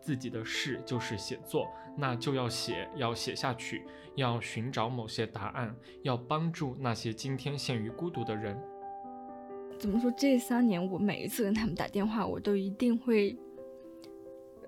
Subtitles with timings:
[0.00, 3.84] 我自己的事就是写作，那就要写，要写下去，
[4.14, 8.58] 要寻找某些答案，要帮助那些今天陷于孤独的人。
[9.78, 10.10] 怎么说？
[10.16, 13.36] 这三年我每一次跟他们打电话，我都一定会，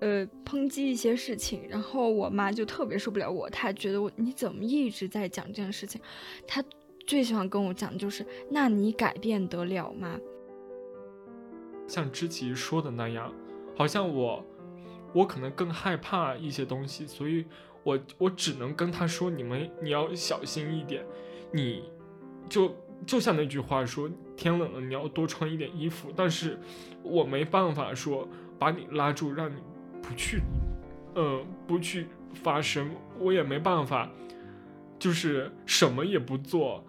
[0.01, 5.99] 呃，抨击一些事情，然后我妈就特别受不了我，她觉得我你怎么一直在讲这件事情？
[6.47, 6.63] 她
[7.07, 10.19] 最喜欢跟我讲就是，那你改变得了吗？
[11.87, 13.33] 像知琪说的那样，
[13.75, 14.45] 好像我。
[15.13, 17.45] 我可能更害怕一些东西，所以
[17.83, 21.05] 我我只能跟他说：“你们你要小心一点，
[21.51, 21.83] 你
[22.49, 26.59] 就就像那句话说，天冷了你要多穿一点衣服。”但是
[27.03, 29.59] 我没办法说把你拉住，让你
[30.01, 30.41] 不去，
[31.15, 32.89] 呃，不去发生。
[33.19, 34.09] 我也没办法，
[34.97, 36.83] 就是什么也不做。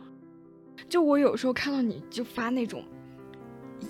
[0.89, 2.83] 就我有时候看到你就发那种。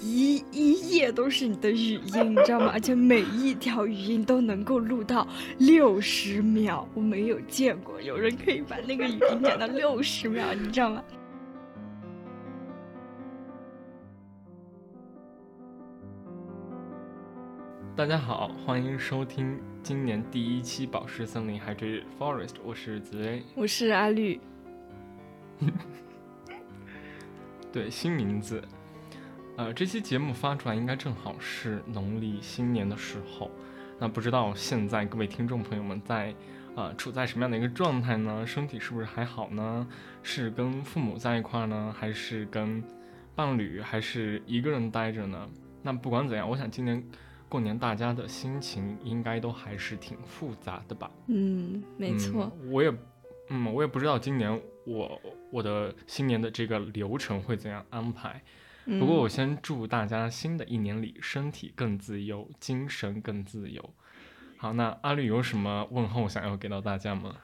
[0.01, 2.71] 一一页都是你的语音，你知道吗？
[2.73, 5.27] 而且每一条语音都能够录到
[5.59, 11.03] 六十秒，我没有见过有人可以把那个语音剪到六十秒，你知道吗？
[17.97, 24.41] 大家好，欢迎收听今年第一期《宝石森林 Hydrated Forest》，我是紫薇，我是阿绿，
[27.73, 28.61] 对，新名字。
[29.57, 33.49] 呃，这期节目发出来应该正好是农历新年的时候，
[34.01, 36.35] 那不知道现在各位听众朋友们在，
[36.75, 38.45] 呃，处在什么样的一个状态呢？
[38.45, 39.87] 身体是不是还好呢？
[40.25, 42.83] 是跟父母在一块呢，还是跟
[43.37, 45.49] 伴侣，还是一个人待着呢？
[45.83, 47.01] 那不管怎样，我想今年
[47.49, 51.09] 过年大家的心情应该都还是挺复杂的吧？
[51.29, 52.51] 嗯，没错。
[52.73, 52.93] 我也，
[53.51, 55.21] 嗯，我也不知道今年我
[55.53, 58.43] 我的新年的这个流程会怎样安排。
[58.85, 63.95] 不过我先祝大家新的一年里身体更自由，精神更自由。
[64.57, 67.37] 好，那阿绿有什么问候想要给到大家吗？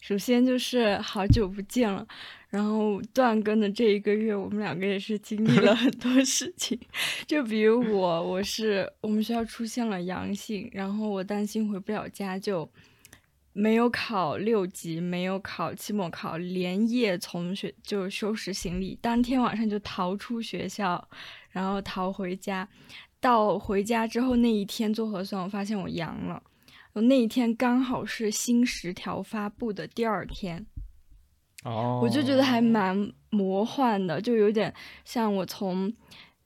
[0.00, 2.06] 首先就是好久不见了，
[2.50, 6.78] 然后断更的这一个月，我们两个也是经历了很多事情。
[7.26, 12.68] 就比如我，我是我们学校出现了阳性，然后我担心回不了家，就。
[13.58, 21.08] 没有考六级，没有考期末考，连夜从学就收拾行李，当天晚上就逃出学校，
[21.50, 22.68] 然后逃回家。
[23.18, 26.40] 到回家之后那一天做核酸，我发现我阳了。
[26.92, 30.64] 我那一天刚好是新十条发布的第二天，
[31.64, 34.72] 哦，我就觉得还蛮魔幻的，就有点
[35.04, 35.92] 像我从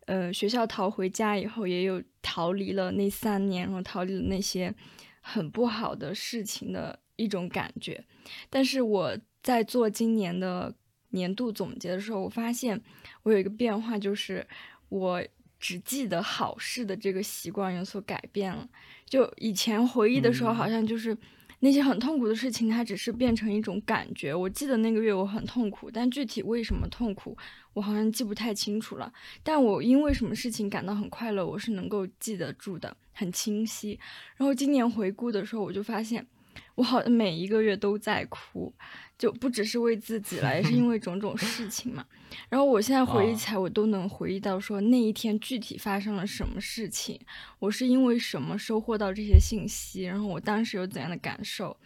[0.07, 4.75] 呃学校逃回家以后，也有逃离了那三年，然后逃离了那些
[5.21, 6.99] 很不好的事情的。
[7.17, 8.05] 一种感觉，
[8.49, 10.75] 但是我在做今年的
[11.11, 12.81] 年度总结的时候，我发现
[13.23, 14.47] 我有一个变化，就是
[14.89, 15.23] 我
[15.61, 18.69] 只记得好事的这个习惯有所改变了。
[19.05, 21.17] 就以前回忆的时候，好像就是
[21.61, 24.35] 那些很痛苦的事情，它只是变成一种感觉。
[24.35, 27.37] 我记得那个月我很痛苦，但具体为什么痛苦，
[27.75, 29.13] 我好像记不太清楚了。
[29.43, 34.01] 但我因为什么事情感到很快乐，我是能够记得住的，很清晰。
[34.37, 36.27] 然后今年回顾的时候，我就发现。
[36.75, 38.73] 我好像每一个月都在哭，
[39.19, 42.05] 就不只是为自己了，也是因为种种事情嘛。
[42.49, 47.21] 然后我现在回忆起来，我都能回忆到说那一天具体发生了什么事情，
[47.59, 51.77] 我是因为什么收获到这些信息，然后我当时有怎样的感受。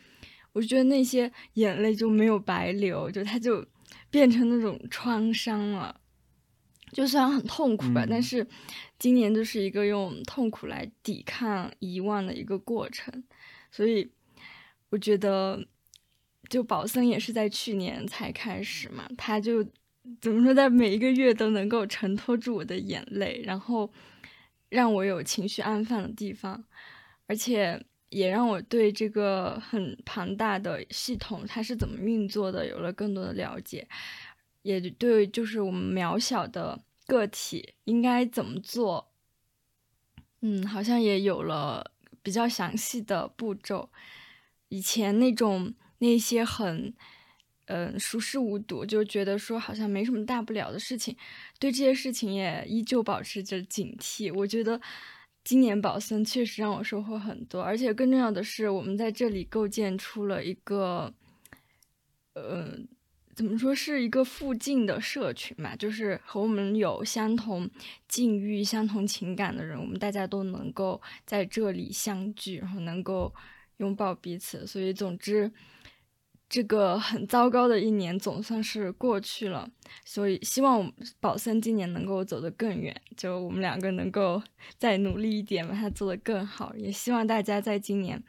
[0.52, 3.66] 我就觉得那些眼泪就没有白流，就它就
[4.08, 6.00] 变成那种创伤了。
[6.92, 8.46] 就虽然很痛苦吧，但是
[9.00, 13.24] 今年就是一个用痛苦来抵抗遗忘的一个过程，
[13.72, 14.12] 所以。
[14.90, 15.66] 我觉得，
[16.48, 19.64] 就宝森也是在去年才开始嘛，他就
[20.20, 23.92] 怎么说，在每一个月都能够承托住我的眼泪，然后
[24.68, 26.64] 让我有情绪安放的地方，
[27.26, 33.88] 而且也让我对这个很庞大的系统它是怎么运作的有了更多的了解，
[34.62, 39.10] 也对，就是我们渺小的个体应该怎么做，
[40.42, 41.90] 嗯，好像也有了
[42.22, 43.90] 比较详细的步骤。
[44.68, 46.92] 以前那种那些很，
[47.66, 51.16] 嗯，熟视无睹，就觉得说好像没什么大不了的事情，
[51.58, 54.32] 对这些事情也依旧保持着警惕。
[54.34, 54.80] 我觉得
[55.44, 61.12] 今年宝森确实让我收获很多，而且更重要的是，我们在这里构建出了一个，
[62.34, 62.76] 呃，
[63.34, 67.70] 怎么说是一个附近的社群嘛，就是和我们有相同
[68.08, 73.32] 境遇、相同情感的人，我们大家都能够在这里相聚，然后能够。
[73.78, 75.52] 拥抱彼此，所以总之，
[76.48, 79.68] 这个很糟糕的一年总算是过去了，
[80.04, 84.42] 所以希望宝森今年能够走得更远，就我们两个能够
[84.78, 86.74] 再努力一点，把它做得更好。
[86.76, 88.22] 也希望大家在今年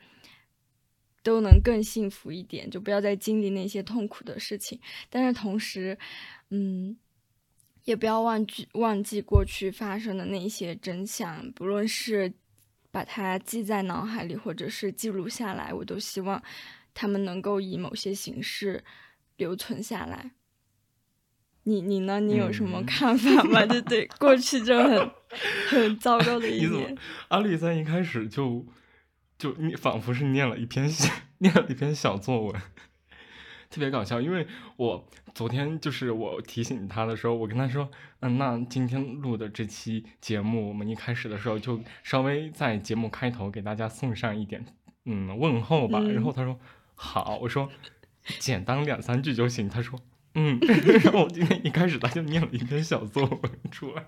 [1.23, 4.79] 都能更幸福一点，就不要再经历那些痛苦的事情。
[5.09, 5.97] 但是同时，
[6.49, 6.97] 嗯，
[7.83, 12.33] 也不要忘记忘记过去发生的那些真相，不论是
[12.97, 16.41] 把它记在脑海里，或者是记录下来，我都希望。
[16.95, 18.83] 他们能够以某些形式
[19.35, 20.31] 留存下来。
[21.61, 22.19] 你你呢？
[22.19, 23.63] 你有什么看法吗？
[23.67, 25.11] 就对过去就很
[25.69, 26.97] 很糟糕的一年。
[27.27, 28.65] 阿丽在一开始就
[29.37, 30.89] 就你仿佛是念了一篇
[31.37, 32.61] 念了一篇小作文，
[33.69, 34.19] 特别搞笑。
[34.21, 37.89] 因为我昨天就是我提醒他的时候，我跟他说
[38.21, 44.65] ：“嗯，那今天录的这期节目，我们一开始的时候就稍微在节目开头给大家送上一点
[45.05, 46.59] 嗯问候吧。”然后他说。
[46.99, 47.69] 好，我说
[48.39, 49.69] 简单两三句就行。
[49.69, 49.99] 他说，
[50.33, 50.57] 嗯，
[51.03, 54.07] 然后我今天一开始他就念了一篇小作文出来。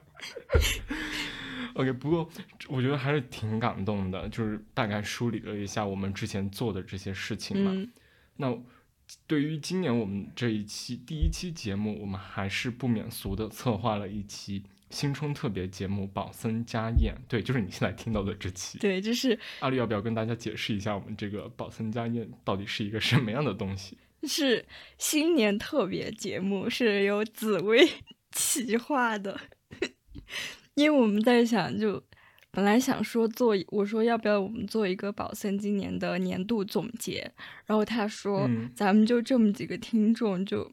[1.75, 2.27] OK，不过
[2.67, 7.91] 我觉得还是挺感动的，就是大概梳理了一下我们之前做的这些事情嘛。
[8.37, 8.57] 那
[9.27, 14.63] 对于今年我们这一期第一期节目，我们还是不免俗的策划了一期。
[14.89, 18.79] 新春特别节目《宝森家宴》，对，就是你现在听到的这期。
[18.79, 23.97] 对，就是阿丽，要不要跟大家解释一下，我们这个《宝森家宴》到底是一个什么样的东西？
[24.27, 24.65] 是
[24.97, 27.87] 新年特别节目，是由紫薇
[28.33, 29.39] 企划的。
[30.73, 32.03] 因为我们在想，就
[32.51, 37.31] 本来想说做，我说要不要我们做一个宝森今年的年度总结，
[37.65, 40.71] 然后他说，咱们就这么几个听众就。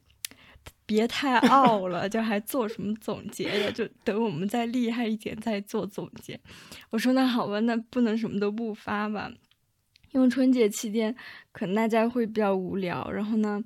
[0.85, 3.71] 别太傲了，就还做什么总结呀？
[3.73, 6.39] 就等我们再厉害一点再做总结。
[6.91, 9.29] 我说那好吧，那不能什么都不发吧？
[10.13, 11.13] 因为春节期间
[11.51, 13.61] 可能大家会比较无聊，然后呢，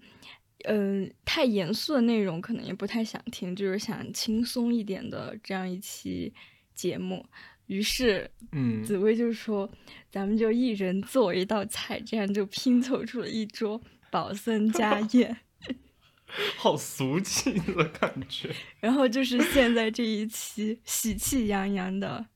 [0.65, 6.33] 嗯，太严肃的内容可能也不太想听，就是想轻松一点的这样一期
[6.75, 7.27] 节目。
[7.71, 9.71] 于是，嗯，紫薇就说
[10.11, 13.81] ：“咱们就一人做一道菜，这样就拼凑出了一桌
[14.11, 15.37] 宝森家宴。
[16.59, 18.53] ”好俗气的感觉。
[18.81, 22.27] 然后就是现在这一期喜气洋洋的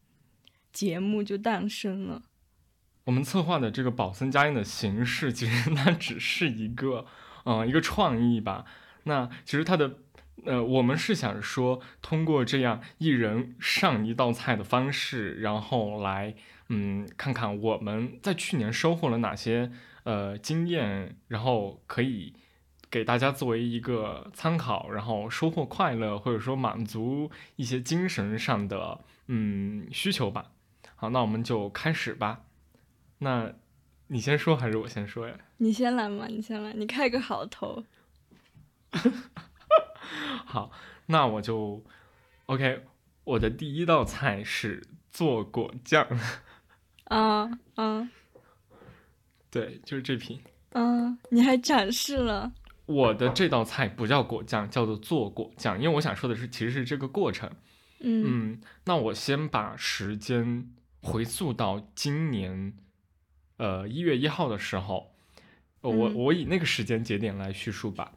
[0.72, 2.22] 节目就诞生了。
[3.02, 7.06] 我们策划的这个宝森家宴的形式，其实 它只是一个，
[7.44, 8.64] 嗯，一个创意吧。
[9.02, 9.98] 那其实它的，
[10.44, 16.34] 呃，我们是想说，通过这样一人上一道菜的方式，然后来，
[16.68, 19.70] 嗯，看看我们在去年收获了哪些，
[20.02, 22.34] 呃，经验，然后可以。
[22.90, 30.52] 给大家作为一个参考，然后收获快乐，或者说满足一些精神上的嗯需求吧。
[30.94, 32.42] 好，那我们就开始吧。
[33.18, 33.52] 那
[34.06, 35.34] 你先说还是我先说呀？
[35.56, 37.82] 你先来嘛，你先来，你开个好头。
[40.44, 40.70] 好，
[41.06, 41.84] 那我就
[42.46, 42.84] OK。
[43.24, 46.06] 我的第一道菜是做果酱。
[47.04, 48.10] 啊 啊，
[49.50, 50.40] 对，就是这瓶。
[50.72, 52.52] 嗯，你还展示了。
[52.86, 57.50] 我的这道菜不叫果酱，叫做做果酱，因为我想说的是，其实是这个过程。
[58.00, 60.70] 嗯，那我先把时间
[61.00, 62.74] 回溯到今年，
[63.56, 65.14] 呃，一月一号的时候，
[65.80, 68.12] 我我以那个时间节点来叙述吧。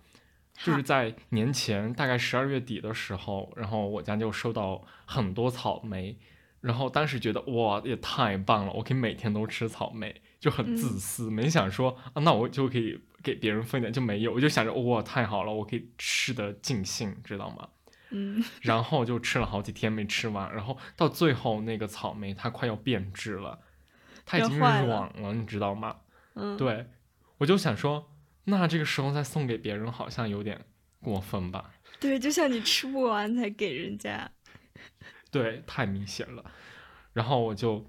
[0.64, 6.18] 就是在年前，大概十二月底的时候，然后我家就收到很多草莓，
[6.62, 13.00] 然后当时觉得哇，也太棒了，我可以每天都吃草莓，就很自私，没想说啊，那我就可以。
[13.24, 17.68] 给别人分点就没有，我就想着哇太好了，我可以吃的尽兴，知道吗？
[18.12, 23.60] 嗯， 然后就吃了好几天没吃完，然后到最后那个草莓它快要变质了，
[24.26, 25.98] 它已经软了，你知道吗？
[26.36, 26.86] 嗯，对，
[27.40, 28.08] 我就想说，
[28.48, 30.66] 那这个时候再送给别人好像有点
[31.02, 31.74] 过分吧？
[32.00, 34.32] 对，就像你吃不完才给人家，
[35.32, 36.52] 对，太明显了，
[37.14, 37.86] 然后我就。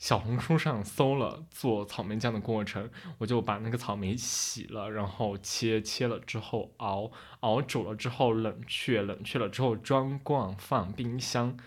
[0.00, 11.58] 小红书上搜了做草莓酱的过程，我就把那个草莓洗了，然后切切了之后熬熬煮了之后冷却，冷却了之后装罐放冰箱。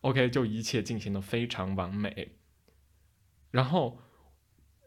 [0.00, 2.38] OK，就一切进行的非常完美。
[3.50, 4.00] 然后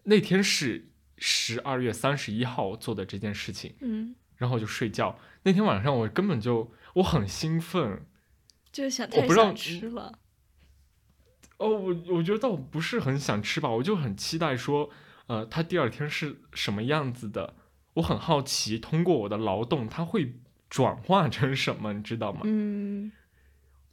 [0.05, 0.88] 那天是
[1.19, 5.19] 十二月三十一号做的这件事情，嗯，然后就睡觉。
[5.43, 8.05] 那天晚上我根本就我很兴奋，
[8.71, 10.17] 就是想太想吃了。
[11.57, 14.89] 哦，我我觉得倒不是很想吃吧，我就很期待说，
[15.27, 17.55] 呃，它第二天是什么样子的，
[17.95, 20.35] 我很好奇，通过我的劳动，它会
[20.69, 22.41] 转化成什么，你知道吗？
[22.45, 23.11] 嗯。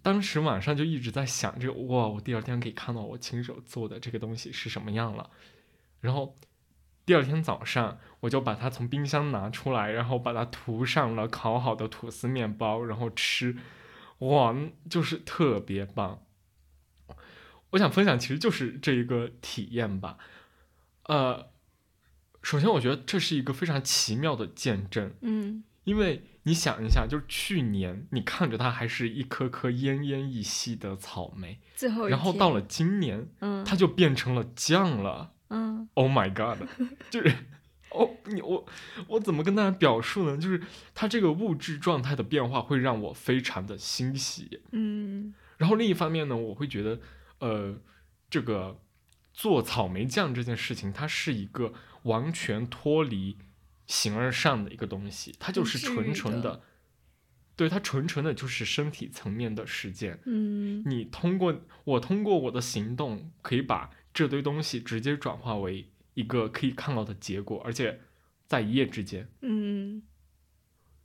[0.02, 5.28] 当时晚上就一直在想这个，哇，我第二天可以看到我亲手做的这个东西是什么样了。
[6.00, 6.37] 然后
[7.06, 13.56] 第二天早上，我就把它从冰箱拿出来，然后把它涂上了烤好的吐司面包，然后吃，
[14.18, 14.54] 哇，
[14.90, 16.22] 就是特别棒。
[17.70, 20.18] 我想分享，其实就是这一个体验吧。
[21.04, 21.50] 呃，
[22.42, 35.34] 首先我觉得这是一个非常奇妙的见证，嗯因为你想一下，就是去年你看着它还是一颗颗奄奄一息的草莓，最后然后到了今年，嗯它就变成了酱了。
[35.48, 36.68] 嗯 Oh my god！
[37.10, 37.34] 就是，
[37.90, 38.66] 哦，你我
[39.08, 40.36] 我怎么跟大家表述呢？
[40.36, 40.60] 就是
[40.94, 44.60] 它这个物质状态的变化会让我非常的欣喜。
[44.72, 47.00] 嗯然后另一方面呢，我会觉得，
[47.38, 47.78] 呃，
[48.28, 48.80] 这个
[49.32, 51.72] 做草莓酱这件事情，它是一个
[52.02, 53.38] 完全脱离
[53.86, 56.62] 形而上的一个东西，它就是纯纯的的，
[57.56, 60.18] 对，它纯纯的就是身体层面的实践。
[60.26, 68.00] 嗯你通过我通过我的行动，可以把这堆东西直接转化为一个可以看到的结果，而且
[68.46, 69.28] 在一夜之间。
[69.42, 70.02] 嗯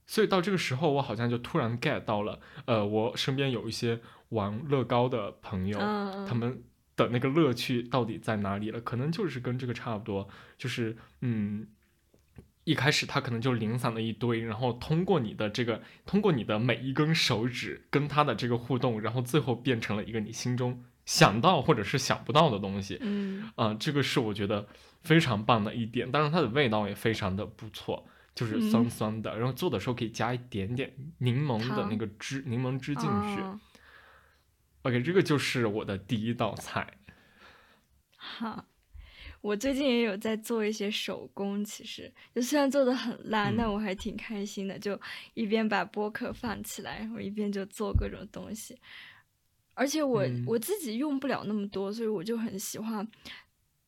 [0.08, 4.00] 所以到这个时候，我好像就突然 get 到了，呃，我身边有一些
[4.30, 6.63] 玩乐高的朋友，嗯，他们
[6.96, 8.80] 的那个乐趣到底在哪里了？
[8.80, 11.68] 可能就是跟这个差不多，就是嗯。
[12.63, 22.98] 一开始他可能就零散了一堆，然后通过你的这个，通过你的每一根手指跟他的这个互动，然后最后变成了一个你心中想到或者是想不到的东西。
[23.01, 24.67] 嗯啊、这个是我觉得
[25.01, 26.12] 非常棒的一点。
[26.12, 29.38] 当然，它的味道也非常的不错，就是酸嗯酸的。
[29.38, 33.41] 然后做的时候可以加一点点柠檬的那个汁，柠檬汁进去。
[33.41, 33.60] 哦
[34.84, 36.98] OK，这个就是我的第一道菜。
[38.17, 38.65] 好，
[39.39, 45.00] 我最近也有在做一些手工，其实就虽然做的很烂，但嗯我还挺开心的，就
[45.36, 48.75] 一边把播客放起来，然后一边就做各种东西。
[49.74, 53.08] 而且我、嗯我自己用不了那么多，所以我就很喜欢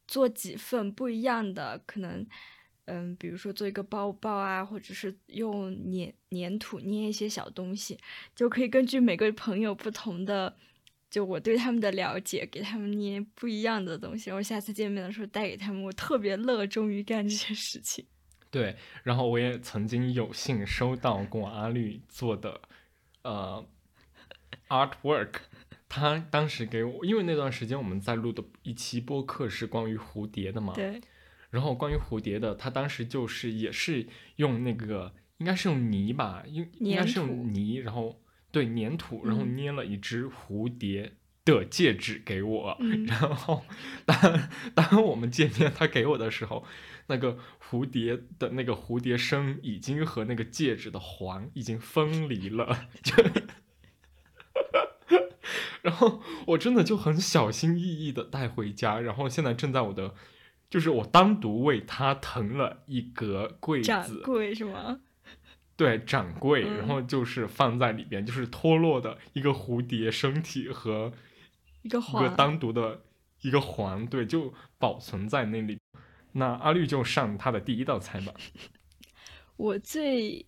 [0.07, 2.25] 做几份不一样的，可能
[2.85, 7.97] 嗯，比如说做一个包包啊，或者是用粘粘土捏一些小东西，
[8.35, 10.55] 就可以根据每个朋友不同的，
[11.09, 18.05] 就我对他们的了解，给他们捏不一样的东西，然后下次见面的时候带给他们，我特别乐衷于干这些事情。
[18.51, 22.61] 对，然后我也曾经有幸收到过阿绿做的
[23.23, 23.65] 呃
[24.67, 25.35] artwork。
[25.95, 30.99] 他当时给我，因为那段时间我们在录的一期播客是关于蝴蝶的嘛，对，
[31.51, 34.07] 然后关于蝴蝶的，他当时就是也是
[34.37, 38.19] 用那个，应该是用泥吧，应应该是用泥，然后
[38.51, 41.13] 对粘土，然后嗯捏了一只蝴蝶
[41.45, 42.75] 的戒指给我。
[42.79, 43.63] 嗯 然后
[44.03, 46.65] 当当我们见面，他给我的时候，
[47.05, 53.13] 那个蝴蝶的那个蝴蝶身已经和那个戒指的环已经分离了， 就。
[55.83, 60.15] 然后我真的就很小心翼翼的带回家，然后现在正在我的，
[60.69, 65.01] 就是我单独为它腾了一格柜掌子，柜是吗？
[65.75, 71.11] 对，展柜，嗯然后就是放在里边，就是脱落的一个蝴蝶身体和
[71.81, 73.01] 一个一个，单独的
[73.41, 75.77] 一个环，对，就保存在那里。
[76.33, 78.33] 那阿绿就上他的第一道菜吧。
[79.57, 80.45] 我最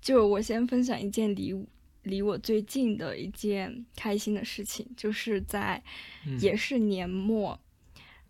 [0.00, 1.52] 就我先分享一件离
[2.06, 5.82] 离我最近的一件开心的事情，就是在
[6.26, 6.40] 嗯。
[6.40, 7.58] 也是年末，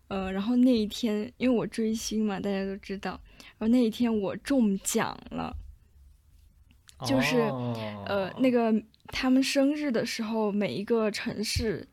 [0.07, 3.19] 呃，然后那一天因为我追星嘛，大家都知道，
[3.57, 5.55] 然后那一天我中奖了，
[7.05, 7.37] 就是
[8.05, 11.87] 呃，那个个他们生日的时候，每一个城市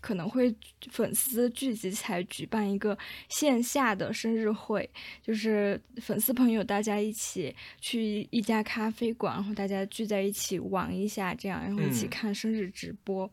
[0.00, 0.54] 可能会
[0.90, 2.96] 粉丝聚集起来举办一个
[3.28, 4.88] 线下的生日会，
[5.22, 13.30] 就是粉丝朋友大家一起去一家咖啡馆，然后大家聚在一起玩一下，这样，然后一起嗯看生日直播。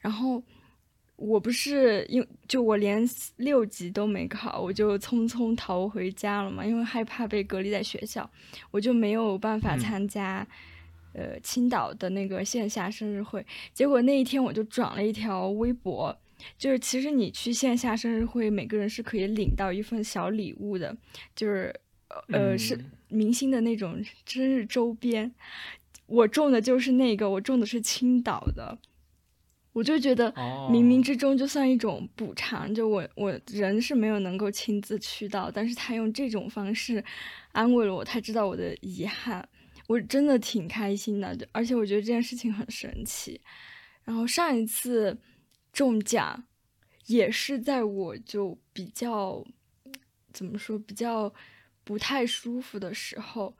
[0.00, 0.42] 然后
[1.16, 8.28] 我不是因就我连六级都没考，我就匆匆逃回家了嘛，因为害怕被隔离在学校，
[8.70, 10.46] 我就没有办法嗯参加。
[11.12, 16.16] 呃，青岛的那个线下生日会，结果那一天我就转了一条微博，
[16.58, 20.96] 就是其实你去线下生日会，每个人是可以领到一份小礼物的，
[21.34, 21.74] 就是
[22.32, 22.90] 呃、是嗯。
[23.08, 25.34] 明星的那种生日周边。
[26.06, 28.78] 我中的就是那个，我中的是青岛的，
[29.74, 37.04] 我就觉得哦冥冥之中就算一种补偿，就我我人是没有能够亲自去到，但是他用这种方式
[37.52, 39.46] 安慰了我，他知道我的遗憾，
[39.92, 43.38] 我真的挺开心的，而且我觉得这件事情很神奇。
[44.04, 45.20] 然后上一次
[45.70, 46.44] 中奖
[47.06, 49.44] 也是在我就比较
[50.32, 51.32] 怎么说比较
[51.84, 53.54] 不太舒服的时候，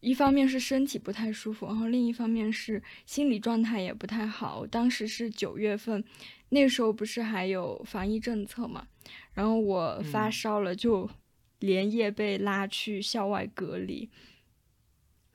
[0.00, 4.66] 一方面是身体不太舒服，然后另一方面是心理状态也不太好。
[4.66, 6.02] 当时是九月份，
[6.48, 8.88] 那时候不是还有防疫政策嘛，
[9.34, 11.10] 然后我发嗯烧了就
[11.58, 14.08] 连夜被拉去校外隔离，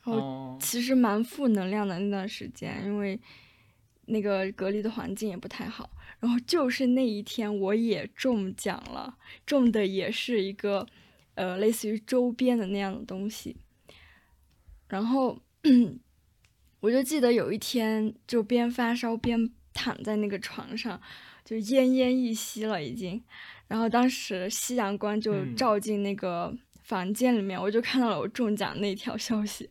[0.03, 3.19] 然后哦，其实蛮负能量的那段时间，因为
[4.05, 5.89] 那个隔离的环境也不太好。
[6.19, 10.87] 然后就是那一天，我也中奖了，中的也是一个
[11.35, 13.57] 呃类似于周边的那样的东西。
[14.87, 15.41] 然后
[16.79, 21.01] 我就记得有一天，就边发烧边躺在那个床上，
[21.43, 23.21] 就奄奄一息了已经。
[23.67, 29.69] 然后当时夕阳光就嗯照进那个房间里面，我就看到了我中奖那条消息，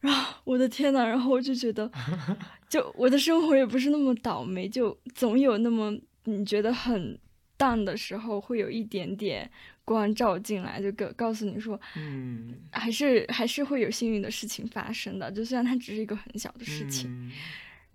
[0.00, 1.90] 然后我的天呐，然后我就觉得，
[2.68, 7.18] 就我的生活也不是那么倒霉，就总有那么你觉得很
[7.56, 9.50] 淡的时候，会有一点点
[9.84, 17.10] 光照进来，就告告诉你说，嗯，还是还是会有幸运的事情发生的，就虽然它只是一个很小的事情。
[17.10, 17.32] 嗯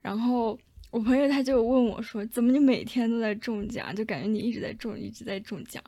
[0.01, 0.57] 然后
[0.89, 3.95] 我朋友他就问我说：“怎么你每天都在中奖？
[3.95, 5.79] 就感觉你一直在中，一直在中奖。”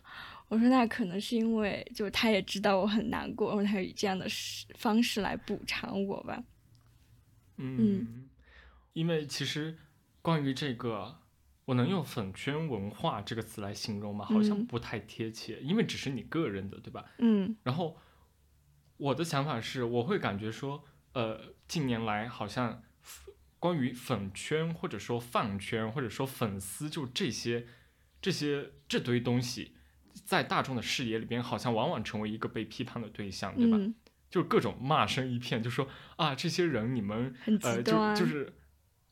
[0.49, 6.43] 我说：“那可能是因为就他也知道我很难过，然后他以这样的事方式来补偿我吧。
[7.57, 8.29] 嗯，
[8.93, 9.77] 因为其实
[10.21, 11.19] 关于这个，
[11.65, 14.25] 我能用粉圈文化这个词来形容吗？
[14.25, 17.05] 好像嗯不太贴切，因为只是你个人的，对吧？
[17.17, 17.97] 嗯然后
[18.97, 20.83] 我的想法是，我会感觉说，
[21.13, 22.83] 呃，近年来好像
[23.59, 27.65] 关于粉圈或者说饭圈或者说粉丝，就这些
[28.21, 29.75] 这些这堆东西，
[30.23, 33.77] 在大众的视野里边，好像往往成为一个被批判的对象，对吧？
[33.77, 33.93] 嗯，
[34.29, 38.53] 就是各种骂声一片，就说啊，这些人你们很极呃，端，就就是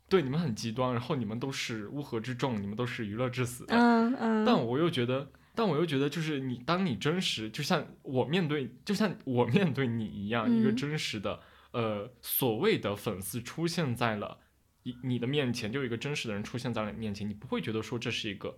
[0.10, 3.75] 对你们很极端，然后你们都是乌合之众，你们都是娱乐至死的。
[3.75, 11.39] 嗯嗯，但我又觉得，但我又觉得，就是你当你真实，就像我面对，就像我面对你一样，一个嗯真实的
[11.72, 14.39] 呃所谓的粉丝出现在了
[14.84, 18.58] 你你的面前，就有一个真实的人出现在了你面前，你不会觉得说这是一个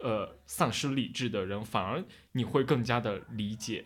[0.00, 3.84] 呃丧失理智的人，反而你会更加的理解。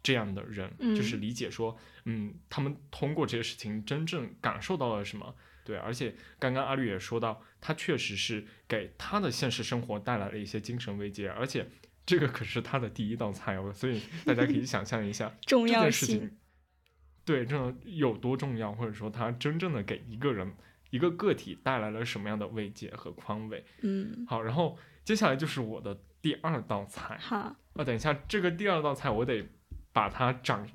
[0.00, 11.68] 这样的人，就是嗯理解说，嗯，他们通过这些事情真正感受到了什么，对，而且刚刚阿绿也说到，他确实是给他的现实生活带来了一些精神慰藉，而且
[12.06, 16.38] 这个可是他的第一道菜哦，所以大家可以想象一下 重这要性，件事情，
[17.26, 20.50] 对，这种有多重要，或者说他真正的给一个人
[20.90, 23.62] 一个个体带来了什么样的慰藉和宽慰。
[23.82, 29.42] 嗯，好，然后接下来就是我的第二道菜，好，啊，等一下，这个第二道菜我得
[29.90, 30.68] 把它长，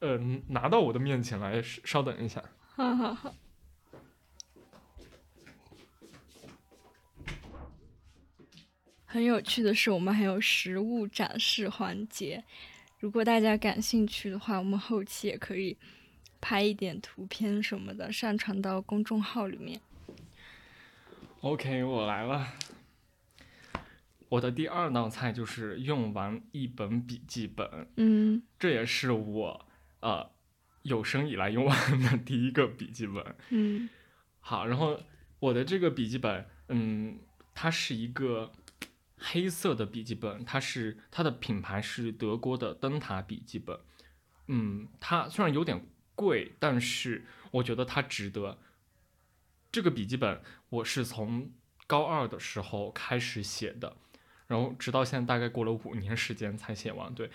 [0.00, 2.44] 呃，拿到我的面前来，稍稍等一下。
[2.76, 3.34] 好好好，
[9.06, 12.44] 很有趣的是，我们还有实物展示环节。
[12.98, 15.78] 如果大家感兴趣的话，我们后期也可以
[16.38, 19.80] 拍一点图片什么的，上传到公众号里面。
[21.40, 22.46] OK，我来了。
[24.30, 29.66] 我的第二道菜就是用完一本笔记本，嗯这也是我
[30.00, 30.30] 呃
[30.82, 33.36] 有生以来用完的第一个笔记本。
[33.50, 33.88] 嗯
[34.38, 34.98] 好，然后
[35.38, 37.18] 我的这个笔记本，嗯，
[37.54, 38.52] 它是一个
[39.18, 43.78] 黑色的笔记本，它是它的品牌是德国的灯塔笔记本。
[44.46, 48.58] 嗯，它虽然有点贵，但是我觉得它值得。
[49.72, 51.50] 这个笔记本我是从
[51.86, 53.96] 高二的时候开始写的，
[54.50, 57.14] 然后直到现在大概过了五年时间才写完。
[57.14, 57.30] 对，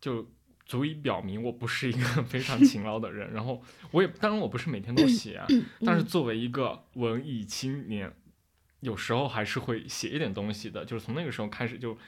[0.00, 0.30] 就
[0.64, 3.32] 足以表明我不是一个 非常勤劳的人。
[3.32, 5.46] 然后我也当然我不是每天都写啊，
[5.84, 8.14] 但是嗯作为一个文艺青年，
[8.78, 10.84] 有时候还是会写一点东西的。
[10.84, 11.98] 就是从那个时候开始就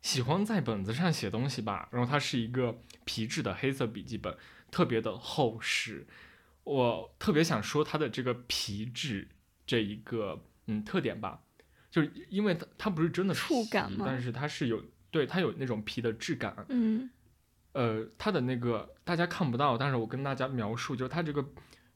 [0.00, 1.88] 喜欢在本子上写东西吧。
[1.92, 4.34] 然后它是一个皮质的黑色笔记本，
[4.70, 6.06] 特别的厚实。
[6.64, 9.28] 我特别想说它的这个皮质
[9.66, 11.42] 这一个嗯特点吧，
[11.94, 16.66] 就是因为它它不是真的皮触感吗但是它是有对它有那种皮的质感。
[16.68, 17.08] 嗯
[17.70, 21.44] 呃，它的那个大家看不到，但是我跟大家描述，就是它这个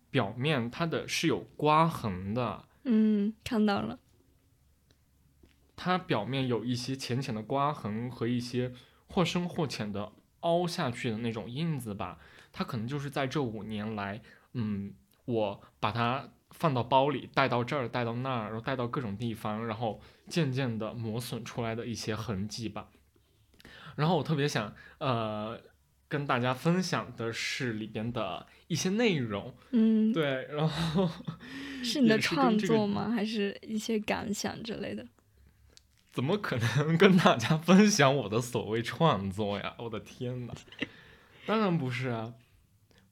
[0.08, 3.98] 表面它的是有刮痕的，嗯，看到了。
[5.74, 8.72] 它表面有一些浅浅的刮痕和一些
[9.08, 12.20] 或深或浅的凹下去的那种印子吧。
[12.52, 22.88] 它可能就是在这五年来，嗯，我把它放到包里，带到这儿，带到那儿，然后带到各种地方，然后渐渐的磨损出来的一些痕迹吧。
[23.96, 25.60] 然后我特别想，呃，
[26.08, 31.08] 跟大家分享的是里边的一些内容，嗯，对，然后
[31.84, 33.10] 是你的创这个作吗？
[33.10, 35.06] 还是一些感想之类的？
[36.10, 39.74] 怎么可能跟大家分享我的所谓创作呀？
[39.78, 40.54] 我的天哪！
[41.46, 42.34] 当然不是啊，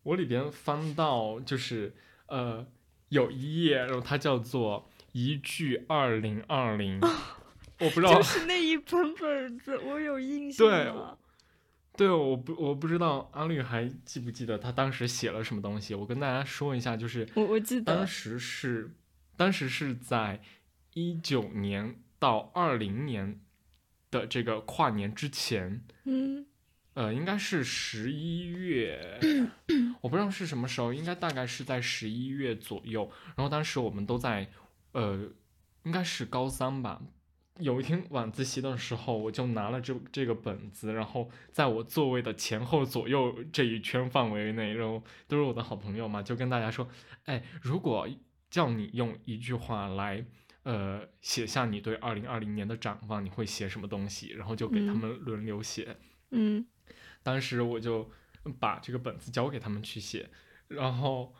[0.03, 1.94] 我里边翻到就是
[2.27, 2.66] 呃
[3.08, 7.00] 有一页，然后它叫做一句二零二零，
[7.80, 10.92] 我不知道就是那一本本子，我有印象对。
[11.96, 15.94] 对，我不我不知道阿绿还记不记得他当时写了什么东西。
[15.94, 18.90] 我跟大家说一下，就是我我记得当时是
[19.34, 20.42] 当时是在
[20.92, 23.40] 一九年到二零年
[24.10, 26.44] 的这个跨年之前，嗯
[26.96, 29.20] 呃，应该是十一月，
[30.00, 33.11] 我不知道是什么时候，应该大概是在十一月左右。
[33.37, 34.48] 然后当时我们都在，
[34.92, 35.28] 呃，
[35.82, 37.02] 应该是高三吧。
[37.59, 46.88] 有一天晚自习的时候，我就拿了这这个本子，然后在我座位的前后左右这一圈范围内，然后都是我的好朋友嘛，就跟大家说，
[47.26, 48.09] 哎，如果
[48.48, 50.24] 叫你用一句话来，
[50.62, 54.32] 呃，写下你对二零二零年的展望，你会写什么东西？
[54.32, 55.98] 然后就给他嗯们轮流写。
[56.30, 56.66] 嗯
[57.26, 58.08] 当时我就
[58.60, 60.30] 把这个本子交给他们去写，
[60.68, 61.34] 然后，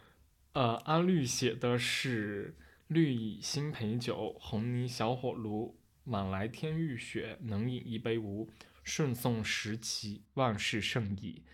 [0.53, 2.57] 呃，阿绿写的是
[2.89, 8.51] “绿蚁新醅酒，红泥小火炉，晚来天欲雪，能饮一杯无？
[8.83, 11.45] 顺送时期，万事胜矣。”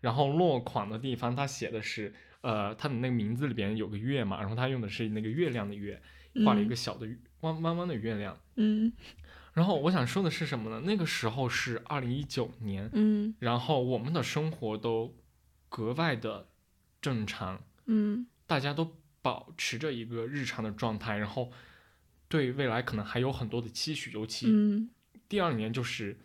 [0.00, 6.00] 然后落款的地方，他写的是，呃，他的那个名字里边有个月嘛，然后他用的是那个月亮的月，
[6.46, 7.06] 画了一个小的
[7.40, 8.40] 弯弯弯的月亮。
[8.56, 8.90] 嗯
[9.52, 10.80] 然后我想说的是什么呢？
[10.84, 15.14] 那个时候是二零一九年，嗯然后我们的生活都
[15.68, 16.48] 格外的
[17.00, 21.52] 正常，嗯大家都保持着一个日常的状态，然后
[22.28, 24.88] 对未来可能还有很多的期许，尤其嗯
[25.28, 26.18] 第二年就是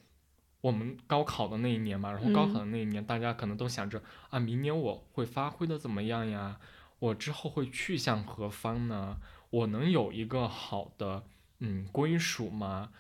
[0.62, 6.60] 我们高考的那一年嘛，然后高考嗯的那一年，大家可能都想着啊，明年我会发挥的怎么样呀？
[7.00, 9.18] 我之后会去向何方呢？
[9.50, 11.24] 我能有一个好的
[11.60, 12.92] 嗯归属吗？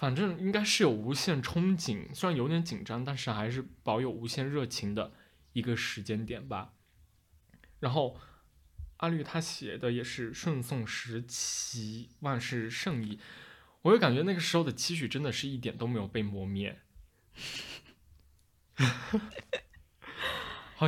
[0.00, 5.12] 反正应该是有无限憧憬，虽然有点紧张，但是还是保有无限热情的
[5.52, 6.72] 一个时间点吧。
[7.80, 8.18] 然后
[8.96, 13.20] 阿绿他写的也是顺送时期，万事胜意。
[13.82, 16.80] 我就感觉那个时候的期许真的是一点都没有被磨灭，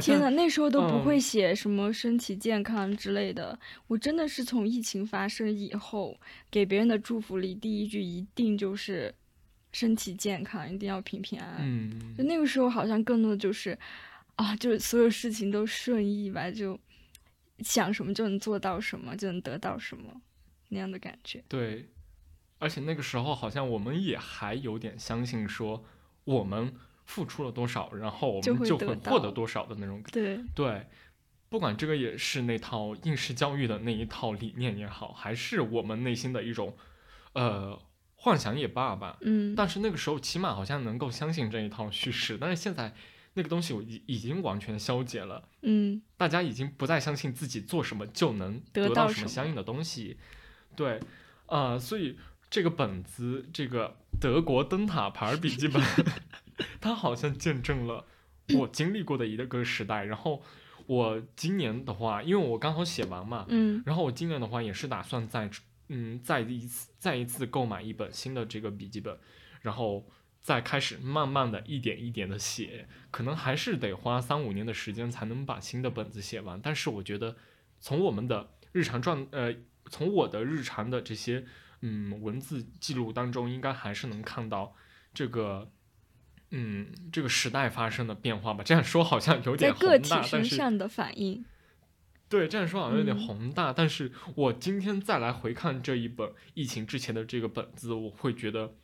[0.01, 3.59] 天呐，那时候都不会嗯写什么身体健康之类的。
[3.89, 6.19] 我真的是从疫情发生以后，
[6.51, 9.15] 给别人的祝福里第一句一定就是
[9.73, 11.59] 身体健康，一定要平平安安。
[11.63, 13.79] 嗯就那个时候好像更多的就是
[14.37, 16.79] 啊，就是所有事情都顺意吧，就
[17.61, 20.21] 想什么就能做到什么，就能得到什么
[20.69, 21.45] 那样的感觉。
[21.49, 21.89] 对，
[22.59, 25.85] 而且那个时候好像我们也还有点相信说
[26.25, 26.73] 我们
[27.13, 30.87] 付出了多少，然后我们就会获得多少的那种感对，对，
[31.51, 36.75] 不管这个也是那套应试教育的那一套理念也好，还是我们内心的一种
[37.35, 37.79] 呃
[38.15, 39.19] 幻想也罢吧。
[39.21, 42.95] 嗯，但是那个时候起码好像能够相信这一套叙事，但是现在
[43.35, 50.17] 那个东西我已已经完全消解了，嗯大家已经不再相信自己做什么就能得得到到什么什么相应的东西。
[50.75, 50.99] 对，
[51.45, 52.17] 啊、所以
[52.49, 55.83] 这个本子，这个德国灯塔牌笔记本，
[56.81, 58.07] 它好像见证了
[58.55, 60.05] 我经历过的一个时代。
[60.05, 60.43] 然后
[60.87, 65.49] 我今年的话，因为我刚好写完嘛，嗯然后我今年的话也是打算再
[65.89, 69.17] 嗯再一次再一次购买一本新的这个笔记本，
[69.61, 70.09] 然后
[70.41, 76.61] 再开始慢慢的一点一点的写，可能还是得花三五年的时间才能把新的本子写完。
[76.61, 77.37] 但是我觉得
[77.79, 79.55] 从我们的日常状呃
[79.89, 81.45] 从我的日常的这些
[81.81, 84.75] 嗯文字记录当中，应该还是能看到
[85.15, 85.71] 这个。
[86.53, 91.45] 嗯，这个时代发生的变化吧，这样说好像有点在个体宏大，但是身上的反应。
[92.29, 98.75] 对，这样说好像有点嗯宏大，但是我今天再来回看这一本疫情之前的这个本子，我会觉得，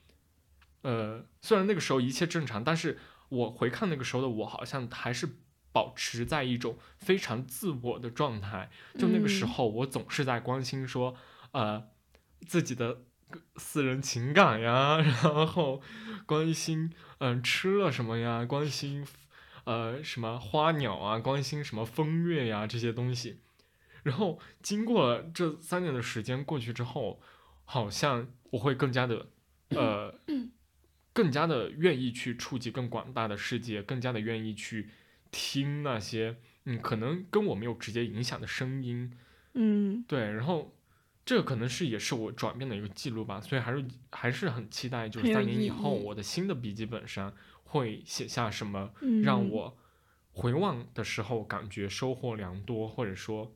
[0.83, 5.29] 呃，虽然那个时候一切正常，但是我回看那个时候的我，好像还是
[5.73, 8.71] 保持在一种非常自我的状态。
[8.99, 11.15] 就那个时嗯候，我总是在关心说，
[11.53, 11.85] 呃，
[12.47, 13.03] 自己的
[13.57, 15.81] 私人情感呀， 然后
[16.27, 19.07] 关心，嗯、吃了什么呀，关心。
[19.65, 23.41] 呃，什么花鸟啊，关心什么风月呀这些东西，
[24.03, 27.21] 然后经过了这三年的时间过去之后，
[27.67, 29.27] 好像我会更加的，
[29.69, 30.19] 呃，
[31.13, 34.89] 更加的愿意去触及更广大的世界，更加的愿意去
[35.31, 39.13] 听那些嗯可能跟我没有直接影响的声音，
[39.53, 40.78] 嗯对，然后
[41.29, 47.31] 这可能是也是我转变的一个记录吧，所以还是还是很期待，就是三年以后我的新的笔记本上
[47.65, 48.91] 会写下什么。
[49.03, 49.77] 嗯，让我
[50.33, 53.55] 回望的时候感觉收获良多，或者说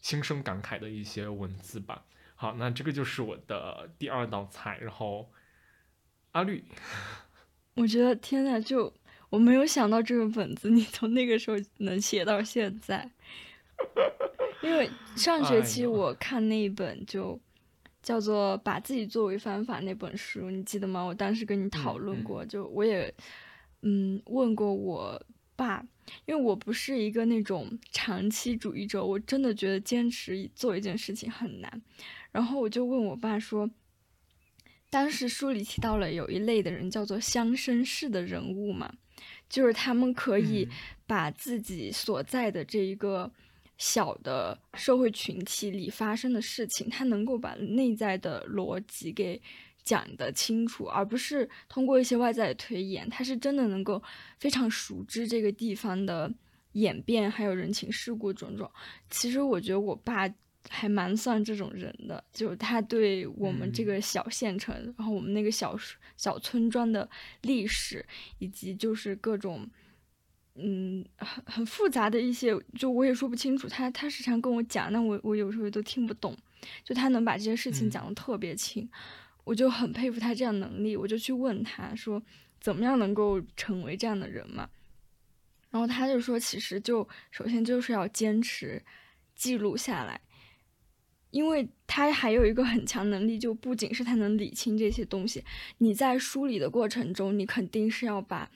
[0.00, 2.04] 心生感慨的一些文字吧。
[2.36, 5.32] 好，那这个就是我的第二道菜，然后
[6.30, 6.62] 阿绿，
[7.74, 8.94] 我觉得天呐，就
[9.30, 13.10] 我没有想到这个本子，你从那个时候能写到现在。
[14.64, 17.38] 因为上学期我看那一本就
[18.02, 21.02] 叫做《把自己作为方法》那本书，你记得吗？
[21.02, 23.12] 我当时跟你讨论嗯过，就我也
[23.82, 25.22] 嗯，问过我
[25.54, 25.86] 爸，
[26.24, 31.82] 因为我不是一个那种长期主义者，我真的觉得坚持做一件事情很难。
[32.32, 33.70] 然后我就问我爸说，
[34.90, 38.92] 当时书里提到了有一类的人叫做乡绅式的人物嘛，
[39.48, 40.68] 就是他们可以
[41.06, 43.30] 把自己所在的这一个
[43.78, 49.40] 小的社会群体里发生的事情，他能够把内在的逻辑给。
[49.84, 54.02] 讲得清楚，而不是通过一些外在的推演，他是真的能够
[54.38, 56.32] 非常熟知这个地方的
[56.72, 58.70] 演变，还有人情世故种种。
[59.10, 60.26] 其实我觉得我爸
[60.70, 65.76] 还蛮算这种人的，就他对我们这个小县城，然后我们那个小
[66.16, 67.06] 小村庄的
[67.42, 68.02] 历史，
[68.38, 69.68] 以及就是各种
[70.56, 73.68] 嗯很很复杂的一些，就我也说不清楚。
[73.68, 76.36] 他他时常跟我讲，那我我有时候都听不懂，
[76.84, 78.88] 就他能把这些事情讲得特别清。
[79.44, 82.22] 我就很佩服他这样能力，我就去问他说，
[82.60, 84.70] 怎么样能够成为这样的人嘛？
[85.70, 88.82] 然后他就说，其实就首先就是要坚持
[89.34, 90.20] 记录下来，
[91.30, 95.44] 因为他还有一个很强能力，就不仅是他能理清这些东西，
[95.78, 98.48] 你在梳理的过程中，你肯定是要把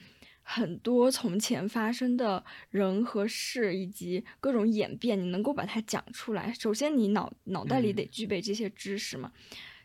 [0.51, 6.51] 很多从前发生的人和事以及各种演变，你能够把它讲出来。
[6.51, 9.31] 首先，你脑脑袋里得具备这些知识嘛。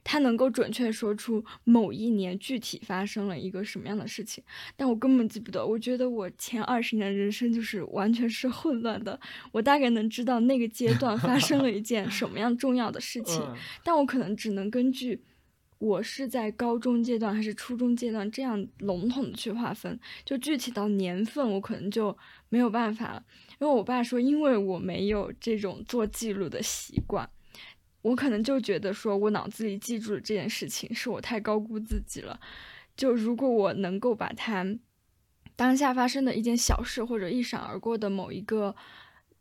[0.02, 4.42] 他能够准确说出某一年具体发生了一个什么样的事情，
[4.74, 5.66] 但我根本记不得。
[5.66, 9.20] 我觉得我前二十年人生就是完全是混乱的。
[9.52, 13.42] 我大概能知道那个阶段发生了一件什么样重要的事情，
[13.84, 15.22] 但我可能只能根据
[15.84, 22.16] 我是在高中阶段还是初中阶段这样笼统的去划分，就具体到年份我可能就
[22.48, 23.22] 没有办法了。
[23.60, 27.28] 因为我爸说，因为我没有这种做记录的习惯。
[28.00, 32.40] 我可能就觉得说，我脑子里记住了这件事情，是我太高估自己了。
[32.96, 34.64] 就如果我能够把它
[35.54, 38.74] 当下发生的一件小事，或者一闪而过的某一个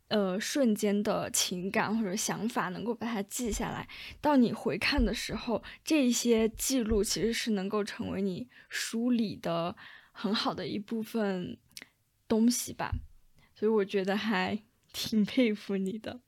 [0.08, 3.88] 呃瞬间的情感或者想法，能够把它记下来，
[4.20, 9.76] 到你回看的时候，这些记录其实是能够成为你梳理的
[10.12, 11.56] 很好的一部分
[12.28, 12.92] 东西吧。
[13.54, 14.62] 所以我觉得还
[14.92, 16.20] 挺佩服你的。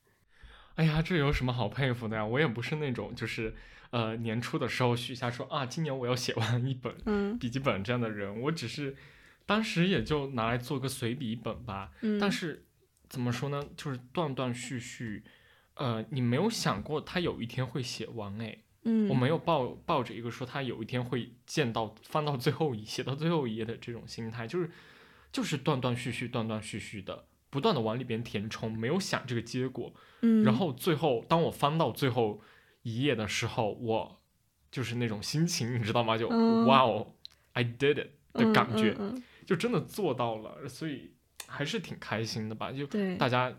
[0.77, 2.25] 哎呀，这有什么好佩服的呀？
[2.27, 3.55] 我也不是那种就是，
[3.91, 8.43] 呃，年初的时候许下说啊，今年我要写完一本笔记本这样的人。
[8.43, 8.95] 我只是
[9.47, 11.93] 当时也就拿来做个随笔本吧。
[12.21, 12.66] 但是
[13.09, 13.63] 怎么说呢？
[13.77, 15.25] 就是断断续续，
[15.75, 18.59] 呃，你没有想过他有一天会写完哎。
[18.83, 19.09] 嗯。
[19.09, 24.71] 我没有抱抱着一个说他有一天会见到翻到最后一写到最后一页的这种心态，就是
[25.33, 27.27] 就是断断续续，断断续续的。
[27.49, 32.43] 不断的往里边填充，没有想这个结果，嗯，然后最后当我翻到最后
[32.83, 34.21] 一页的时候，我
[34.71, 36.19] 就是那种心情，你知道吗？
[36.19, 37.15] 就哇哦
[37.53, 38.95] ，I did it 的感觉，
[39.47, 41.15] 就真的做到了，所以
[41.47, 42.73] 还是挺开心的吧？
[42.73, 43.55] 就大家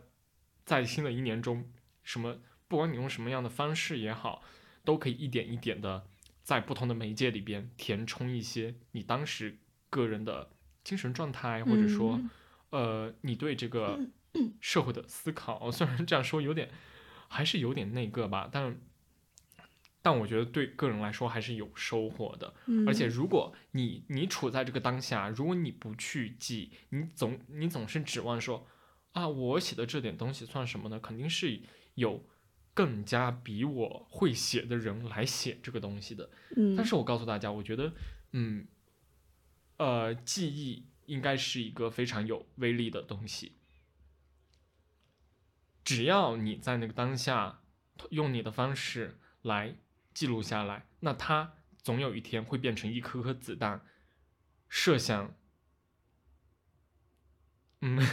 [0.66, 1.70] 在新的一年中，
[2.04, 4.44] 什么不管你用什么样的方式也好，
[4.84, 6.08] 都可以一点一点的
[6.44, 9.58] 在不同的媒介里边填充一些你当时
[9.90, 10.50] 个人的
[10.84, 12.20] 精神状态，或者说。
[12.70, 13.98] 呃，你对这个
[14.60, 16.70] 社会的思考， 虽然这样说有点，
[17.30, 18.78] 还是有点那个吧，但
[20.08, 22.54] 但我觉得对个人来说还是有收获的。
[22.88, 28.66] 而且如果你你处在这个当下，如果你不去记，你总你总是指望说
[29.12, 30.98] 啊，我写的这点东西算什么呢？
[30.98, 31.60] 肯定是
[31.96, 32.26] 有
[32.74, 36.30] 更加比我会写的人来写这个东西的。
[36.56, 37.92] 嗯，但是我告诉大家，我觉得，
[38.32, 38.66] 嗯，
[39.76, 40.86] 呃，记忆。
[41.08, 43.54] 应该是一个非常有威力的东西。
[45.86, 47.62] 只要你在那个当下
[48.10, 49.78] 用你的方式来
[50.18, 51.54] 记录下来，那它
[51.84, 53.82] 总有一天会变成一颗颗子弹，
[54.68, 55.36] 射向，
[57.82, 58.04] 嗯，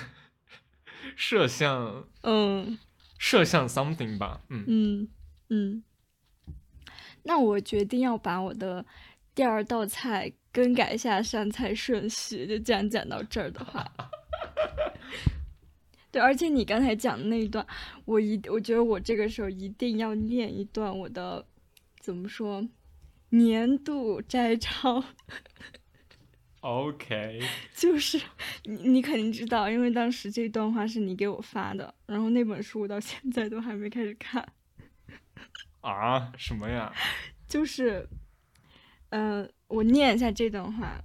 [1.16, 2.78] 射向，嗯，
[3.18, 5.08] 射向 something 吧，嗯嗯
[5.48, 5.84] 嗯。
[7.22, 8.84] 那我决定要把我的
[9.34, 10.34] 第二道菜。
[10.52, 13.84] 更改一下上菜顺序，就这样讲到这儿的话，
[16.12, 17.66] 对，而且你刚才讲的那一段，
[18.04, 21.44] 我一我觉得我这个时候一定要念一段我的
[22.04, 22.68] 怎么说
[23.30, 25.02] 年度摘抄。
[26.60, 27.40] OK，
[27.74, 28.20] 就是
[28.64, 34.46] 你你肯定知道，因为当时这段话是你给我发的，然后那本书我到现在都还没开始看。
[35.80, 36.30] 啊？
[36.36, 36.92] 什么呀？
[37.48, 38.06] 就是，
[39.08, 39.50] 嗯。
[39.66, 41.00] 我念一下这段话，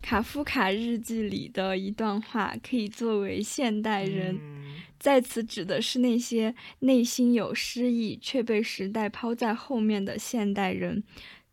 [0.00, 4.38] 卡夫卡日记里的一段话，可以作为现代人，
[5.00, 11.02] 在此指的是那些内心有诗意却被时代抛在后面的现代人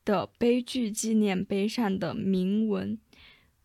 [0.04, 3.00] 的悲剧纪念碑上的铭文。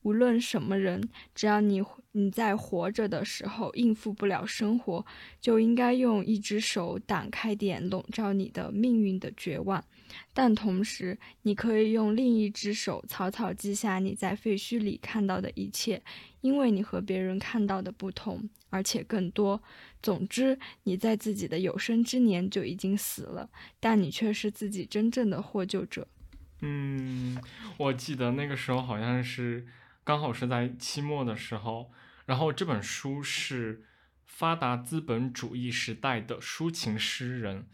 [0.03, 5.05] 无论什么人，只要你你在活着的时候应付不了生活，
[5.41, 9.85] 就应该用一只手挡开点笼罩你的命运的绝望。
[10.33, 16.03] 但同时，你可以用另一只手草草记下你在废墟里看到的一切，
[16.41, 19.63] 因为你和别人看到的不同，而且更多。
[20.03, 23.49] 总之，你在自己的有生之年就已经死了，
[23.79, 26.09] 但你却是自己真正的获救者。
[26.61, 27.41] 嗯，
[27.77, 29.67] 我记得那个时候好像是
[30.05, 31.91] 刚好是在期末的时候，
[32.27, 33.85] 然后这本书是
[34.25, 37.67] 发达资本主义时代的抒情诗人。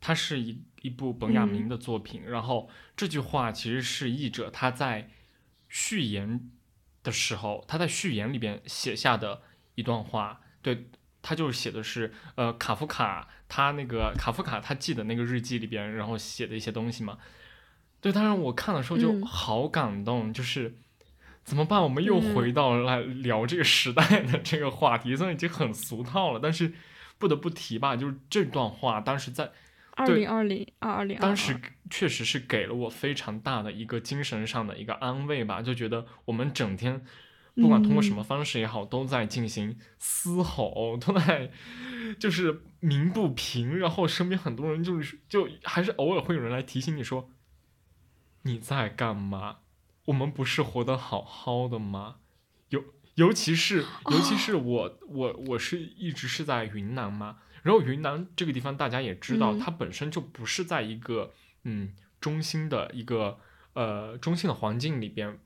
[0.00, 5.10] 它是一一部本雅明的作品，然后这句话其实是译者他在
[5.68, 6.48] 序言
[7.02, 9.42] 的时候，他在序言里边写下的
[9.74, 10.40] 一段话。
[10.62, 10.88] 对
[11.20, 17.18] 他就是写的是，呃，卡夫卡他那个卡夫卡他记的那个日记里边，然后写的一些东西嘛。
[18.00, 20.76] 对，当然我看的时候就好感动，就是
[21.42, 21.82] 怎么办？
[21.82, 26.72] 我们又回到来聊这个时代的这个话题，虽然已经很俗套了，但是
[27.18, 27.96] 不得不提吧。
[27.96, 29.50] 就是这段话当时在。
[29.98, 37.04] 二零二零二二零，当时确实是给了我非常大的一个精神上的一个安慰吧，就觉得我们整天
[37.56, 41.50] 不管通过什么方式也好，都在进行嘶吼，都在
[42.20, 47.30] 就是鸣不平，然后身边很多人就是就还是偶尔会有人来提醒你说
[48.42, 49.58] 你在干嘛？
[50.04, 52.18] 我们不是活得好好的吗？
[52.68, 52.84] 尤
[53.16, 57.38] 尤其是尤其是我我我是一直是在云南嘛。
[57.68, 63.40] 然后云南这个地方，大家也知道，它本身就不是在一个嗯中心的一个
[63.74, 65.38] 呃中心的环境里边。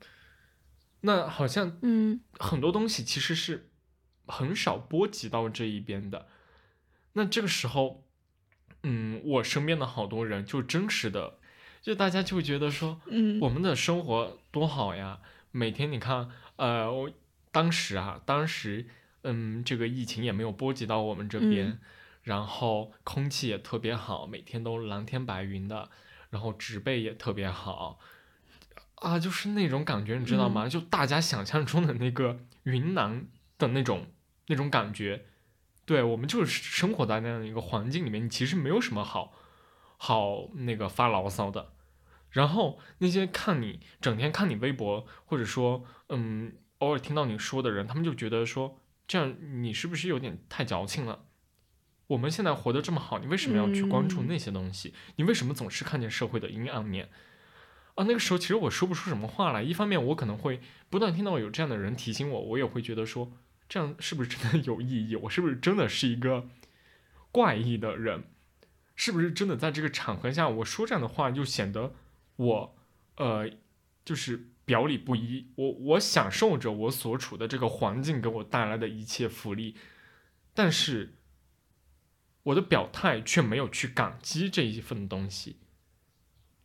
[1.01, 3.71] 那好像嗯很多东西其实是
[4.25, 6.29] 很少波及到这一边的。
[7.11, 8.05] 那这个时候，
[8.83, 11.39] 嗯，我身边的好多人就真实的，
[11.81, 15.19] 就大家就觉得说，嗯，我们的生活多好呀，
[15.51, 17.11] 每天你看，呃，我
[17.51, 18.87] 当时啊，当时
[19.23, 21.77] 嗯，这个疫情也没有波及到我们这边。
[22.23, 25.89] 然后空气也特别好，每天都蓝天白云的，
[26.29, 27.99] 然后植被也特别好，
[28.95, 30.67] 啊，就是那种感觉，你知道吗？
[30.67, 34.07] 就大家想象中的那个云南的那种
[34.47, 35.25] 那种感觉，
[35.85, 39.33] 对我们就是生活在那样一个环境里面，你其实没有什么好
[39.97, 41.73] 好那个发牢骚的。
[42.29, 51.25] 然后那些看你整天看你微博，或者说嗯偶尔听到你说的人，他们就觉得说这样你是不是有点太矫情了？
[52.13, 54.93] 我们现在活得这么好，你为什么要去关注那些东西？
[55.15, 57.09] 你为什么总是看见社会的阴暗面？
[57.95, 59.63] 啊，那个时候其实我说不出什么话来。
[59.63, 63.31] 一方面，我可能会不断听到有这样的人提醒我，我也会觉得说，
[63.67, 65.15] 这样是不是真的有意义？
[65.15, 66.47] 我是不是真的是一个
[67.31, 68.25] 怪异的人？
[68.95, 71.93] 是不是真的在这个场合下我说这样的话，就显得
[72.35, 72.75] 我
[73.17, 73.49] 呃，
[74.05, 75.47] 就是表里不一？
[75.55, 79.75] 我我享受着我所处的这个环境给我带来的一切福利，
[80.53, 81.15] 但是。
[82.43, 85.57] 我的表态却没有去感激这一份东西，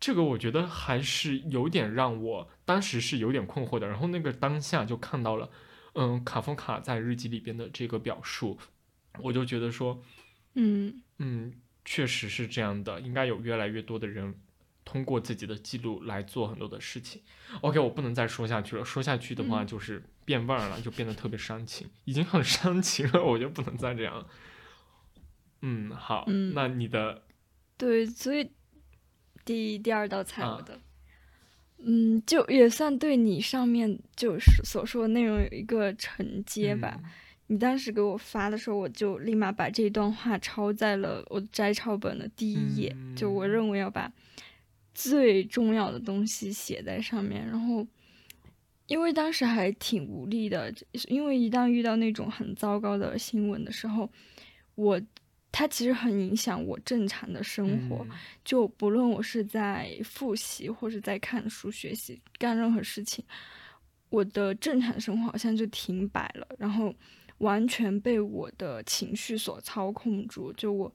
[0.00, 3.86] 这个我觉得还是有点让我当时是有点困惑的。
[3.86, 5.50] 然后那个当下就看到了，
[5.94, 8.58] 嗯，卡夫卡在日记里边的这个表述，
[9.20, 10.02] 我就觉得说，
[10.54, 14.34] 嗯嗯，确实是这样的，应该有越来越多的人
[14.84, 17.22] 通过自己的记录来做很多的事情。
[17.60, 24.26] OK，我不能再说下去了，说下去的话就是变味儿了，就变得特别煽情，已经很煽情了，我就不能再这样。
[25.60, 27.22] 嗯，好，那你的
[27.76, 28.48] 对，所以
[29.44, 30.78] 第第二道菜我的，
[31.78, 37.00] 嗯，就也算对你上面就是所说的内容有一个承接吧。
[37.48, 44.12] 你当时给我发的时候，我就立马把这段话抄在了我摘抄本的第一页，就我认为要把
[44.94, 47.46] 最重要的东西写在上面。
[47.46, 47.86] 然后，
[48.86, 50.72] 因为当时还挺无力的，
[51.08, 54.08] 因为一旦遇到那种很糟糕的新闻的时候，
[54.76, 55.00] 我。
[55.50, 58.06] 它其实很影响我正常的生活，
[58.44, 63.24] 就不论我是在复习或者在看书学习干任何事情，
[64.10, 66.94] 我的正常生活好像就停摆了，然后
[67.38, 70.94] 完全被我的情绪所操控住，就我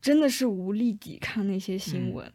[0.00, 2.32] 真的是无力抵抗那些新闻，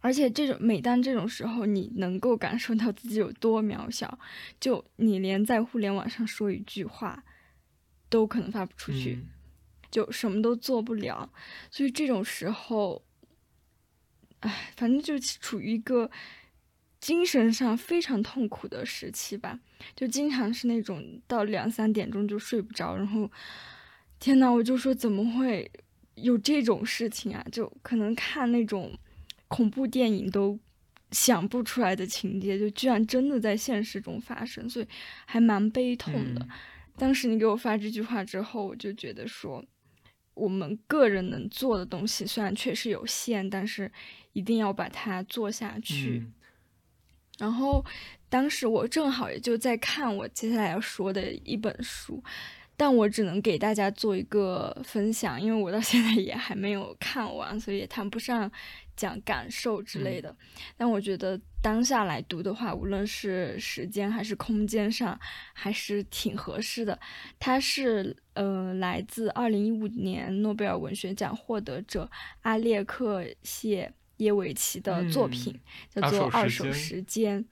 [0.00, 4.18] 而且这种每当这种时候，你能够感受到自己有多渺小，
[4.60, 7.24] 就你连在互联网上说一句话
[8.08, 9.18] 都可能发不出去。
[9.90, 11.32] 就什么都做不了，
[11.70, 13.02] 所以这种时候，
[14.40, 16.10] 唉，反正就处于一个
[17.00, 19.58] 精神上非常痛苦的时期吧。
[19.96, 23.30] 就经常是那种到两三点钟就睡不着，然后
[24.18, 25.70] 天呐，我就说怎么会
[26.16, 27.42] 有这种事情啊？
[27.50, 28.92] 就可能看那种
[29.46, 30.58] 恐怖电影都
[31.12, 34.86] 想不出来的情节，就居然真的在现实中发生，所以
[35.24, 36.42] 还蛮悲痛的。
[36.42, 36.48] 嗯
[36.98, 39.64] 当时你给我发这句话之后，我就觉得说，
[40.38, 43.90] 我们个人能做的东西虽然确实有限，但是
[44.32, 46.22] 一定要把它做下去。
[46.24, 46.32] 嗯
[47.38, 47.84] 然后
[48.28, 52.20] 当时我正好也就在看我接下来要说的一本书，
[52.78, 58.48] 但我只能给大家做一个分享，因为我到现在也还没有看完，所以也谈不上
[58.94, 60.34] 讲感受之类的。
[60.76, 65.18] 但我觉得当下来读的话，无论是时间还是空间上，
[65.52, 66.96] 还是挺合适的。
[67.40, 72.08] 它是呃来自二零一五年诺贝尔文学奖获得者
[72.42, 75.58] 阿列克谢耶维奇的作品，
[75.90, 77.44] 叫做《二手时时间》。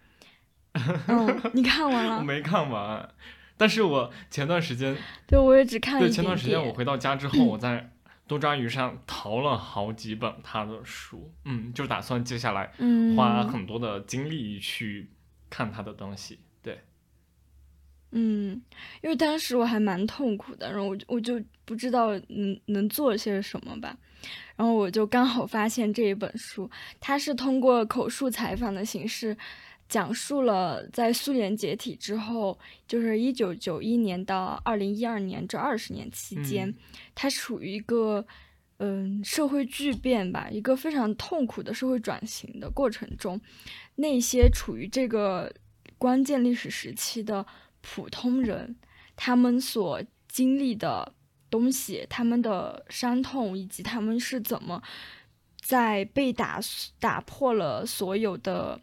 [1.08, 2.22] 嗯，你看完我了？
[2.22, 3.08] 没看完，
[3.56, 4.96] 但是我前段时间，
[5.26, 6.10] 对，我也只看了对。
[6.10, 7.90] 前段时间我回到家之后，我在
[8.26, 15.10] 多抓鱼上淘了好几本他的书，嗯，就打算接下来嗯花很多的精力去
[15.48, 16.40] 看他的东西。
[16.62, 16.80] 对，
[18.10, 18.60] 嗯，
[19.02, 23.96] 因为当时我还蛮痛苦的，然后我就我就不知道能能做些什么吧，
[24.56, 26.68] 然后我就刚好发现这一本书，
[27.00, 29.36] 它是通过口述采访的形式，
[29.88, 32.58] 讲述了在苏联解体之后，
[32.88, 36.74] 就是一九九一年到二零一二年这二十年期间，嗯。
[37.14, 38.26] 它处于一个
[38.78, 43.40] 嗯社会巨变吧，一个非常痛苦的社会转型的过程中，
[43.94, 45.54] 那些处于这个
[45.98, 47.46] 关键历史时期的
[47.80, 48.76] 普通人，
[49.14, 51.14] 他们所经历的
[51.48, 54.82] 东西，他们的伤痛，以及他们是怎么
[55.60, 56.60] 在被打
[56.98, 58.80] 打破了所有的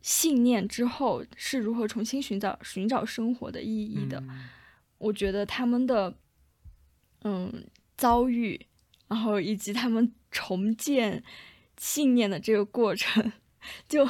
[0.00, 4.20] 信念之后，是如何重新寻找寻找生活的意义的。
[4.20, 4.48] 嗯
[4.98, 6.12] 我觉得他们的
[7.22, 7.64] 嗯
[7.96, 8.66] 遭遇，
[9.06, 11.22] 然后以及他们重建
[11.76, 13.32] 信念的这个过程，
[13.88, 14.08] 就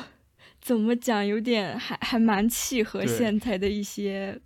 [0.63, 4.41] 怎么讲，有点还还蛮契合现在的一些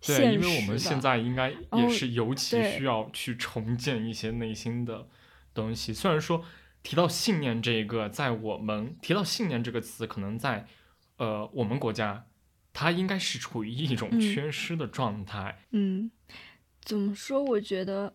[0.00, 5.08] 现实对，因为我们现在应该也是尤其需要去重建一些内心的
[5.52, 5.92] 东西。
[5.92, 6.44] 虽然说
[6.84, 10.64] 提到信念这一个，在我们提到信念这个词，可能在
[11.18, 12.24] 呃我们国家，
[12.72, 15.58] 它应该是处于一种嗯缺失的状态。
[15.70, 16.10] 嗯，
[16.82, 17.42] 怎么说？
[17.42, 18.14] 我觉得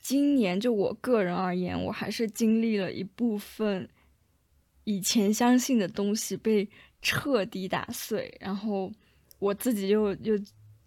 [0.00, 3.88] 今年就我个人而言，我还是经历了一部分
[4.84, 6.68] 以前相信的东西被
[7.00, 8.92] 彻底打碎，然后
[9.38, 10.38] 我自己又又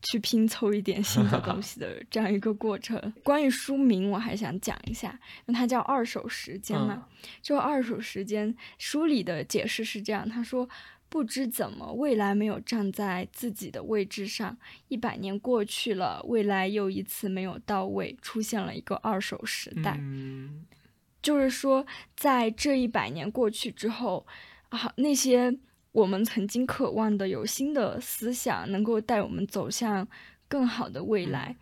[0.01, 3.13] 去拼凑一点新的东西的 这样一个过程。
[3.23, 5.11] 关于书名，我还想讲一下，
[5.47, 7.07] 因为它叫《二手时间》嘛。
[7.41, 10.69] 就二手时间书里的解释是这样，他说。
[11.07, 14.57] 不知怎么，未来没有站在自己的位置上，
[14.89, 19.97] 一百年过去了，未来又一次没有到位，出现了一个二手时代。
[19.99, 20.65] 嗯
[21.21, 21.85] 就是说，
[22.15, 24.27] 在这一百年过去之后，
[24.69, 25.57] 啊，那些
[25.91, 30.07] 我们曾经渴望的有新的思想，能够带我们走向
[30.47, 31.55] 更好的未来，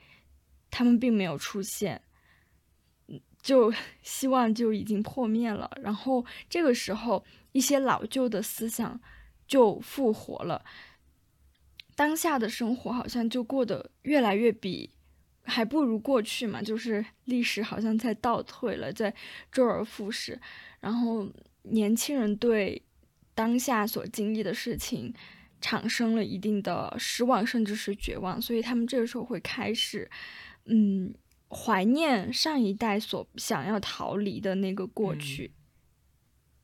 [0.70, 2.02] 他们并没有出现。
[3.08, 9.00] 嗯就希望就已经破灭了，然后这个时候，一些老旧的思想
[9.54, 10.66] 就复活了。
[11.93, 14.89] 当下的生活好像就过得越来越比
[15.43, 19.14] 还不如过去嘛，就是历史好像在倒退了，在
[19.51, 20.41] 周而复始。
[20.80, 21.28] 然后
[21.62, 22.82] 年轻人对
[23.36, 25.14] 当下所经历的事情
[25.62, 30.10] 产生了一定的失望，甚至是绝望，所以他们这个时候会开始，
[30.66, 31.14] 嗯，
[31.47, 35.51] 怀念上一代所想要逃离的那个过去。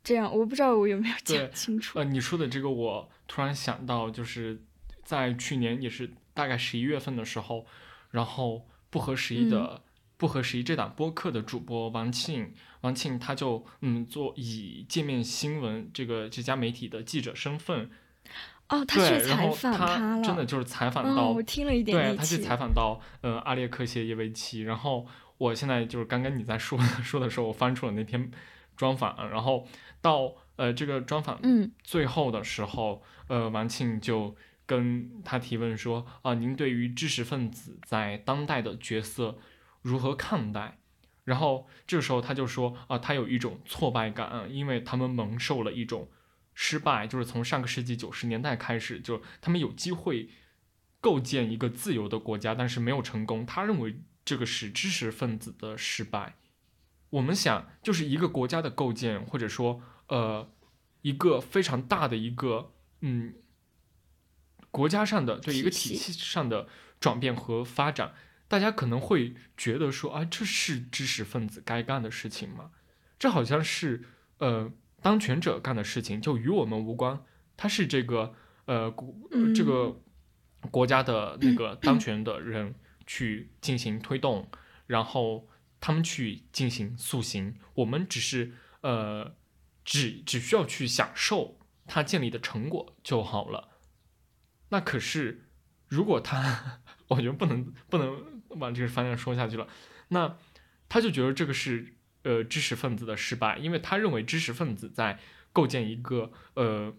[0.10, 2.00] 这样，我不知道我有没有讲清楚。
[2.00, 4.64] 呃，你说的这个，我突然想到，就是
[5.04, 7.68] 在去年也是大概十一月份的时候，
[8.10, 9.84] 然后不合时宜的、
[10.18, 17.92] 不合时宜这档播客的主播王庆，王庆他就嗯做以界面新闻这个这家媒体的记者身份，
[18.70, 25.06] 哦，他去采访他了，真的就是采访嗯，到，我听了一点对，他去采访到呃阿列克谢耶维奇，然后
[25.38, 28.32] 我现在就是刚刚你在说 说的时候，我翻出了那篇
[28.76, 29.68] 专访，然后
[30.02, 34.36] 到呃这个专访嗯最后的时候，呃，王庆就
[34.66, 39.38] 跟他提问说：“啊、您对于知识分子在当代的角色
[39.82, 40.78] 如何看待？”
[41.26, 46.10] 然后这个时候他就说：“啊、他有一种挫败感，因为他们蒙受了一种
[46.54, 50.30] 失败，就是从上个世纪九十年代开始，就他们有机会
[51.00, 53.46] 构建一个自由的国家，但是没有成功。
[53.46, 56.36] 他认为这个是知识分子的失败。
[57.12, 60.52] 我们想，就是一个国家的构建，或者说，呃，
[61.02, 63.34] 一个非常大的一个，嗯，
[64.72, 66.68] 国家上的对一个体体系系上的
[67.00, 68.14] 转变和发展，
[68.48, 72.72] 大家可能会觉得说，啊，这是知识分子该干的事情吗？
[73.18, 74.04] 这好像是，
[74.38, 77.24] 呃，当权者干的事情就与我们无关，
[77.58, 78.34] 他是这个
[78.66, 79.54] 呃国嗯。
[79.54, 80.02] 这个
[80.72, 82.76] 国家的那个当权的人
[83.08, 84.50] 去进行推动，
[84.88, 85.48] 然后
[85.80, 89.36] 他们去进行塑形，我们只是呃
[89.86, 93.80] 只只需要去享受他建立的成果就好了。
[94.70, 95.50] 那可是
[95.88, 99.68] 如果他， 我觉得不能不能往这个方向说下去了，
[100.10, 100.38] 那
[100.88, 105.20] 他就觉得这个是呃知识分子的失败，因为他认为知识分子在
[105.52, 106.94] 构建一个呃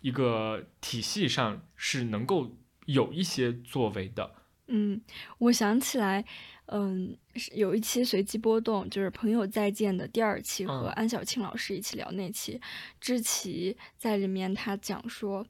[0.00, 4.34] 一个体系上是能够有一些作为的。
[4.66, 5.00] 嗯，
[5.38, 6.26] 我想起来，
[6.70, 7.16] 嗯，
[7.54, 12.60] 有一期随机波动，就是《朋友再见》的第二期，和嗯安小庆老师一起聊那期，
[13.00, 15.46] 知奇在里面他讲说，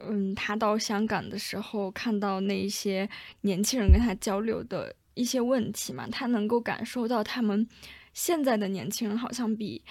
[0.00, 3.08] 嗯，他到香港的时候看到那一些
[3.42, 7.68] 年轻人跟他交流的一些问题嘛，他能够感受到他们
[8.12, 9.84] 现在的年轻人好像比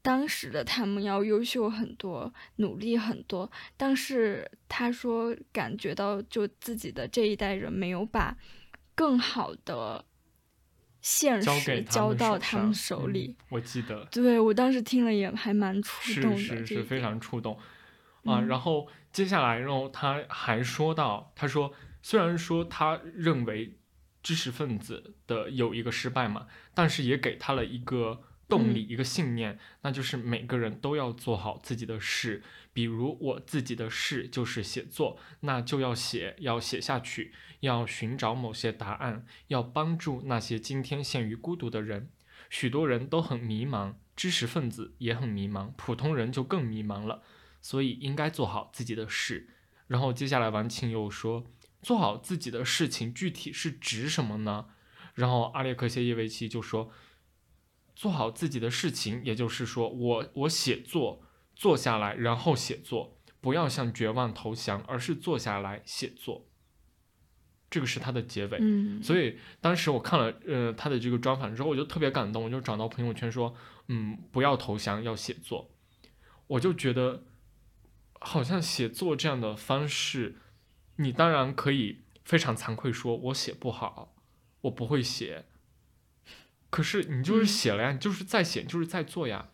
[0.00, 3.50] 当时的他们要优秀很多，努力很多。
[3.76, 8.36] 但是他说感觉到就自己的这一代人没有把
[8.94, 10.04] 更好的
[11.00, 13.36] 现实交到他们手嗯里。
[13.50, 17.54] 我记得对我当时听了也还蛮触动的，是是非常触动
[18.24, 18.40] 啊。
[18.40, 21.72] 嗯然后接下来，然后他还说到，他说
[22.02, 23.78] 虽然说他认为
[24.22, 32.42] 知识分子的有一个失败嘛，但是也给他了一个动力，一个信念，那就是每个人都要做好自己的事。
[32.74, 42.10] 比如我自己的事就是写作，那就要写，要写下去，要寻找某些答案，要帮助那些今天陷于孤独的人。
[42.50, 47.22] 许多人都很迷茫，知识分子也很迷茫，普通人就更迷茫了。
[47.62, 49.48] 所以应该做好自己的事。
[49.86, 51.46] 然后接下来王庆又说，
[51.80, 54.66] 做好自己的事情具体是指什么呢？
[55.14, 56.90] 然后阿列克谢耶维奇就说，
[57.96, 61.23] 做好自己的事情，也就是说，我我写作，
[61.54, 66.46] 坐下来，然后写作，不要向绝望投降，而是坐下来写作。
[67.70, 68.58] 这个是他的结尾。
[68.60, 73.54] 嗯，所以当时我看了呃他的这个专访之后，我就特别感动，我就找到朋友圈说，
[73.88, 75.70] 嗯，不要投降，要写作。
[76.46, 77.24] 我就觉得，
[78.20, 80.36] 好像写作这样的方式，
[80.96, 84.14] 你当然可以非常惭愧说，我写不好，
[84.60, 85.46] 我不会写。
[86.70, 89.48] 可是你就是嗯写了呀，你就是在写，你就是在做呀。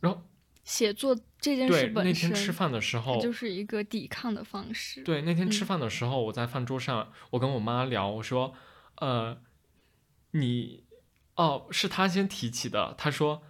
[0.00, 0.22] 然后
[0.66, 5.00] 写作这件事对，那本身，天吃饭的时候，就是一个抵抗的方式。
[5.04, 8.52] 对，那天吃嗯饭的时候，我在饭桌上，我跟我妈聊，我说，
[8.96, 9.40] 呃，
[10.32, 10.82] 你，
[11.36, 12.96] 哦，是她先提起的。
[12.98, 13.44] 她说，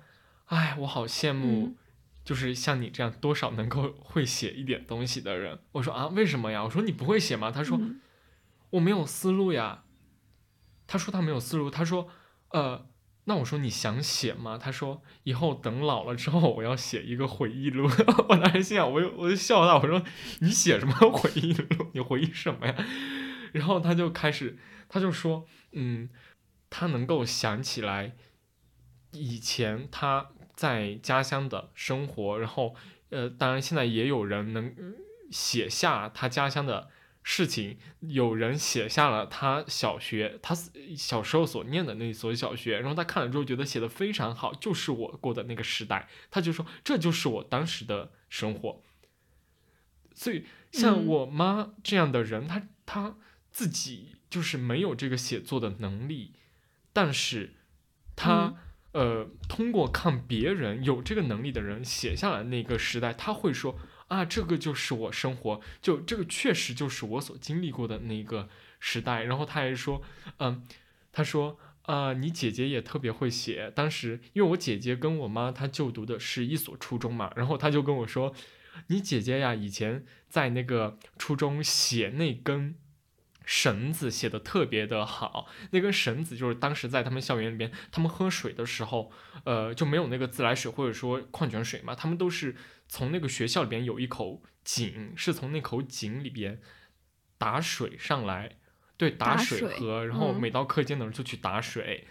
[0.45, 1.77] 哎，我好羡慕嗯，
[2.23, 5.59] 就是像你这样多少能够会写一点东西的人。
[5.73, 6.63] 我说啊，为什么呀？
[6.65, 7.51] 我说你不会写吗？
[7.51, 7.99] 她说嗯
[8.69, 9.85] 我没有思路呀。
[10.87, 11.71] 她说她没有思路。
[11.71, 12.11] 她说，
[12.51, 12.87] 呃。
[13.29, 14.57] 那我说你想写吗？
[14.57, 17.91] 他说以后等老了之后我要写一个回忆录。
[18.29, 20.01] 我当时心想，我就我就笑他，我说
[20.41, 21.91] 你写什么回忆录？
[21.93, 22.75] 你回忆什么呀？
[23.53, 24.57] 然后他就开始，
[24.89, 26.09] 他就说，嗯，
[26.71, 28.15] 他能够想起来
[29.13, 32.77] 以前他在家乡的生活，然后
[33.11, 34.73] 呃，当然现在也有人能
[35.33, 36.91] 写下他家乡的
[37.29, 40.55] 事情，有人写下了他小学他
[40.97, 48.81] 小时候所念的那所小学，然后他看了之后觉得写的非常好，就是我过的那个时代，他就说这就是我当时的生活。
[50.15, 51.07] 所以像嗯。
[51.07, 53.17] 我妈这样的人，她她
[53.51, 56.35] 自己就是没有这个写作的能力，
[56.93, 57.55] 但是
[58.15, 58.55] 她、
[58.93, 63.77] 呃通过看别人有这个能力的人写下来那个时代，他会说
[64.09, 68.49] 啊，这个就是我生活，就这个确实就是我所经历过的那个
[68.81, 69.23] 时代。
[69.23, 70.03] 然后他还说，
[70.39, 70.63] 嗯，
[71.13, 71.59] 他说。
[71.89, 73.71] 呃、你姐姐也特别会写。
[73.73, 78.35] 当时因为我姐姐跟我妈她就读的是一所初中嘛，然后她就跟我说，
[78.89, 82.75] 你姐姐呀，以前在那个初中写那根
[83.47, 89.11] 绳子写的特别的好，那根绳子就是当时在他们校园里边，他们喝水的时候，
[89.45, 92.55] 呃，就没有那个自来水或者说矿泉水嘛，他们都是
[92.87, 96.61] 从那个学校里边有一口井，是从那口井里边
[97.39, 98.57] 打水上来，
[98.99, 102.09] 对，打打水水喝，然后嗯每到课间的时候就去打水。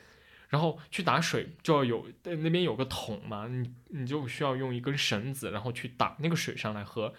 [0.47, 7.13] 然后去打水就要有呃那边有个桶嘛，你你就需要用一根绳子，然后去打那个水上来喝。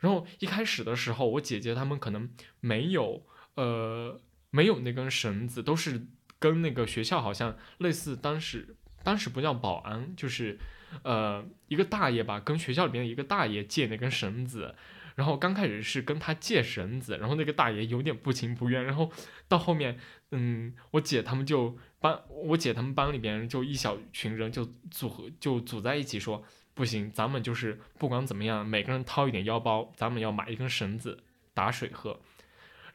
[0.00, 3.22] 然后一开始的时候，我姐姐他们可能没有
[3.60, 6.06] 呃没有那根绳子，都是
[6.38, 10.58] 跟那个学校好像类似，当时当时不叫保安，就是
[11.02, 14.74] 呃一个大爷吧，跟学校里边的一个大爷借那根绳子。
[15.16, 19.10] 然后刚开始是跟他借绳子，然后那个大爷有点不情不愿，然后
[19.48, 19.98] 到后面，
[20.30, 26.42] 嗯，我姐他们就班，我姐他们班里边就一小群人就组合就组在一起说，
[26.72, 32.18] 不行，咱们就是不管怎么样，每个人掏一点腰包，咱们要买一根绳子打水喝。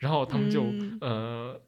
[0.06, 0.98] 然后他们就、嗯。
[1.02, 1.62] 呃，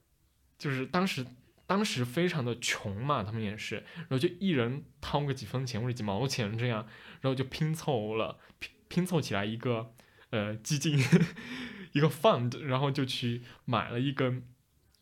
[0.59, 1.25] 就是当时
[1.65, 6.85] 当时非常的穷嘛，他们也是，然后就一人掏个几分钱或者几毛钱这样，
[7.21, 9.93] 然后就拼凑了拼拼凑起来一个
[10.29, 10.97] 呃基金
[11.93, 14.43] 一个 fund，然后就去买了一根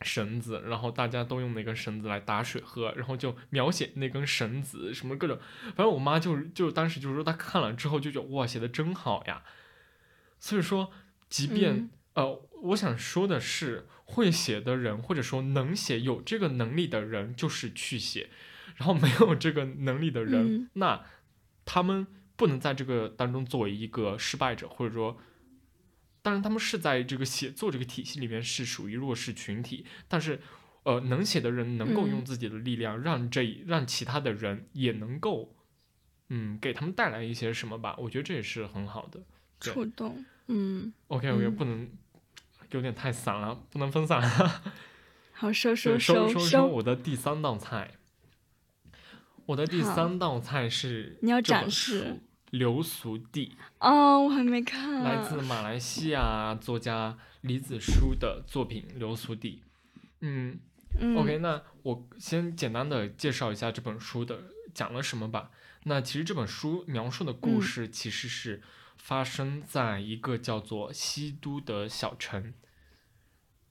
[0.02, 5.38] 绳子，然后大家都用那根绳子来打水喝，然后就描写那根绳子什么各种，
[5.76, 9.44] 反正我妈就就当时就是说她看了之后就觉得哇写的真好呀，
[10.40, 10.92] 所以说
[11.30, 18.30] 即便、嗯呃我想说的是会写的人或者说能写有这个能力的人就是去写，
[18.76, 21.06] 然后没有这个能力的人，嗯那
[21.64, 22.06] 他们
[22.36, 25.18] 不能在这个当中作为一个失败者，或者说。
[26.26, 30.42] 当然，他们是在这个写作这个体系里面是属于弱势群体，但是，
[30.82, 35.56] 呃，能写的人能够用嗯自己的力量让这让其他的人也能够，
[36.30, 37.96] 嗯，给他们带来一些什么吧。
[38.00, 39.24] 我觉得这也是很好的。
[39.60, 41.88] 对触动，嗯，OK OK，、嗯不能
[42.76, 44.22] 有点太散了，不能分散。
[45.32, 47.92] 好收收收说说收，我的第三道菜。
[49.48, 52.04] 我的第三道菜是你要展示
[52.50, 53.56] 《流俗地》。
[53.88, 59.62] 哦，我还没看，来自马来西亚作家李子书的作品《流俗地》。
[60.22, 60.58] 嗯
[61.00, 64.40] 嗯，OK，那我先简单的介绍一下这本书的
[64.74, 65.52] 讲了什么吧。
[65.84, 68.64] 那其实这本书描述的故嗯事其实是
[68.98, 72.54] 发生在一个叫做西都的小城。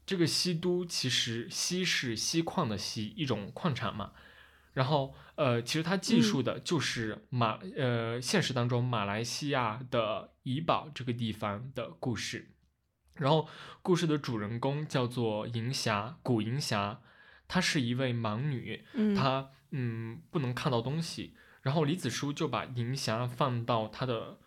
[0.06, 4.12] 这个西都其实西是锡矿的锡，一种矿产嘛。
[4.72, 12.50] 然后呃，其实它记述的就是马、呃现实当中马来西亚的怡保这个地方的故事。
[13.14, 13.48] 然后
[13.82, 17.00] 故事的主人公叫做银霞，古银霞，
[17.46, 21.36] 她是一位盲女，嗯，她嗯不能看到东西。
[21.62, 24.40] 然后李子书就把银霞放到他的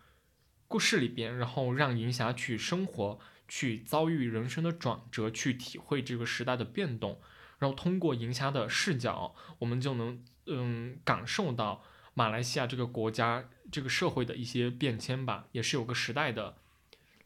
[0.68, 3.18] 故事里边，然后让银霞去生活，
[3.48, 7.20] 去遭遇人生的转折，去体会这个时代的变动。
[7.58, 11.82] 然后通过银霞的视角，我们就能嗯感受到
[12.14, 16.58] 马来西亚这个国家这个社会的一些变迁吧，也是有个时代的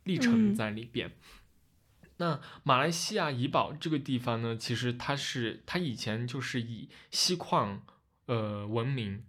[0.04, 1.12] 历程嗯在里边。
[2.16, 7.84] 那马来西亚怡保这个地方呢，其实它是它以前就是以锡矿
[8.26, 9.24] 呃闻名，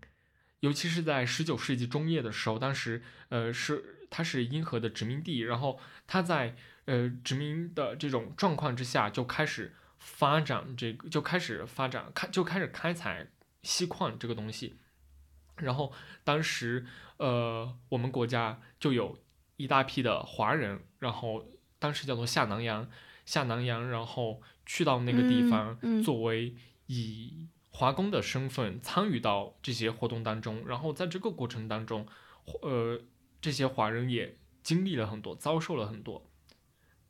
[0.60, 6.56] 尤其是在十九世纪中叶的时候，当时呃是它是英荷的殖民地，然后它在
[6.86, 13.28] 呃殖民的这种状况之下，就开始发展这个，就开始发展开就开始开采
[13.62, 14.76] 锡矿这个东西，
[15.58, 16.86] 然后当时
[17.18, 19.18] 呃我们国家就有
[19.56, 21.46] 一大批的华人，然后
[21.80, 22.90] 当时叫做下南洋，
[23.26, 26.56] 下南洋，然后去到那个地嗯方，嗯作为
[26.88, 32.06] 以华工的身份参与到这些活动当中，然后在这个过程当中，
[32.62, 33.02] 呃，
[33.42, 36.30] 这些华人也经历了很多，遭受了很多。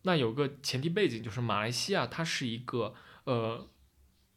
[0.04, 2.94] 那有个前提背景就是马来西亚它是一个
[3.26, 3.68] 呃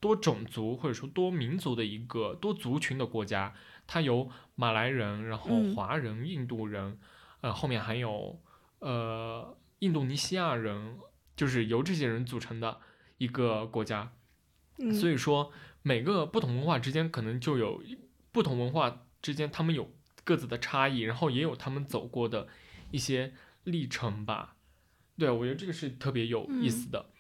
[0.01, 3.55] 多种族或者说多民族的一个多族群的国家，
[3.87, 6.99] 它有马来人，然后嗯华人、印度人，
[7.41, 8.41] 呃，后面还有
[8.79, 10.99] 呃印度尼西亚人，
[11.37, 12.81] 就是由这些人组成的
[13.19, 14.13] 一个国家。
[14.79, 15.53] 嗯所以说，
[15.83, 17.83] 每个不同文化之间可能就有
[18.31, 19.91] 不同文化之间，他们有
[20.23, 22.47] 各自的差异，然后也有他们走过的
[22.91, 23.33] 一些
[23.65, 24.56] 历程吧。
[25.19, 27.11] 对，我觉得这个是特别有意思的。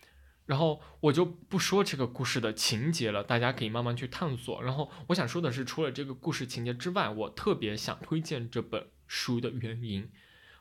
[0.46, 4.62] 然后我就不说这个故事的情节了，大家可以慢慢去探索。
[4.62, 10.08] 然后我想说的是，除了这个故事情节之外，我特别想推荐这本书的原因，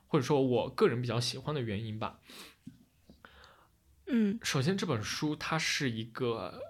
[0.07, 2.19] 或者说我个人比较喜欢的原因吧。
[4.07, 6.61] 嗯首先，这本书它是一个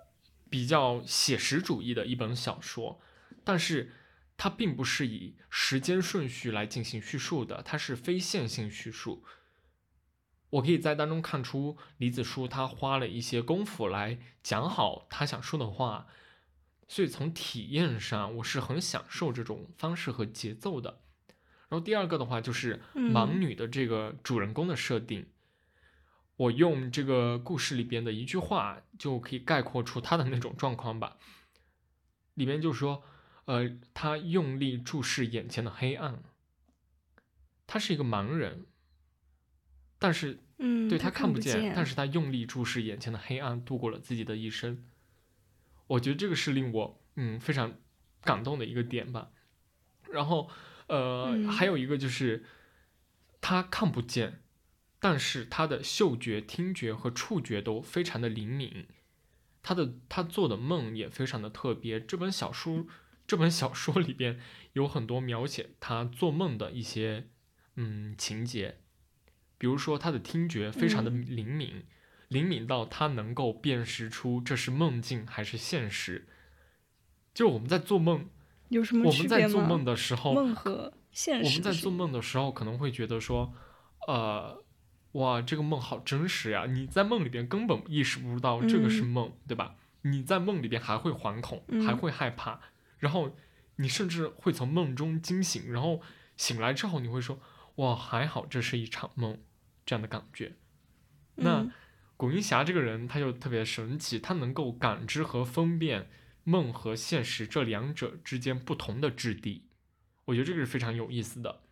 [0.49, 2.99] 比较写实主义的一本小说，
[3.45, 3.93] 但是
[4.35, 9.23] 它并不是以时间顺序来进行叙述的，它是非线性叙述。
[10.55, 16.07] 我可以在当中看出李子书他花了一些功夫来讲好他想说的话，
[16.87, 21.01] 所以从体验上我是很享受这种方式和节奏的。
[21.67, 25.27] 然后第二个的话就是嗯盲女的这个主人公的设定，
[26.37, 31.17] 我用这个故事里边的一句话就可以概括出他的那种状况吧。
[32.35, 33.03] 里面就说，
[33.45, 36.23] 呃，他用力注视眼前的黑暗，
[37.67, 38.67] 他是一个盲人，
[39.97, 44.85] 但是嗯，对他看不见，但是他用力注视眼前的黑暗，度过了自己的一生。
[45.87, 47.77] 我觉得这个是令我嗯非常
[48.21, 49.31] 感动的一个点吧。
[50.11, 50.49] 然后
[50.87, 52.45] 呃、嗯还有一个就是
[53.41, 54.41] 他看不见，
[54.99, 58.87] 但是他的嗅觉、听觉和触觉都非常的灵敏。
[59.61, 61.99] 他的他做的梦也非常的特别。
[61.99, 62.87] 这本小书
[63.27, 64.39] 这本小说里边
[64.73, 67.29] 有很多描写他做梦的一些
[67.75, 68.79] 嗯情节，
[69.65, 71.85] 比如说他的听觉非常的嗯灵敏，
[72.27, 76.27] 灵敏到他能够辨识出这是梦境还是现实。
[77.33, 78.29] 就我们在做梦，
[78.69, 79.11] 有什么我？
[79.11, 83.55] 们在做梦的时候，梦和现实我们在做梦的时候可能会觉得说，
[84.07, 84.63] 呃，
[85.13, 86.67] 哇，这个梦好真实呀！
[86.67, 89.77] 你在梦里边根本意识不到这个是嗯梦，对吧？
[90.03, 92.59] 你在梦里边还会惶恐，还嗯会害怕，
[92.99, 93.35] 然后
[93.77, 96.01] 你甚至会从梦中惊醒，然后
[96.37, 97.39] 醒来之后你会说，
[97.77, 99.39] 哇，还好这是一场梦，
[99.85, 100.55] 这样的感觉。
[101.35, 101.71] 那嗯
[102.17, 106.09] 古云霞这个人，他就特别神奇，他能够感知和分辨
[106.45, 109.67] 梦和现实这两者之间不同的质地，
[110.23, 111.63] 我觉得这个是非常有意思的。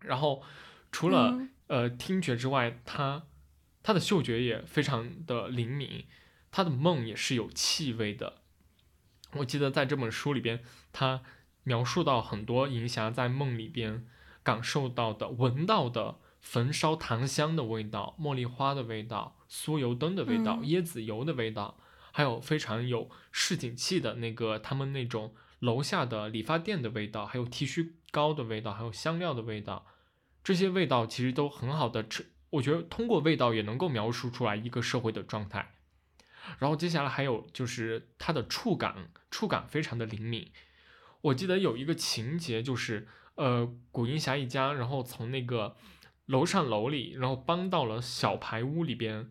[0.00, 0.42] 然后
[0.90, 3.26] 除了、嗯呃听觉之外，他
[3.82, 6.06] 他的嗅觉也非常的灵敏，
[6.50, 8.42] 他的梦也是有气味的。
[9.32, 11.22] 我记得在这本书里边，他
[11.64, 14.06] 描述到很多银霞在梦里边
[14.42, 21.78] 感受到的、闻到的焚烧檀香的味道、茉莉花的味道、酥油灯的味道、嗯椰子油的味道，
[22.12, 29.86] 还有非常有市井气的那个他们那种楼下的理发店的味道，还有剃须膏的味道，还有香料的味道。
[30.44, 32.06] 这些味道其实都很好的，
[32.50, 35.74] 我觉得通过味道也能够描述出来一个社会的状态。
[36.58, 40.52] 然后接下来还有就是它的触感，触感非常的灵敏。
[41.22, 45.74] 我记得有一个情节就是，呃，古云霞一家，然后从那个
[46.26, 49.30] 楼上楼里，然后搬到了小排屋里边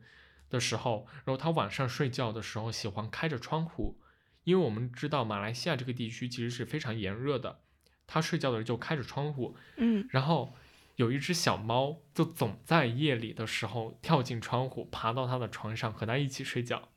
[0.49, 3.99] 的时候，然后他晚上睡觉的时候喜欢开着窗户，
[4.43, 7.59] 因为我们知道马来西亚这个地区其实是非常炎热的，
[8.05, 10.53] 他睡觉的时候就开着窗户，嗯然后
[10.97, 16.89] 有一只小猫就总在夜里的时候跳进窗户，爬到他的床上和他一起睡觉。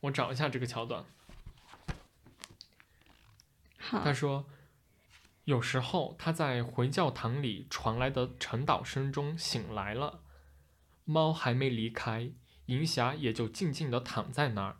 [0.00, 1.04] 我找一下这个桥段。
[3.78, 4.46] 好他说，
[5.44, 10.22] 有时候他在回教堂里传来的晨祷声中醒来了，
[11.04, 12.32] 猫还没离开，
[12.66, 14.76] 银霞也就静静地躺在那儿，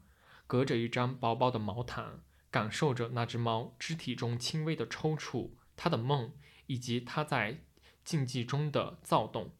[0.46, 6.32] 隔着一张薄薄的毛毯，感受着那只猫肢体中轻微的抽搐，它的梦
[6.66, 7.60] 以及它在
[8.04, 9.52] 静寂中的躁动。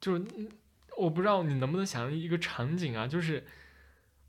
[0.00, 0.24] 就是
[0.96, 3.46] 我不知道你能不能想象一个场景啊，就是。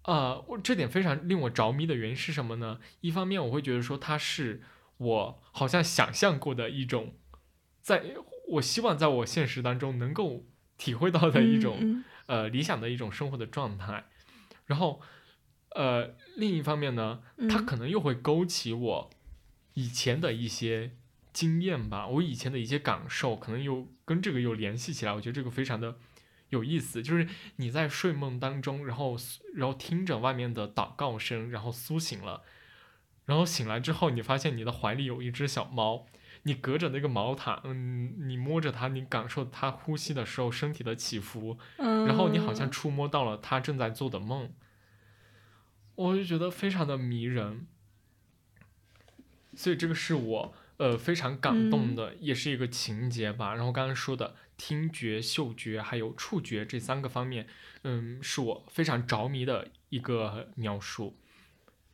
[0.03, 2.79] 呃，我这点非常令我着迷的原因是什么呢？
[3.01, 4.63] 一方面我会觉得说它是
[4.99, 7.15] 我好像想象过的一种，
[7.81, 8.03] 在
[8.51, 10.45] 我希望在我现实当中能够
[10.77, 14.05] 体会到的一种、嗯呃理想的一种生活的状态，
[14.67, 15.01] 然后
[15.71, 19.09] 呃另一方面呢，它嗯可能又会勾起我
[19.73, 20.91] 以前的一些
[21.33, 25.97] 经验吧，我以前的一些感受，可能又跟这个又联系起来，我觉得这个非常的
[26.49, 27.01] 有意思。
[27.01, 29.17] 就是你在睡梦当中，然后
[29.55, 32.43] 然后听着外面的祷告声，然后苏醒了，
[33.29, 36.07] 然后醒来之后，你发现你的怀里有一只小猫。
[36.43, 44.51] 你隔着那个毛毯，嗯，你摸着它，你感受它呼吸的时候身体的起伏，嗯，然后你好像触摸到了它正在做的梦，
[45.93, 47.67] 我就觉得非常的迷人，
[49.53, 53.53] 所以这个是我呃非常感动的，也是一个情节吧。
[53.53, 57.45] 然后刚刚说的听觉、嗅觉还有触觉这三个方面，
[57.83, 61.18] 嗯，是我非常着迷的一个描述。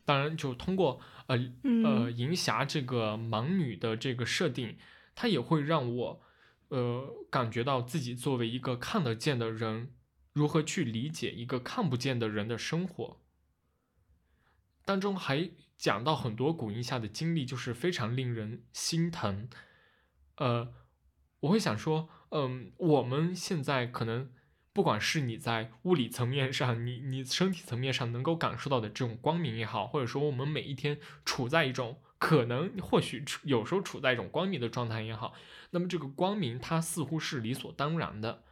[0.06, 4.78] 当然，就通过呃呃嗯银霞这个盲女的这个设定，
[5.14, 6.22] 它也会让我
[6.68, 9.92] 呃感觉到自己作为一个看得见的人，
[10.32, 13.20] 如何去理解一个看不见的人的生活。
[14.84, 19.48] 当中还讲到很多古音下的经历，就是非常令人心疼。
[20.36, 20.72] 呃，
[21.40, 24.30] 我会想说，嗯，我们现在可能
[24.76, 35.32] 不管是你在物理层面上，你你身体层面上能够感受到的这种光明也好，或者说我们每一天处在一种可能或许有时候处在一种光明的状态也好，
[35.70, 38.44] 那么这个光明它似乎是理所当然的，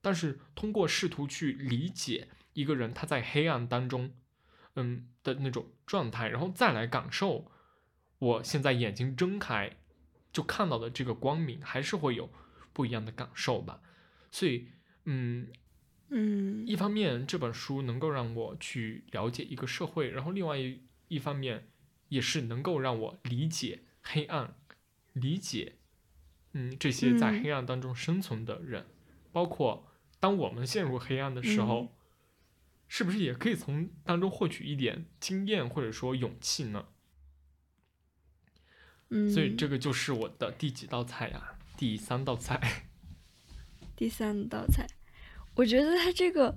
[0.00, 4.14] 但是通过试图去理解一个人他在黑暗当中，
[4.76, 7.52] 嗯的那种状态，然后再来感受
[8.18, 9.76] 我现在眼睛睁开
[10.32, 12.30] 就看到的这个光明，还是会有
[12.72, 13.82] 不一样的感受吧。
[14.32, 14.68] 所以，
[15.04, 15.48] 嗯，
[16.08, 21.68] 嗯一方面这本书能够让我去了解一个社会，然后另外一一方面
[22.08, 24.54] 也是能够让我理解黑暗，
[25.12, 25.76] 理解
[26.52, 28.86] 嗯这些在嗯黑暗当中生存的人，
[29.32, 29.88] 包括
[30.20, 31.88] 当我们陷入黑暗的时候，嗯
[32.88, 36.86] 是不是也可以从当中获取一点经验或者说勇气呢？
[39.08, 41.58] 嗯，所以这个就是我的第几道菜呀？
[41.76, 42.84] 第三道菜。
[43.96, 44.86] 第三道菜，
[45.56, 46.54] 我觉得它这个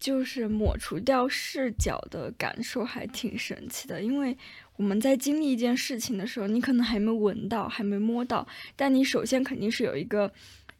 [0.00, 4.36] 就是抹除掉视角的感受还挺神奇的，因为
[4.76, 10.32] 我们在经历一件事情的时候，你可能还没闻到，还没摸到，但你首先肯定是有一个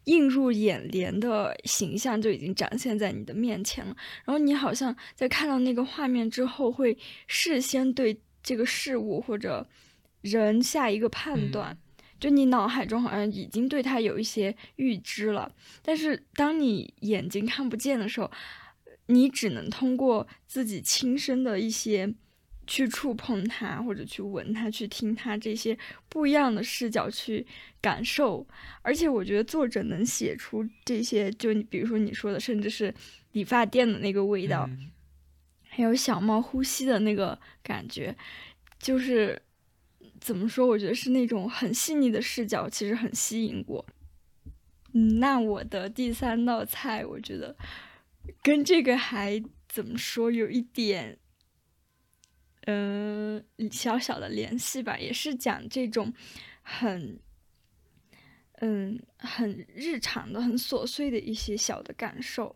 [0.05, 3.95] 映入眼帘的形象就已经展现在你的面前了，
[4.25, 6.97] 然后你好像在看到那个画面之后，会
[7.27, 9.69] 事先对这个事物或者
[10.21, 11.77] 人下一个判断。
[12.21, 15.51] 就你脑海中好像已经对它有一些预知了，
[15.81, 18.29] 但是当你眼睛看不见的时候，
[19.07, 22.13] 你只能通过自己亲身的一些
[22.67, 25.75] 去触碰它，或者去闻它，去听它这些
[26.09, 27.43] 不一样的视角去
[27.81, 28.45] 感受。
[28.83, 32.93] 而且我觉得作者能写出这些，就你比如说你说的，甚至是
[33.31, 34.69] 理发店的那个味道，
[35.69, 38.15] 还有小猫呼吸的那个感觉，
[38.77, 39.41] 就是。
[40.21, 40.67] 怎么说？
[40.67, 43.85] 我觉得是那种很细腻的视角，其实很吸引我。
[44.93, 47.57] 嗯，那我的第三道菜，我觉得
[48.43, 51.17] 跟这个还怎么说，有一点，
[52.67, 56.13] 嗯，小小的联系吧，也是讲这种
[56.61, 57.19] 很，
[58.59, 62.55] 嗯，很日常的、很琐碎的一些小的感受。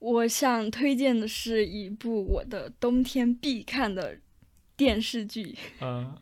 [0.00, 4.18] 我想推荐的是一部我的冬天必看的
[4.76, 5.56] 电视剧。
[5.80, 6.20] 嗯。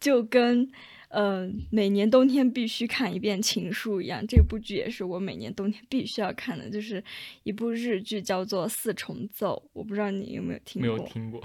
[0.00, 0.70] 就跟，
[1.08, 7.02] 呃，每年冬天必须看一遍《情书》一样，这部剧也是我每年冬天必须要看的，就是
[7.44, 10.96] 一部日剧，叫做《四重奏》，我不知道你有没有听过？
[10.96, 11.42] 没有听过。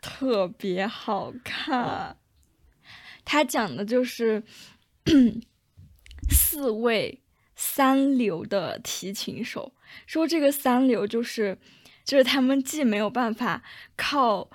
[0.00, 2.16] 特别好看，
[3.24, 4.42] 它讲的就是
[6.30, 7.22] 四位
[7.56, 9.72] 三流的提琴手，
[10.06, 11.58] 说这个三流就是，
[12.04, 13.64] 就是他们既没有办法
[13.96, 14.50] 靠。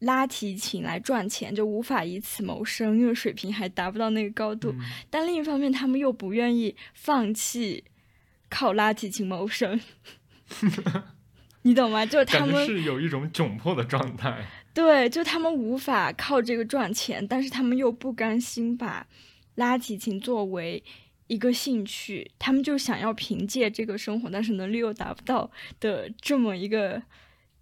[0.00, 4.74] 拉提琴来赚钱就无法以此谋生，因为水平还达不到那个高度。
[5.10, 7.84] 但另一方面，他们又不愿意放弃
[8.48, 9.78] 靠拉提琴谋生，
[11.62, 12.06] 你懂吗？
[12.06, 14.46] 就是他们是有一种窘迫的状态。
[14.72, 19.06] 对，就他们无法靠这个赚钱，但是他们又不甘心把
[19.56, 20.82] 拉提琴作为
[21.26, 27.02] 一个兴趣，他们就想要凭借这个生活，但是能力又达不到的这么一个。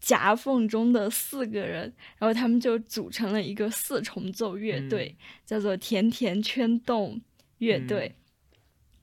[0.01, 7.21] 夹缝中的四个人，然后他们就组成了一个四重奏乐队，叫做甜甜圈洞
[7.59, 8.15] 乐队。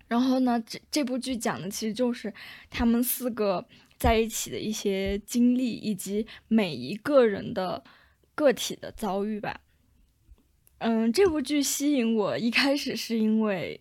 [0.08, 2.34] 然后呢，这这部剧讲的其实就是
[2.70, 3.68] 他们四个
[3.98, 7.84] 在一起的一些经历，以及每一个人的
[8.34, 9.62] 个体的遭遇吧。
[10.78, 13.80] 嗯，这部剧吸引我一开始是因为，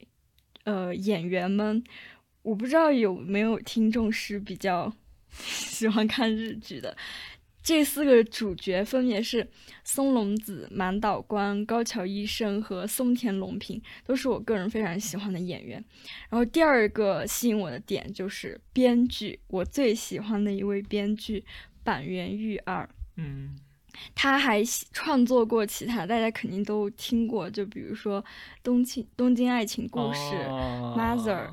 [0.64, 1.84] 呃，演员们，
[2.42, 4.92] 我不知道有没有听众是比较。
[5.42, 6.96] 喜欢看日剧的
[7.62, 9.48] 这四个主角分别是
[9.84, 15.82] 松隆子、满岛光、高桥医生和松田龙平，都是我个人非常喜欢的演员。
[16.28, 21.42] 然后第二个吸引我的点就是编剧，我最喜欢的一位编剧
[21.82, 22.86] 板垣裕二。
[23.16, 23.56] 嗯，
[24.14, 24.62] 他还
[24.92, 28.22] 创作过其他大家肯定都听过，就比如说
[28.62, 30.20] 《东京东京爱情故事》、
[30.98, 31.48] 《Mother》。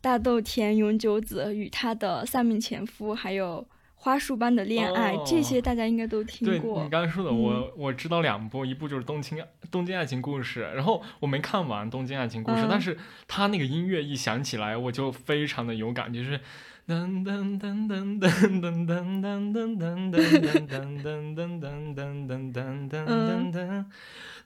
[0.00, 6.76] 大豆田永久子与她的三名前夫，还有花束般的恋爱，这些大家应该都听过。
[6.76, 9.38] 对你刚才说的，我我知道两部，一部就是《东京
[9.70, 12.96] 东京爱情故事》，然后我没看完《东京爱情故事》，但是
[13.28, 16.40] 他那个音乐一响起来，我就非常的有感，就是
[16.88, 23.84] 噔噔噔噔噔噔噔噔噔噔噔噔噔噔噔噔噔噔噔，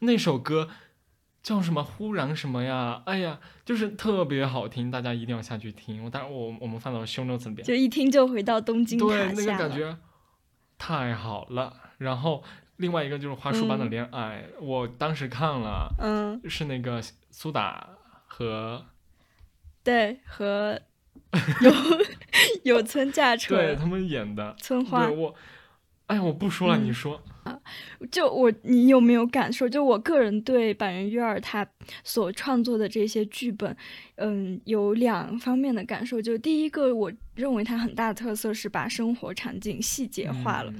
[0.00, 0.68] 那首歌。
[1.44, 1.84] 叫什么？
[1.84, 3.02] 忽然什么呀？
[3.04, 6.02] 哎呀，就是特别好听，大家一定要下去听。
[6.02, 9.96] 我当然，我我们放到 show notes 边，就一听就回到东京对，那个感觉
[10.78, 11.72] 太好了。
[11.98, 12.42] 然后
[12.78, 17.90] 另外一个就是《花束般的恋爱》，我当时看了，嗯，是那个苏打
[18.26, 18.86] 和
[19.84, 20.80] 对和
[21.60, 21.72] 有
[22.76, 25.08] 有村架 车对他们演的村花。
[25.10, 25.34] 我
[26.06, 27.20] 哎呀，我不说了，你说。
[27.44, 27.60] 啊，
[28.10, 29.68] 就我，你有没有感受？
[29.68, 31.66] 就我个人对板垣瑞二他
[32.02, 33.76] 所创作的这些剧本，
[34.16, 36.20] 嗯，有两方面的感受。
[36.20, 40.72] 就第一个，我认为他很大的特色是把生活场景细节化了，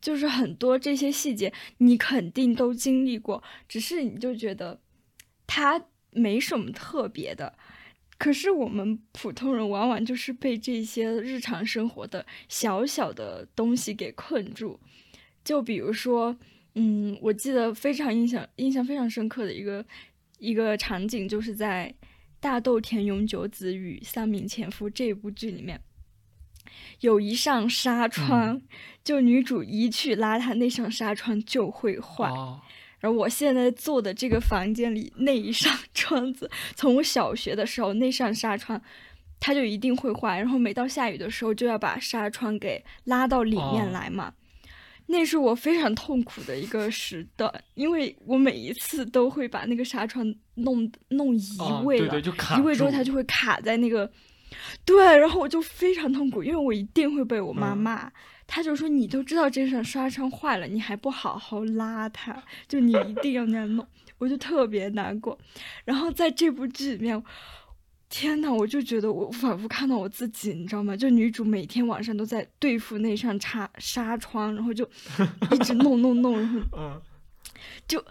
[0.00, 4.80] 就是很多这些细节你肯定都经历过，只是你就觉得
[5.46, 7.54] 他没什么特别的。
[8.22, 14.78] 可是我们普通人往往就是被这些日常生活的小小的东西给困住。
[15.42, 16.36] 就比如说，
[16.76, 19.84] 嗯，我记得非常印象印象非常深刻的一个
[20.38, 21.92] 一个场景，就是在
[22.38, 25.80] 《大豆田永久子与三名前夫》这部剧里面，
[27.00, 28.62] 有一扇纱窗，
[29.02, 32.30] 就女主一去拉它，那扇纱窗就会坏。
[33.02, 38.80] 然后我现在坐的这个房间里那一扇 窗子，从我小学的时候那扇纱窗
[39.40, 44.32] 它就一定会坏，然后每到下雨的时候就要把纱窗给拉到里面来嘛。
[45.06, 50.24] 那是我非常痛苦的一个时段，因为我每一次都会把那个纱窗
[50.54, 52.20] 弄弄移位了，
[52.56, 54.10] 移位之后它就会卡在那个，
[54.84, 58.10] 对，然后我就非常痛苦，因为我一定会被我妈骂，
[58.54, 63.86] 她就说你都知道这扇纱窗坏了，你还不好好拉它，就你一定要那样弄，
[64.18, 65.38] 我就特别难过。
[65.86, 67.24] 然后在这部剧里面。
[68.14, 70.94] 天呐，我就觉得我仿佛看到我自己，你知道吗？
[70.94, 74.84] 就女主每天晚上都在对付那扇纱纱窗，然后就
[75.50, 77.00] 一直弄弄弄，然后
[77.88, 78.04] 就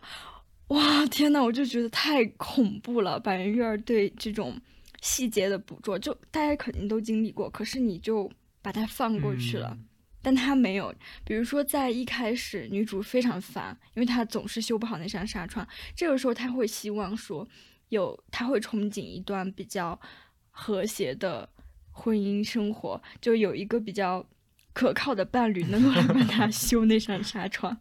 [0.69, 3.19] 哇天呐，我就觉得太恐怖了。
[3.19, 4.59] 板垣育儿对这种
[5.03, 8.27] 细节的捕捉，就大家肯定都经历过，可是你就
[8.63, 9.77] 把它放过去了，
[10.21, 10.93] 但他没有。
[11.23, 17.47] 比如说在一开始，女主非常烦，因为她总是修不好那扇纱窗，这个时候她会希望说。
[17.89, 19.99] 有她会憧憬一段比较
[20.49, 21.49] 和谐的
[21.91, 24.25] 婚姻生活，就有一个比较
[24.71, 27.77] 可靠的伴侣能够来帮她 修那扇纱窗。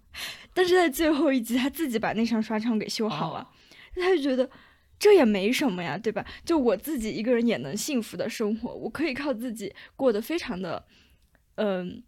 [0.53, 3.49] 但是在最后一集，她自己把那扇纱窗给修好了，
[3.95, 4.51] 他就觉得
[4.99, 6.27] 这也没什么呀，对吧？
[6.45, 10.85] 就我自己一个人也能幸福的生活，我可以靠自己过得非常的，
[11.55, 12.03] 嗯。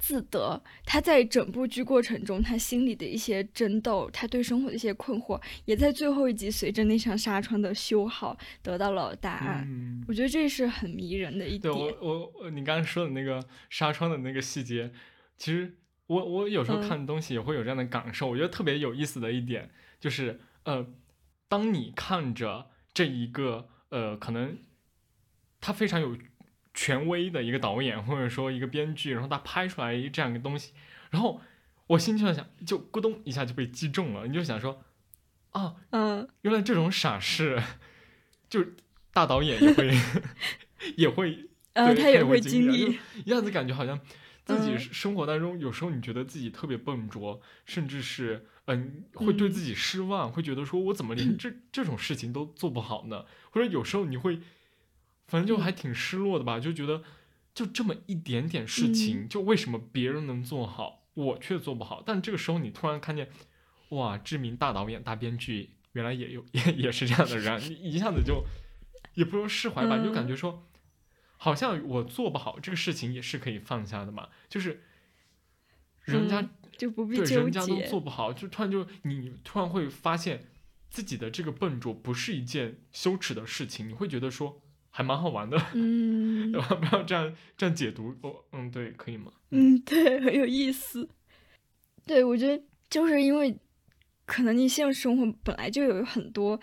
[0.00, 10.02] 自得，他在整部剧过程中，他心里的一些争斗，他对生活的一些困惑，也在最后一集随着那扇纱窗的修好得到了答案。
[10.08, 11.60] 我觉得这是很迷人的一点。
[11.60, 11.70] 对
[12.00, 14.90] 我，我你刚刚说的那个纱窗的那个细节，
[15.36, 15.76] 其实
[16.06, 18.26] 我我有时候看东西也会有这样的感受。
[18.30, 19.70] 我觉得特别有意思的一点
[20.00, 20.86] 就是，呃，
[21.46, 24.56] 当你看着这一个呃，可能
[25.60, 26.16] 他非常有。
[26.72, 30.72] 权威的一个导演或者说一个编剧，然后他拍出来这样一个东西，
[31.10, 31.40] 然后
[31.88, 34.26] 我心就在想，就咕咚一下就被击中了。
[34.26, 34.84] 你就想说，
[35.50, 37.60] 啊，嗯，原来这种傻事，
[38.48, 38.64] 就
[39.12, 39.98] 大导演也会
[40.96, 43.98] 也会，呃，他也会经历，一下子感觉好像
[44.44, 53.24] 自己生活当中有时候你觉得自己特别笨拙，甚至是嗯会对自己失望，会觉得说我怎么连这 这种事情都做不好呢？
[53.50, 54.40] 或者有时候你会。
[55.30, 57.04] 反正就还挺失落的吧，就觉得
[57.54, 62.02] 就这么一点点事情，就为什么别人能做好，我却做不好？
[62.04, 63.30] 但这个时候你突然看见，
[63.90, 68.44] 哇，知名大导演、大编剧原来也有 也也是这样的人，一下子就
[69.14, 70.66] 也不说释怀吧，就感觉说，
[71.36, 74.82] 好像我做不好这个事情也是可以放下的嘛，就是
[76.02, 80.48] 人家就不必对人家都做不好，就突然就你突然会发现
[80.88, 84.60] 自己的这个笨拙不是一件羞耻的事情，你会觉得说。
[84.90, 86.58] 还蛮好玩的，嗯， 不
[86.96, 89.32] 要这样这样解读，哦，嗯，对，可以吗？
[89.50, 91.08] 嗯，对，很有意思。
[92.06, 93.56] 对，我觉得就是因为
[94.26, 96.58] 可能你现实生活本来就有很多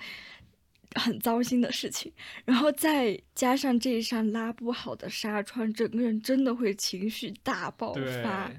[0.95, 2.11] 很糟心的事情，
[2.45, 8.51] 然后再加上这一扇拉不好的纱窗，整个人真的会情绪大爆发，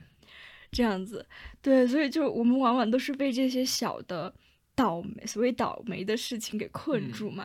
[0.73, 1.27] 这样子。
[1.61, 4.35] 对，所以就我们往往都是被这些小的。
[4.79, 7.45] 倒霉，所谓倒霉的事情给困住嘛？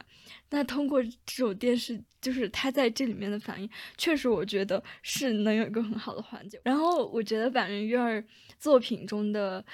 [0.51, 3.67] 那通过这种电视，就是他在这里面的反应，
[3.97, 6.61] 确实我觉得是能有一个很好的缓解。
[6.63, 8.23] 然后我觉得板垣育儿
[8.59, 9.65] 作品中的，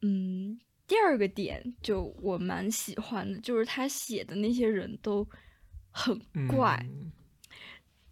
[0.00, 5.28] 嗯，第二个点就我蛮喜欢的，就是他写的那些人都
[5.90, 6.82] 很怪，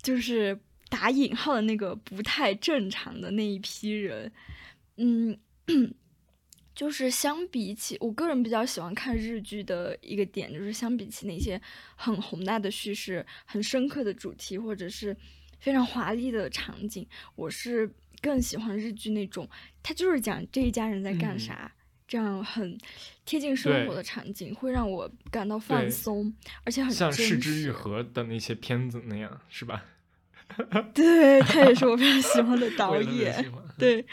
[0.03, 4.30] 就是打引号的那个不太正常的那一批人，
[4.96, 5.38] 嗯。
[6.81, 11.61] 就是相比起我个人比较喜欢看日剧的一个点，就是相比起那些
[11.95, 15.14] 很宏大的叙事、很深刻的主题，或者是
[15.59, 17.07] 非常华丽的场景，
[17.37, 19.47] 我是更喜欢日剧那种，
[19.83, 21.70] 它就是讲这一家人在干啥，
[22.09, 22.78] 这样很
[23.26, 29.85] 贴近生活的场景，会让我感到放松，而且很像《失之愈合》的那些片子那样，是吧？
[30.95, 34.07] 对他也是我非常喜欢的 导演， 对。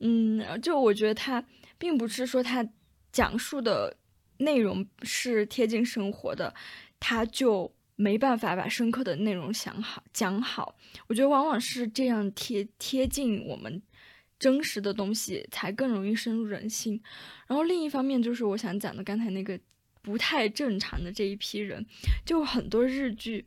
[0.00, 1.44] 嗯，就我觉得他
[1.76, 2.66] 并不是说他
[3.12, 3.96] 讲述的
[4.38, 6.54] 内容是贴近生活的，
[7.00, 10.76] 他就没办法把深刻的内容想好讲好。
[11.08, 13.82] 我觉得往往是这样贴贴近我们
[14.38, 17.02] 真实的东西，才更容易深入人心。
[17.46, 19.58] 然后另一方面，就是我想讲的刚才那个
[20.00, 21.84] 不太正常的这一批人，
[22.24, 23.44] 就很多日剧。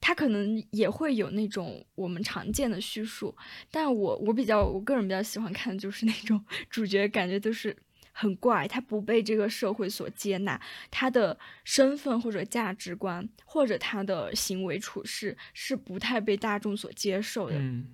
[0.00, 3.36] 他可能也会有那种我们常见的叙述，
[3.70, 7.76] 但我我比较我个人比较喜欢看的就是那种 主角感觉都是
[8.12, 17.56] 很怪，他不被这个社会所接纳，他的身份或者价值观或者他的行为处事是不太被大众所接受的。
[17.58, 17.88] 嗯，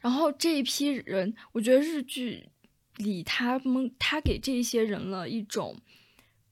[0.00, 2.48] 然后这一批人，我觉得日剧
[2.96, 5.76] 里他们他给这些人了一种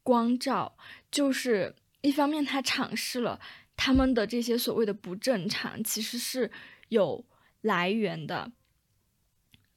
[0.04, 0.76] 光照，
[1.10, 3.40] 就是一方面他尝试了。
[3.76, 6.50] 他们的这些所谓的不正常，其实是
[6.88, 7.24] 有
[7.60, 8.52] 来源的。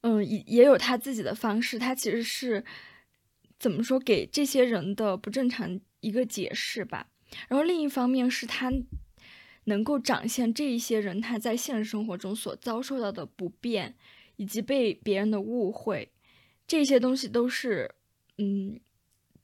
[0.01, 2.63] 嗯，也也有他自己的方式，他其实是
[3.59, 7.07] 怎么说给这些人的不正常一个解释吧。
[7.49, 8.71] 然后另一方面是他
[9.65, 13.95] 能够展现这一些人他在现实生活中所遭受到的不便，
[14.37, 16.09] 以及被别人的误会，
[16.65, 17.93] 这些东西都是，
[18.37, 18.79] 嗯，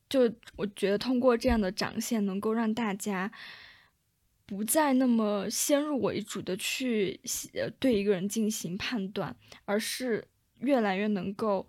[0.07, 3.31] 就我觉得通过这样的展现，能够让大家
[4.45, 7.19] 不再那么先入为主的去
[7.79, 9.35] 对一个人进行判断，
[9.65, 10.27] 而是。
[10.59, 11.67] 越来越能够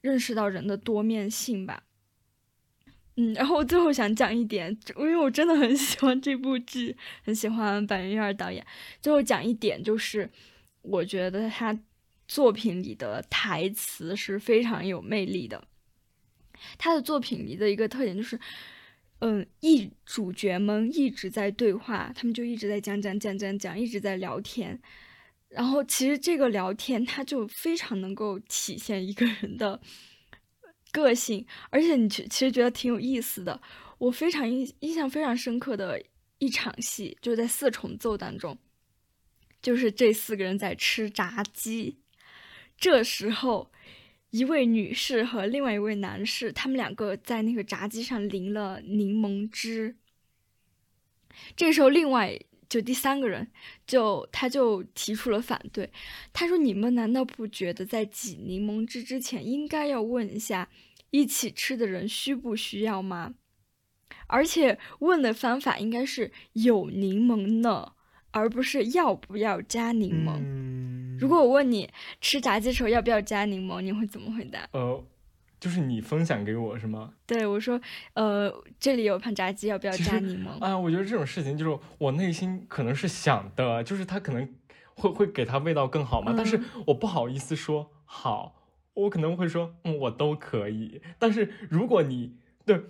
[0.00, 1.84] 认识到人的多面性吧，
[3.14, 8.66] 嗯，然后我最后想讲一点，因为我真的很喜欢这部剧，很喜欢板垣瑞导演。
[9.00, 10.28] 最后讲一点，就是
[10.80, 11.78] 我觉得他
[12.26, 15.62] 作品里的台词是非常有魅力的。
[16.76, 18.40] 他的作品里的一个特点就是，
[19.24, 24.80] 嗯，一主角们一直在对话，他们就一直在讲讲讲讲讲，一直在聊天。
[25.48, 29.80] 然后其实这个聊天，它就非常能够体现一个人的
[30.90, 33.62] 个性，而且你其其实觉得挺有意思的。
[33.98, 36.02] 我非常印印象非常深刻的
[36.38, 38.58] 一场戏，就在四重奏当中，
[39.62, 42.00] 就是这四个人在吃炸鸡。
[42.76, 43.70] 这时候，
[44.32, 49.96] 一位女士和另外一位男士，他们两个在那个炸鸡上淋了柠檬汁。
[51.56, 52.38] 这时候，另外。
[52.68, 53.50] 就第三个人，
[53.86, 55.92] 就他就提出了反对。
[56.32, 60.70] 他说：“你们难道不觉得在挤柠檬汁之前，应该要问一下
[61.10, 63.34] 一起吃的人需不需要吗？
[64.26, 67.92] 而且问的方法应该是有柠檬呢，
[68.32, 71.18] 而不是要不要加柠檬。
[71.18, 71.88] 如果我问你
[72.20, 75.04] 吃炸鸡时候要不要加柠檬，你会怎么回答？”呃。
[75.60, 77.14] 就是你分享给我是吗？
[77.24, 77.80] 对，我说，
[78.14, 80.58] 呃，这里有盘炸鸡，要不要加柠檬？
[80.58, 84.52] 啊，我觉得这种事情就是我内心可能是想的，就是它可能
[84.96, 88.56] 会会给它味道更好嘛，但是我不好意思说好，
[88.94, 91.00] 我可能会说，嗯，我都可以。
[91.16, 92.82] 但是如果你对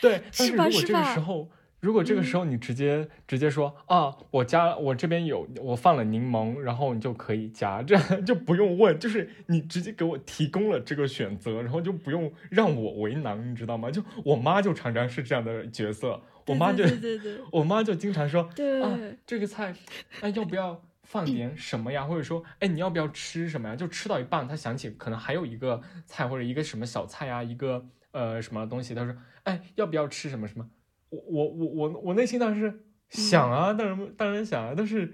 [0.00, 1.50] 对，但是如果这个时候。
[1.84, 13.90] 如果这个时候你直接直接说啊，我加我这边有我放了柠檬，然后你就可以加，这样 就不用问，就是你直接给我提供了这个选择，然后就不用让我为难，你知道吗？
[13.90, 16.84] 就我妈就常常是这样的角色，我妈就
[17.52, 18.48] 我妈就经常说
[18.82, 19.74] 啊，这个菜
[20.22, 22.04] 哎要不要放点什么呀？
[22.04, 23.76] 或者说哎你要不要吃什么呀？
[23.76, 30.66] 就吃到一半，她想起可能还有一个菜或者一个什么小菜呀，一个呃什么东西，她说哎要不要吃什么什么？
[31.26, 35.12] 我我我我内心当时是想啊，当然当然想啊，但是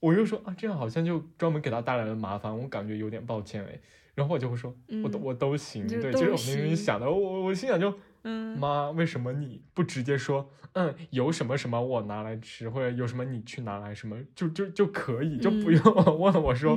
[0.00, 3.78] 我又说啊，这样好像就专门给他带来了麻烦，我感觉有点抱歉哎。
[4.14, 4.74] 然后我就会说，
[5.04, 15.80] 我都我都行，对，其实我明明想的，我我心想就，嗯妈，为什么你不直接说，嗯，有什么什么我拿来吃，或者有什么你去拿来什么，就就就可以，就不用
[16.18, 16.76] 问我说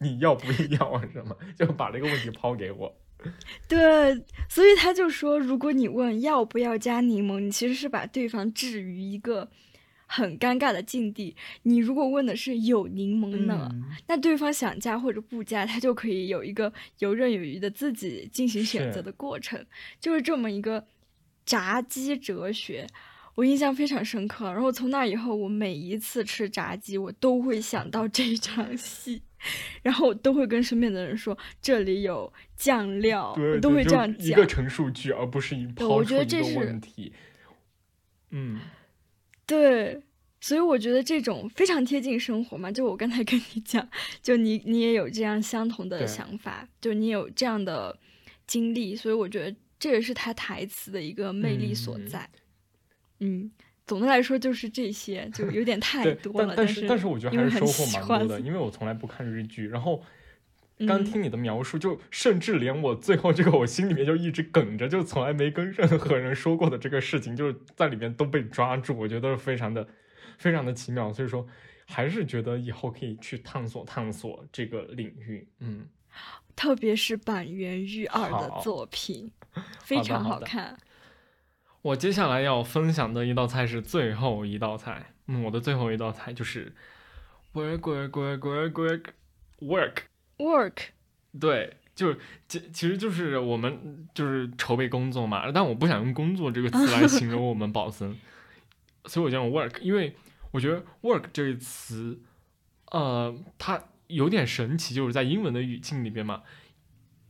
[0.00, 2.94] 你要不要啊什么，就把这个问题抛给我。
[3.68, 9.48] 对，所以他就说，如果你问要不要加柠檬，你其实是把对方置于一个
[10.06, 11.34] 很尴尬的境地。
[11.62, 13.70] 你如果问的是有柠檬呢，
[14.06, 19.64] 那对方想加或者不加，他就可以有一个游刃有余的自己进行选择的过程，
[20.00, 20.86] 就是这么一个
[21.46, 22.86] 炸鸡哲学。
[23.34, 29.22] 我印象非常深刻，然后从那以后，我每一次吃炸鸡，我都会想到这场戏，
[29.82, 34.26] 然后都会跟身边的人说这里有酱料，都会这样讲。
[34.26, 37.12] 一个陈述句，而不是一抛出一个问题。
[38.30, 38.60] 嗯，
[39.46, 40.02] 对，
[40.40, 42.72] 所以我觉得这种非常贴近生活嘛。
[42.72, 43.86] 就我刚才跟你讲，
[44.22, 47.98] 就你你也有这样相同的想法，就你有这样的
[48.46, 52.30] 经历，所以我觉得这也是他台词的一个魅力所在。
[53.20, 53.50] 嗯，
[53.86, 56.54] 总的来说就是这些，就有点太多了。
[56.56, 59.68] 但是但是我觉得还是收获蛮多的，因为我从来不看日剧。
[59.68, 60.02] 然后
[60.86, 68.96] 刚听你的描述，就甚至连我最后这个我心里面就一直梗着，就从来没跟任何人说过的这个事情，就是在里面都被抓住。
[68.96, 69.86] 我觉得非常的
[70.38, 71.46] 非常的奇妙，所以说
[71.86, 75.46] 还是觉得以后可以去探索探索这个领域。
[75.58, 75.86] 嗯，
[76.56, 79.30] 特别是板垣育二的作品，
[79.84, 80.76] 非常好看。
[81.82, 86.72] 我接下来要分享的一道菜是最后一道菜，嗯，我的最后一道菜就是
[87.52, 89.02] work work work work work
[89.58, 89.96] work
[90.38, 90.72] work，
[91.40, 98.16] 对，就是其其实就是我们就是筹备工作嘛，但我不想用工作这个词来 形容我们宝森，
[99.06, 100.14] 所以我叫 work，因为
[100.52, 102.20] 我觉得 work 这个词，
[102.92, 106.44] 呃，它有点神奇，就是在英文的语境里边嘛，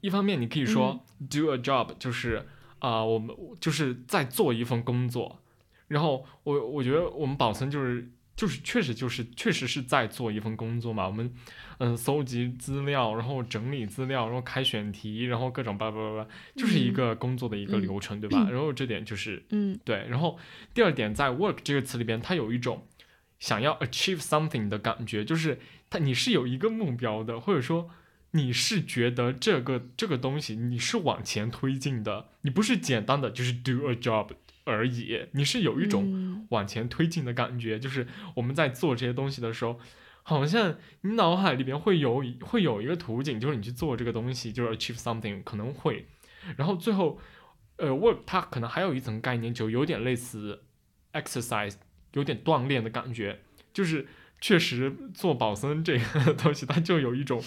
[0.03, 2.47] 一方面你可以说 do a job，就是。
[2.83, 5.41] 啊，我们就是在做一份工作，
[5.87, 11.07] 然后我我觉得我们保存就是就是确实就是确实是在做一份工作嘛。
[11.07, 11.33] 我们
[11.79, 18.49] 嗯搜集资料，然后整理资料，然后开选题，然后各种叭叭叭叭，就是一嗯个工作的一个嗯流程，对吧？
[18.51, 20.37] 然后这点就是嗯对，然后
[20.75, 22.85] 第二点，在 work 这个词里边，它有一种
[23.39, 27.89] 想要 achieve something 的感觉，就是它你是有一个目标的，或者说
[28.33, 34.29] 你是觉得这个这个东西你是往前推进的，你不是简单的就是 do a job
[34.65, 36.47] 而已，你是有一种嗯。
[36.51, 39.81] 往前推进的感觉，就是我们在做这些东西的时候。
[40.25, 46.07] 好像你脑海里边会有会有一个途径，就是你去做这个东西，就是 achieve something 可能会，
[46.57, 47.19] 然后最后，
[47.75, 50.63] 呃，work 它可能还有一层概念，就有点类似
[51.13, 51.75] exercise，
[52.13, 53.41] 有点锻炼的感觉，
[53.73, 54.07] 就是
[54.41, 57.43] 确实做保森这个东西，它就有一种，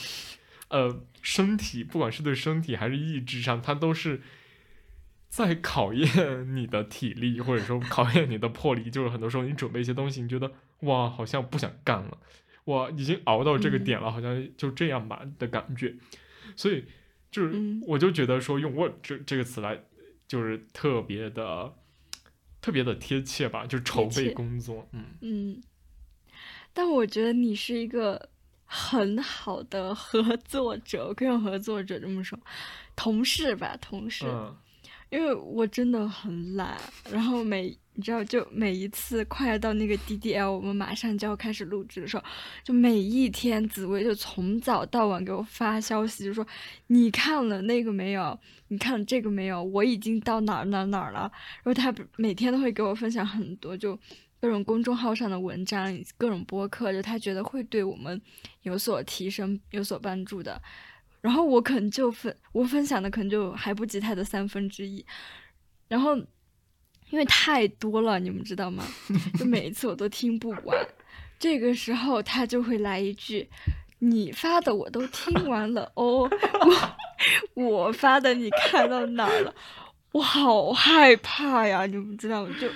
[0.76, 4.22] 呃，身体不管是对身体还是意志上，它都是
[5.30, 6.06] 在考验
[6.56, 8.89] 你的体力，或者说考验你的魄力。
[8.89, 12.18] 就是很多时候你准备一些东西，你觉得哇，好像不想干了，
[12.65, 15.95] 哇，已经熬到这个点了，好像就这样吧的感觉。
[16.56, 16.85] 所以
[17.31, 19.84] 就是嗯我就觉得说用 work 这这个词来，
[20.27, 21.73] 就是特别的。
[22.61, 25.61] 特别的贴切吧，就是筹备工作，嗯，嗯，
[26.73, 28.27] 但我觉得你是一个
[28.76, 32.38] 很好的合作者，我可以用合作者这么说，
[32.95, 34.26] 同事吧，同事。
[34.27, 34.53] 嗯
[35.11, 36.76] 因为我真的很懒，
[37.11, 42.23] 然后每你知道，就每一次快要到那个 DDL，我们马上就要开始录制的时候，
[42.64, 46.45] 就每一天紫薇就从早到晚给我发消息，就说
[46.88, 48.38] 你看了那个没有？
[48.69, 49.64] 你看了这个没有？
[49.64, 51.31] 我已经到哪儿哪儿哪儿了。
[51.64, 53.97] 然后他每天都会给我分享很多就
[54.41, 58.22] 各种公众号上的文章，各种播客，就他觉得会对我们
[58.62, 60.62] 有所提升、有所帮助的。
[61.22, 65.03] 然后我可能就分我分享的可能就还不及他的三分之一，
[65.88, 66.16] 然后
[67.10, 68.86] 因为太多了，你们知道吗？
[69.40, 70.88] 就每一次我都听不完，
[71.40, 73.49] 这个时候他就会来一句
[73.98, 76.30] ：“你发的我都听完了哦，
[77.56, 79.56] 我我发的你看到哪了？”
[80.14, 82.56] 我好害怕呀，你们知道吗？
[82.62, 82.70] 就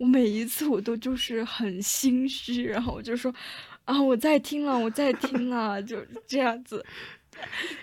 [0.00, 3.32] 我每一次我都就是很心虚，然后我就说
[3.84, 6.82] 啊，我在听了，我在听了，就这样子。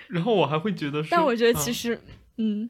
[0.08, 2.02] 然后我还会觉得， 但我觉得其嗯实，
[2.38, 2.70] 嗯，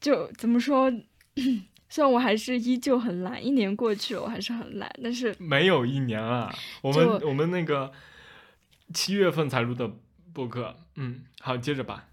[0.00, 0.92] 就怎么说，
[1.88, 6.52] 虽然我还是依旧很懒，一年过去了，我还是很懒，但是没有一年啊，
[6.82, 7.92] 我们我们那个
[8.92, 9.88] 七月份才录的
[10.32, 12.08] 播客，嗯，好，接着吧，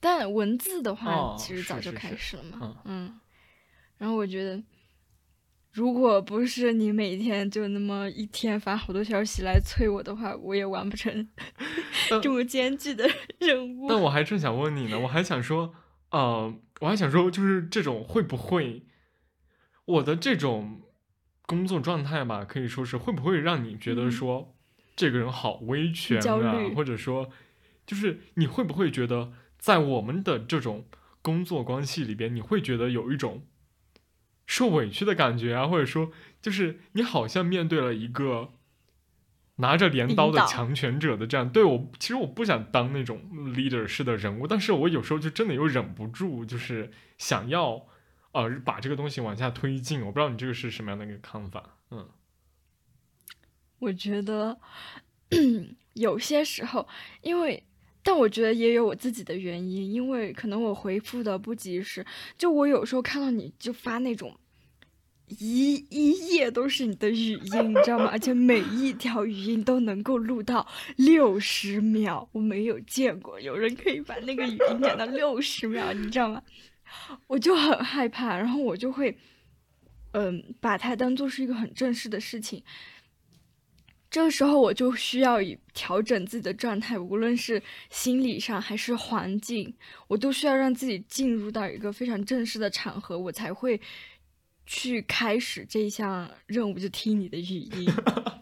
[0.00, 3.20] 但文字的话，哦其实早就开始了嘛，嗯嗯，
[3.96, 4.62] 然后我觉得。
[5.78, 11.28] 如果不是你每天就那么一天发好多消息来催我的话，我也完不成
[12.20, 13.86] 这么艰巨的 任务。
[13.88, 15.72] 但我还正想问你呢，我还想说，
[16.10, 18.86] 呃，我还想说，就是这种会不会，
[19.84, 20.80] 我的这种
[21.46, 24.56] 工作状态吧，可以说是会不会让你觉得嗯说，
[24.96, 27.30] 这个人好威权啊，或者说，
[27.86, 30.86] 就是你会不会觉得，在我们的这种
[31.22, 33.44] 工作关系里边，你会觉得有一种
[34.48, 36.10] 受委屈的感觉啊，或者说，
[36.42, 38.54] 就是你好像面对了一个
[39.56, 43.20] 拿着镰刀的强权者的这样，对我其实我不想当那种
[43.54, 47.86] leader 式的人物，但是我有时候就真的又忍不住，就是想要
[48.32, 50.00] 呃把这个东西往下推进。
[50.00, 51.76] 我不知道你这个是什么样的一个看法？
[51.90, 52.08] 嗯
[53.80, 54.58] 我觉得
[55.92, 56.88] 有些时候，
[57.20, 57.67] 因为，
[58.08, 62.02] 但我觉得也有我自己的原因，因为可能我回复的不及时，
[62.38, 64.34] 就我有时候看到你就发那种
[65.26, 68.08] 一一页都是你的语音，你知道吗？
[68.10, 70.66] 而且每一条语音都能够录到
[70.96, 76.42] 六十秒，我没有见过有人可以把那个语音讲到六十秒，你知道吗？
[77.26, 79.18] 我就很害怕，然后我就会，
[80.12, 82.64] 嗯，把它当做是一个很正式的事情。
[84.10, 89.74] 这个时候我就需要以调整自己的状态，无论是心理上还是环境，
[90.06, 93.78] 我都需要让自己进入到一个非常正式的场合，我才会
[94.64, 97.86] 去开始这项任务，就听你的语音，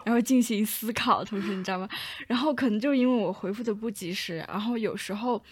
[0.05, 1.25] 然后进行思考。
[1.25, 1.89] 同时，你知道吗？
[2.29, 5.43] 然后可能就因为我回复的不及时，然后有时候，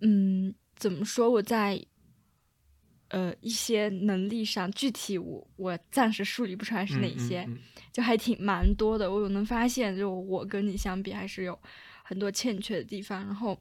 [0.00, 1.30] 嗯，怎么说？
[1.30, 1.80] 我在
[3.08, 7.42] 呃一些能力上，具体我我暂时梳理不出来是哪嗯些。
[7.42, 7.58] 嗯嗯
[7.92, 11.58] 就还挺蛮多的，我有能发现，就我跟你相比，还是有
[12.02, 13.24] 很多欠缺的地方。
[13.24, 13.58] 然后，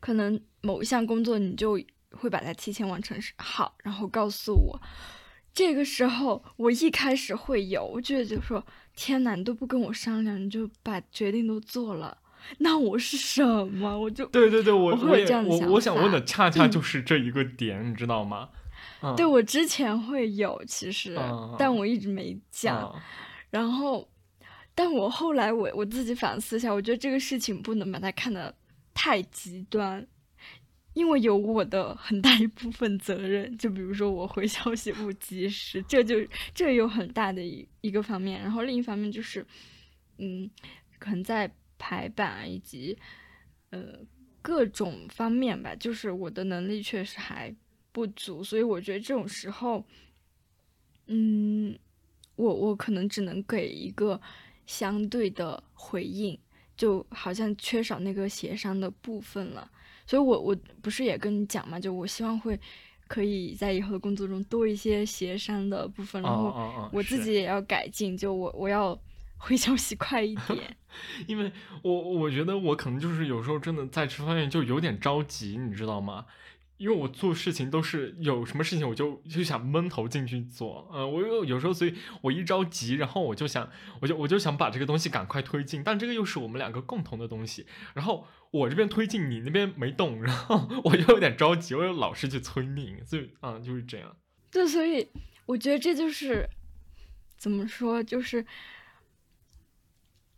[0.00, 4.82] 可能某一项工作，你就会把它提前完成好，然后告诉我。
[5.54, 8.66] 这个时候，我一开始会有，我觉得就说，
[8.96, 12.18] 天哪，你都不跟我商量，你就把决定都做了，
[12.58, 13.98] 那我是什么？
[13.98, 18.48] 我就对对对，我我会这样的想我我想问的恰恰就是这一个点，你知道吗？
[19.02, 22.90] 嗯对我之前会有，其实，嗯但我一直没讲。
[22.94, 23.00] 嗯
[23.50, 24.08] 然后，
[24.74, 28.54] 但我后来我我自己反思一下，我觉得这个事情不能把它看得
[28.94, 30.06] 太极端，
[30.94, 33.54] 因为有我的很大一部分责任。
[33.58, 36.16] 就比如说我回消息不及时，这就
[36.54, 38.40] 这有很大的一一个方面。
[38.40, 39.44] 然后另一方面就是，
[40.16, 40.48] 嗯，
[40.98, 41.52] 可能在
[41.82, 42.96] 排版啊以及
[43.70, 43.98] 呃
[44.40, 47.52] 各种方面吧，就是我的能力确实还
[47.90, 49.84] 不足，所以我觉得这种时候，
[51.06, 51.76] 嗯，
[52.36, 54.20] 我我可能只能给一个
[54.64, 56.38] 相对的回应，
[56.76, 59.68] 就好像缺少那个协商的部分了。
[60.06, 62.58] 所以我我不是也跟你讲嘛，就我希望会
[63.08, 68.96] 可以在以后的工作中多一些协商的部分，然后我自己也要改进，就我我要
[69.42, 70.76] 回消息快一点。
[71.26, 71.50] 因为
[71.82, 76.26] 我我觉得我可能就是有时候真的在这方面就有点着急，你知道吗？
[76.78, 83.70] 因为我做事情都是有什么事情我就就想闷头进去做，呃，我有有时候所以我一着急，然后我就想
[84.00, 94.16] 我就我就想把这个东西赶快推进，但这个又是我们两个共同的东西，然后我这边推进，你那边没动，然后 我又有点着急，我又老是去催命，所以啊、就是这样。
[94.50, 95.08] 对，所以
[95.46, 96.48] 我觉得这就是
[97.36, 98.44] 怎么说，就是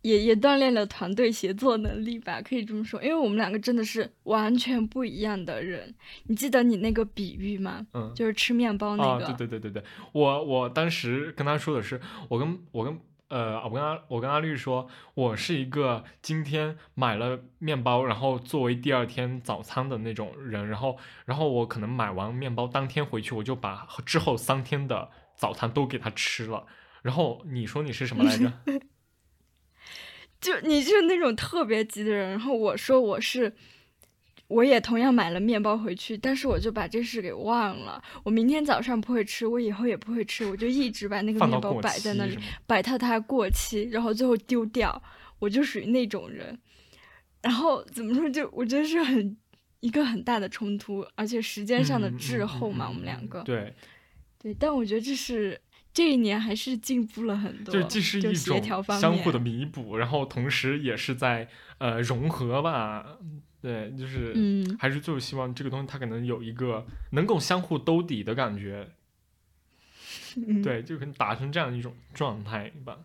[0.05, 3.01] 也也锻炼了团队协作能力吧，可以这么说。
[3.01, 5.95] 因为我们两个真的是完全不一样的人。
[6.27, 7.87] 你记得你那个比喻吗？
[7.93, 9.25] 嗯，就是吃面包那啊，个。
[9.33, 11.99] 对对对对对，我我当时跟他说的是，
[12.29, 12.99] 我跟我跟
[13.29, 26.67] 呃，我跟阿我跟阿绿说，我是一个今天买了面包，然后作为第二天早餐的那种人，然后然后我可能买完面包当天回去，我就把之后三天的早餐都给他吃了。
[27.01, 28.53] 然后你说你是什么来着？
[30.41, 33.51] 就你就是那种特别急的人，然后我说我是，
[34.47, 38.03] 我也同样买了面包回去，但是我就把这事给忘了。
[38.23, 42.37] 我明天早上不会吃，我以后也不会吃，我就一直把那个面包摆在那里
[42.67, 45.01] 摆到它过期，然后最后丢掉。
[45.39, 46.57] 我就属于那种人。
[47.41, 49.35] 然后怎么说就，我觉得是很
[49.81, 53.43] 一个很大的冲突，而且时间上的嗯滞后嘛，嗯嗯我们两个。
[53.43, 53.75] 对，
[54.57, 55.59] 但我觉得这是
[55.95, 58.61] 这一年还是进步了很多，就是既是一种
[58.99, 61.47] 相互的弥补，然后同时也是在
[61.77, 63.17] 呃融合吧。
[63.61, 68.91] 对，就是嗯还是就是希望这个东西它可能有一个能够相互兜底的感觉，
[70.35, 72.97] 嗯，对，就可能达成这样一种状态吧。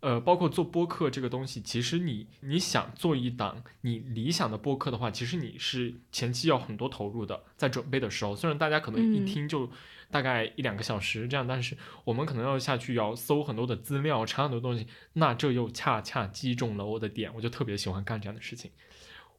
[0.00, 9.68] 呃，包括做播客这个东西，其实你你想做一档你理想的播客的话，其实你是前期要很多投入的，在准备的时候，虽然大家可能一嗯听就
[10.10, 18.70] 大概一两个小时这样，但是我们可能要下去要搜很多的资料，查很多东西，那这又恰恰击中了我的点，我就特别喜欢干这样的事情。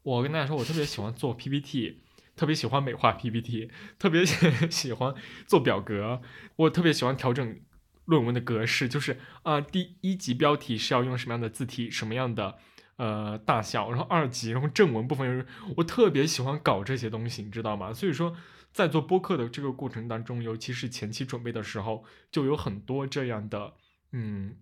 [0.04, 2.02] 我跟大家说，我特别喜欢做 PPT，
[2.36, 4.26] 特别喜欢美化 PPT，特别
[4.70, 5.14] 喜欢
[5.48, 6.22] 做表格，
[6.56, 7.60] 我特别喜欢调整
[8.10, 9.14] 论文的格式，就是
[9.44, 12.58] 啊、呃第一级标题是要用什么样的字体，什么样的
[12.98, 15.46] 呃大小，然后二级，然后正文部分，
[15.78, 17.94] 我特别喜欢搞这些东西，你知道吗？
[17.94, 18.36] 所以说，
[18.74, 23.74] 在做播客的这个过程当中，尤其是前期准备的时候，就有很多这样的
[24.12, 24.58] 嗯。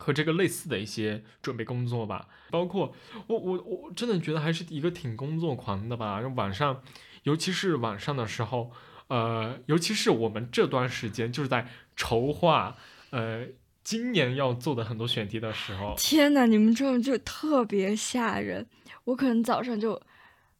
[0.00, 2.94] 和这个类似的一些准备工作吧，包括
[3.26, 6.20] 我我我真的觉得还是一个挺工作狂的吧。
[6.36, 6.82] 晚上，
[7.24, 8.70] 尤其是晚上的时候，
[9.08, 11.66] 呃，尤其是我们这段时间就是在
[11.98, 12.76] 筹划，
[13.10, 13.44] 呃，
[13.82, 18.64] 今年要做的很多选题的时候，天呐，你们这种就特别吓人。
[19.02, 20.00] 我可能早上就，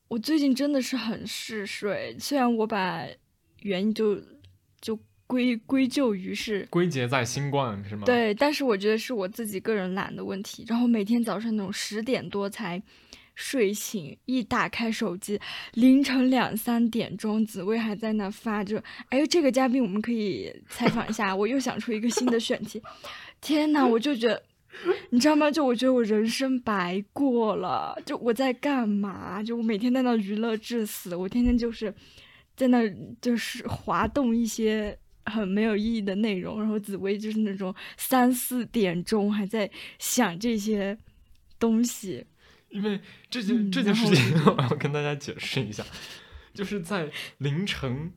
[0.09, 3.07] 我最近真的是很嗜睡，虽然我把
[3.63, 4.21] 原因就
[4.81, 4.99] 就
[5.29, 10.65] 归归咎于是归结在新冠是吗？，对，但是我觉得是我自己个人懒的问题。
[10.67, 12.83] 然后每天早上那种十点多才
[13.39, 15.41] 睡醒，一打开手机，
[15.75, 22.83] 凌晨两三点钟，紫薇还在那发着，哎，这个嘉宾我们可以采访一下，我又想出一个新的选题。
[23.41, 24.43] 天呐，我就觉得，
[25.11, 25.49] 你知道吗？
[25.49, 29.41] 就我觉得我人生白过了，就我在干嘛？
[29.41, 31.95] 就我每天在那娱乐至死，我天天就是
[32.57, 32.83] 在那
[33.23, 39.71] 就是滑动一些很没有意义的内容，然后紫薇就是那种三四点钟还在
[40.01, 40.99] 想这些
[41.61, 42.27] 东西。
[42.71, 43.01] 因为
[43.31, 45.85] 这件、嗯这件事情我我要跟大家解释一下，
[46.55, 48.13] 就是在凌晨，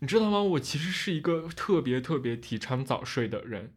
[0.00, 0.40] 你知道吗？
[0.40, 3.72] 我其实是一个特别特别提倡早睡的人，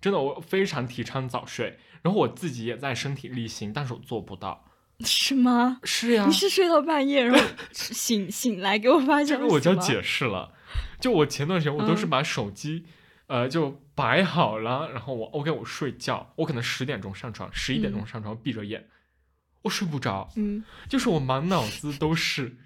[0.00, 1.78] 真的，我非常提倡早睡。
[2.02, 4.64] 然后我自己也在身体力行，但是我做不到。
[5.04, 5.80] 是吗？
[5.84, 10.52] 是呀，你是睡到半夜，然后醒醒来给我发消息这个我就要解释了。
[11.00, 12.84] 就我前段时间我都是嗯把手机，
[13.28, 18.88] 呃，就摆好了，然后我 OK 我睡觉，我可能十点钟上床，十一点钟嗯上床，闭着眼，
[19.68, 22.56] 我睡不着，嗯，就是我满脑子都是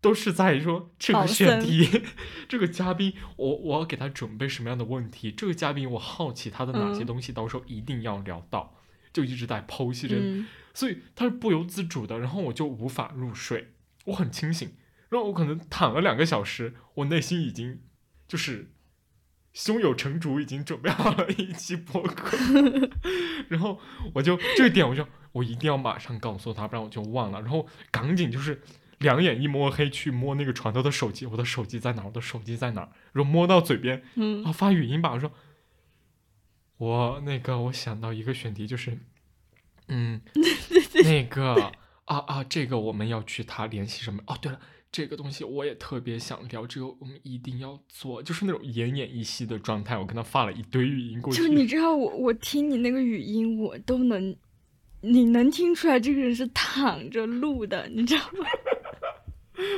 [0.00, 2.02] 都是在说这个选题，
[2.48, 5.32] 这个嘉宾，我我要给他准备什么样的问题？
[5.32, 7.06] 这个嘉宾我好奇他的哪些嗯。
[7.06, 8.76] 东西，到时候一定要聊到，
[9.12, 10.46] 就一直在剖析这个嗯。
[10.74, 13.74] 所以他是不由自主的，然后我就无法入睡，
[14.06, 14.74] 我很清醒，
[15.08, 17.80] 然后我可能躺了两个小时，我内心已经
[18.26, 18.72] 就是
[19.52, 22.36] 胸有成竹，已经准备好了一期播客，
[23.48, 23.80] 然后
[24.14, 28.62] 我就这一点我就我一定要马上告诉他，不然我就忘了，然后赶紧就是
[28.98, 32.04] 两眼一摸黑去摸那个床头的手机，我的手机在哪？
[32.04, 32.88] 我的手机在哪？
[33.12, 35.32] 然后摸到嘴边，嗯啊，发语音吧，我说，
[36.78, 38.98] 我那个我想到一个选题，就是，
[39.88, 40.20] 嗯，
[41.04, 41.72] 那个
[42.04, 44.22] 啊啊，这个我们要去他联系什么？
[44.26, 44.60] 哦，对了，
[44.92, 49.98] 这个东西我也特别想聊，这个我们一定要做，就是那种奄奄一息的状态。
[49.98, 54.36] 我跟他发了一堆语音过去，就你知道我我听你那个语音，我都能，
[55.04, 58.46] 你能听出来这个人是躺着录的，你知道吗？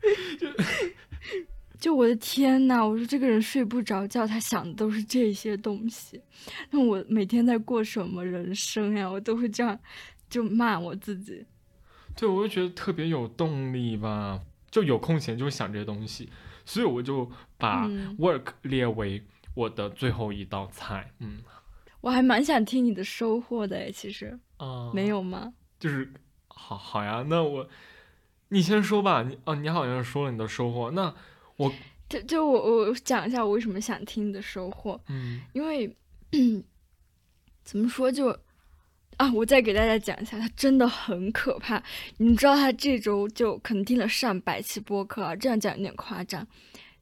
[1.78, 6.20] 就我的天呐，我说这个人睡不着觉，他想的都是这些东西。
[6.70, 9.08] 那我每天在过什么人生呀？
[9.10, 9.78] 我都会这样
[10.28, 11.46] 就骂我自己。
[12.16, 14.40] 对我就觉得特别有动力吧，
[14.70, 16.28] 就有空闲就会想这些东西，
[16.64, 19.22] 所以我就把嗯 work 列为
[19.54, 21.12] 我的最后一道菜。
[21.20, 21.38] 嗯
[22.00, 25.54] 我还蛮想听你的收获的诶，其实啊，没有吗？
[25.80, 26.12] 就是
[26.48, 27.68] 好好呀，那我
[28.48, 31.14] 你先说吧，你哦，你好像说了你的收获，那
[31.56, 31.72] 我
[32.08, 35.00] 就就我我讲一下我为什么想听你的收获。
[35.08, 35.96] 嗯因为
[37.64, 38.36] 怎么说就
[39.18, 41.82] 啊，我再给大家讲一下，他真的很可怕。
[42.16, 46.46] 你知道他这周就可能听了上百期播客啊，这样讲有点夸张，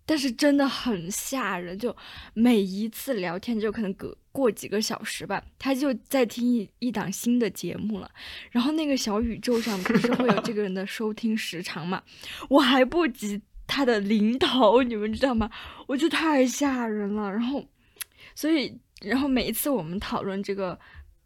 [0.07, 1.79] 但是真的很吓人。
[1.79, 1.95] 就
[2.33, 8.11] 每一次聊天，就可能隔过几个小时吧，他就在听一一档新的节目了。
[8.51, 12.03] 然后那个小宇宙上不是会有这个人的收听时长嘛？
[12.49, 15.51] 我还不及他的零头，你们知道吗？
[15.87, 17.31] 我就太吓人了。
[17.31, 17.67] 然后，
[18.35, 20.79] 所以，然后每一次我们讨论这个，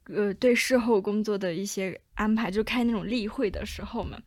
[0.05, 4.19] 呃，对事后工作的一些安排，就开那种例会的时候嘛，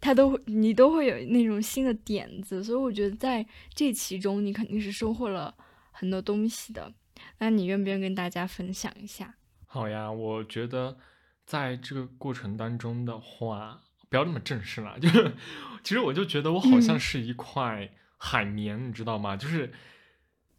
[0.00, 5.54] 他都会你都会有那种新的点子，所以我觉得在这其中你肯定是收获了
[5.90, 6.92] 很多东西的。
[7.38, 9.34] 那你愿不愿意跟大家分享一下？
[9.66, 10.96] 好呀，我觉得
[11.44, 15.34] 在这个过程当中的话，不要那么正式啦， 就是
[15.82, 19.36] 其实我就觉得我好像嗯是一块海绵，你知道吗？
[19.36, 19.72] 就是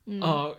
[0.06, 0.58] 嗯，呃，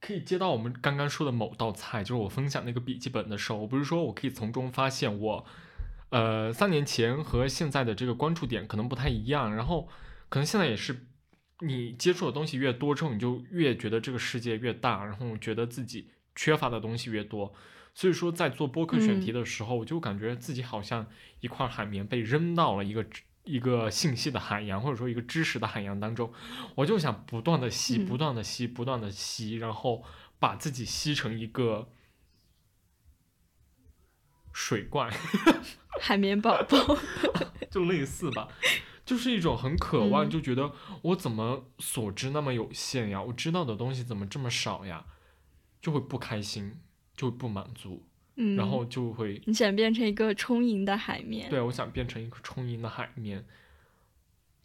[0.00, 5.46] 可以接到我们刚刚说的某道菜，就是我分享那个笔记本的时候，我不是说我可以从中发现我，
[6.12, 9.88] 呃，三年前和现在的这个关注点可能不太一样，然后
[10.28, 11.06] 可能现在也是，
[11.60, 17.54] 你接触的东西越多之后，你就越觉得这个世界越大，然后觉得自己缺乏的东西越多，
[17.94, 19.34] 所以说在做播客选题嗯。
[19.34, 21.06] 的时候，我就感觉自己好像
[21.40, 23.06] 一块海绵被扔到了一个
[23.44, 26.30] 一个信息的海洋，或者说一个知识的海洋当中，
[26.74, 28.06] 我就想不断的吸，嗯。
[28.06, 30.04] 不断的吸，不断的吸，然后
[30.38, 31.88] 把自己吸成一个
[34.52, 35.10] 水怪，
[36.00, 36.98] 海绵宝宝，
[37.70, 38.48] 就类似吧，
[39.04, 40.30] 就是一种很渴望，嗯。
[40.30, 40.72] 就觉得
[41.02, 45.04] 我怎么所知那么有限呀，我知道的东西怎么这么少呀，
[45.80, 46.80] 就会不开心，
[47.16, 48.06] 就会不满足，
[48.36, 53.44] 嗯，然后就会你想变成一个充盈的海绵，对，我想变成一个充盈的海绵，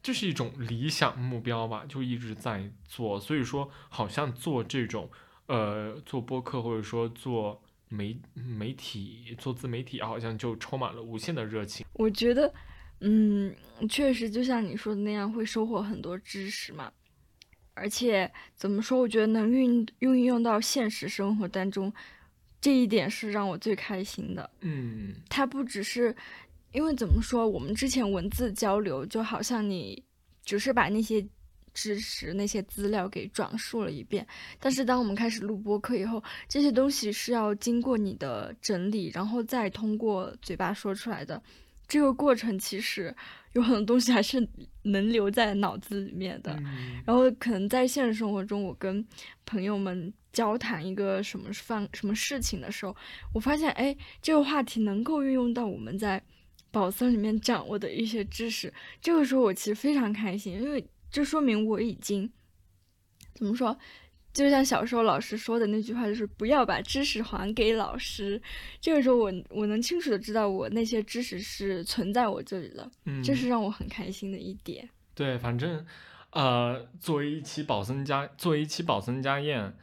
[0.04, 3.20] 这是一种理想目标吧，就一直在做。
[3.20, 5.10] 所以说，好像做这种
[5.48, 11.86] 呃做播客或者说做媒媒体、做自媒体，好像就充满了无限的热情。
[11.94, 12.54] 我觉得，
[13.02, 13.56] 嗯，
[13.90, 16.92] 确实就像你说的那样，会收获很多知识嘛。
[17.74, 21.94] 而且怎么说，我觉得能运运用到现实生活当中，
[22.60, 24.50] 这一点是让我最开心的。
[24.62, 26.16] 嗯它不只是，
[26.72, 30.04] 因为怎么说，我们之前文字交流就好像你
[30.44, 31.24] 只是把那些
[31.78, 34.26] 知识、那些资料给转述了一遍，
[34.60, 41.40] 但是当我们开始录播课以后，这些东西是要经过你的整理，然后再通过嘴巴说出来的。
[41.88, 43.16] 这个过程其实
[43.54, 44.46] 有很多东西还是
[44.82, 46.52] 能留在脑子里面的。
[46.60, 49.06] 嗯然后可能在现实生活中，我跟
[49.46, 52.96] 朋友们交谈一个什么方什么事情的时候，
[53.36, 56.22] 我发现，哎，这个话题能够运用到我们在
[56.72, 58.74] 宝森里面掌握的一些知识。
[59.00, 60.86] 这个时候我其实非常开心，因为
[61.18, 62.32] 这说明我已经
[63.34, 63.76] 怎么说，
[64.32, 68.40] 就像小时候老师说的那句话，就是不要把知识还给老师。
[68.80, 74.88] 这个时候我我能清楚的知道我那些知识是存在我这里了，嗯，这是让我很开心的一点。
[75.16, 75.84] 对，反正
[76.30, 79.76] 呃，作为一期保森家，作为一期保森家宴，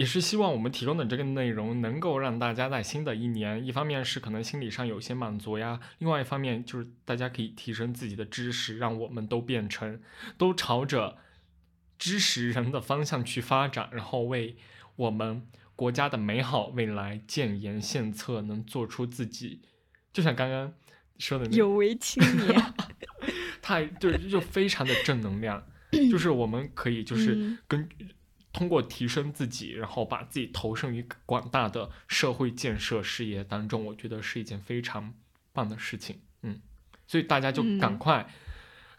[0.00, 10.00] 也是希望我们提供的这个内容能够让大家在新的一年，一方面是可能心理上有些满足呀，另外一方面就是大家可以提升自己的知识，让我们都变成
[10.38, 11.18] 都朝着
[11.98, 14.56] 知识人的方向去发展，然后为
[14.96, 15.46] 我们
[15.76, 19.60] 国家的美好未来建言献策，能做出自己，
[20.14, 20.72] 就像刚刚
[21.18, 22.72] 说的那有为青年，
[23.60, 25.62] 太对，就非常的正能量，
[26.10, 27.86] 就是我们可以就是嗯跟。
[28.52, 35.14] 通过提升自己，然后把自己投身于广大的社会建设事业当中，我觉得是一件非常
[35.52, 36.20] 棒的事情。
[36.42, 36.60] 嗯，
[37.06, 38.28] 所以大家就赶嗯快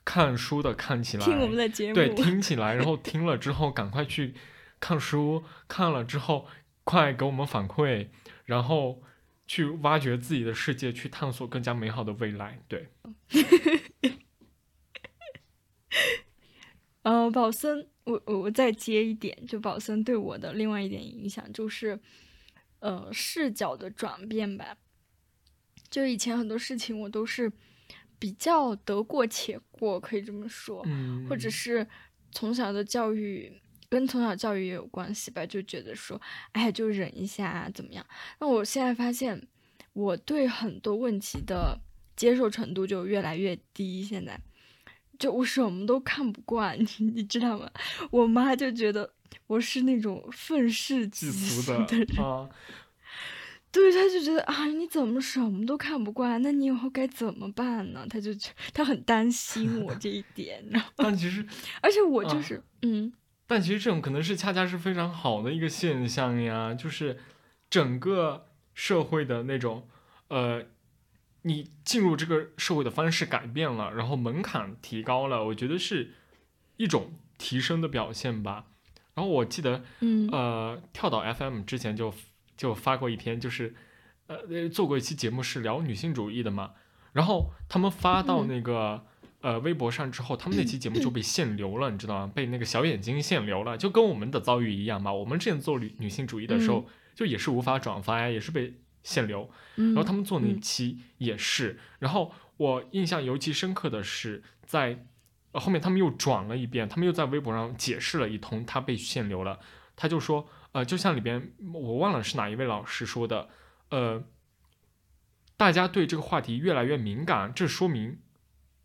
[0.05, 4.33] 看书的看起来，听我们的节目，对，听起来，然后听了之后赶快去
[4.79, 6.47] 看书， 看了之后
[6.83, 8.07] 快给我们反馈，
[8.45, 9.03] 然后
[9.45, 12.59] 去挖掘自己的世界，去探索更加美好的未来。
[12.67, 12.89] 对，
[17.03, 21.99] 呃，宝森，我我我再接一点，就宝森对我的另外一点影响就是，
[22.79, 24.77] 呃，视角的转变吧。
[25.89, 27.51] 就以前很多事情我都是
[28.17, 31.85] 比较得过且过，可以这么说，嗯，或者是
[32.31, 33.51] 从小的教育
[33.89, 36.21] 跟从小教育也有关系吧，就觉得说，
[36.53, 38.05] 哎，就忍一下啊，怎么样？
[38.39, 39.47] 那我现在发现，
[39.93, 41.79] 我对很多问题的
[42.15, 44.03] 接受程度就越来越低。
[44.03, 44.39] 现在，
[45.21, 47.69] 就我什么都看不惯，你你知道吗？
[48.09, 49.13] 我妈就觉得
[49.45, 52.49] 我是那种愤世嫉俗俗的人，啊，
[53.71, 56.41] 对，她就觉得啊，你怎么什么都看不惯？
[56.41, 58.03] 那你以后该怎么办呢？
[58.09, 61.45] 她就觉她很担心我这一点，然后，但其实，
[61.81, 63.13] 而且我就啊是，嗯。
[63.45, 67.19] 但其实这种可能是恰恰是非常好的一个现象呀，就是
[67.69, 69.87] 整个社会的那种，
[70.29, 70.63] 呃，
[71.43, 76.13] 你进入这个社会的方式改变了，然后门槛提高了，我觉得是
[76.77, 78.65] 一种提升的表现吧。
[79.13, 82.13] 然后我记得，嗯呃，跳岛 FM 之前就
[82.55, 83.75] 就发过一篇，就是
[84.27, 86.71] 呃呃做过一期节目是聊女性主义的嘛，
[87.11, 89.05] 然后他们发到嗯那个、
[89.41, 92.31] 呃微博上之后，他们那期节目就被限流了，你知道吗？
[92.33, 95.11] 被那个小眼睛限流了，就跟我们的遭遇一样嘛。
[95.11, 99.49] 我们之前做女女性主义的时候，就也是无法转发呀，也是被限流。
[99.75, 105.05] 嗯，然后他们做那嗯期也是，然后我印象尤其深刻的是在。
[105.53, 109.59] 呃后面他们又转了一遍，他们又在微博上解释了一通，他被限流了。
[109.97, 113.49] 他就说，呃，就像里边我忘了是哪一位老师说的，
[113.89, 114.23] 呃，
[115.57, 118.21] 大家对这个话题越来越敏感，这说明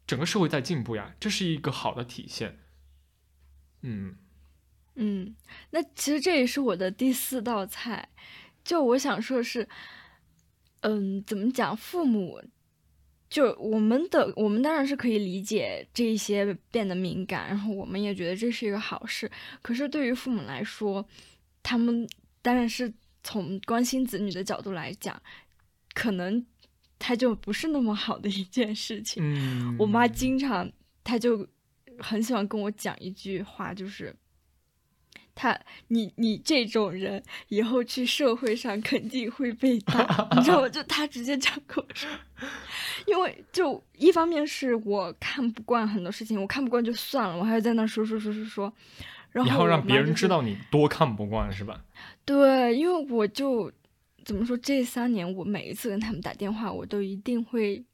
[0.09, 2.59] 整个社会在进步呀，这是一个好的体现。
[3.83, 4.17] 嗯
[4.97, 5.37] 嗯，
[5.71, 8.09] 那其实这也是我的第四道菜。
[8.65, 9.69] 就我想说的是，
[10.81, 11.77] 嗯，怎么讲？
[11.77, 12.41] 父母
[13.29, 19.31] 就我们的，我们当然是可以理解这一些变得敏感，然后我们也觉得这是一个好事。
[19.63, 21.07] 可是对于父母来说，
[21.63, 22.09] 他们
[22.41, 22.93] 当然是
[23.25, 25.21] 从关心子女的角度来讲，
[25.93, 26.47] 可能
[26.99, 29.21] 他就不是那么好的一件事情。
[29.21, 30.71] 嗯，我妈经常，
[31.03, 31.47] 她就
[31.99, 34.15] 很喜欢跟我讲一句话，就是，
[35.37, 35.57] 她
[35.89, 40.69] 你你这种人以后去社会上肯定会被打， 你知道吗？
[40.69, 42.09] 就他直接这样跟我说，
[43.07, 48.73] 因为就一方面是我看不惯很多事情，我看不惯就算了，我还要在那说说说说说，
[49.31, 51.85] 然后让别人知道你多看不惯是吧？
[52.25, 53.71] 对，因为我就
[54.25, 57.85] 怎么说，这三年我每一次跟他们打电话，我都一定会，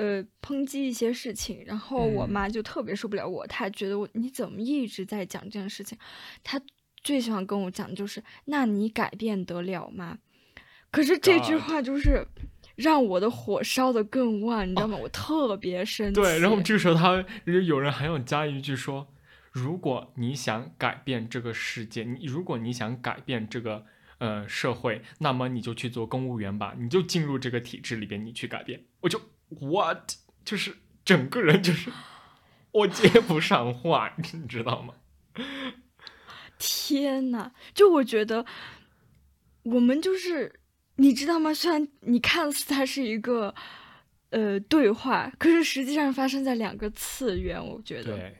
[0.00, 5.98] 呃，抨击一些事情，然后我嗯妈就特别受不了我，她觉得我你怎么一直在讲这件事情，
[6.42, 6.58] 她
[7.04, 10.16] 最喜欢跟我讲的就是，那你改变得了吗？
[10.90, 12.26] 可是这句话就是
[12.76, 14.96] 让我的火烧得更旺，你知道吗？
[14.96, 16.18] 我特别生气。
[16.18, 19.06] 对，然后这个时候他有人还要加一句说，
[19.52, 23.84] 如果你想改变这个世界，你如果你想改变这个
[24.16, 28.82] 呃社会，那么你就去做公务员吧，你就进入这个体制里边，你去改变。
[29.00, 29.20] 我就
[29.60, 30.14] what，
[30.44, 31.90] 就是整个人就是
[32.72, 34.94] 我接不上话， 你知道吗？
[36.58, 38.44] 天呐，就我觉得
[39.62, 40.60] 我们就是
[40.96, 41.54] 你知道吗？
[41.54, 43.54] 虽然你看似它是一个
[44.30, 48.16] 呃对话，可是实际上发生在两个次元，我觉得。
[48.16, 48.36] 对，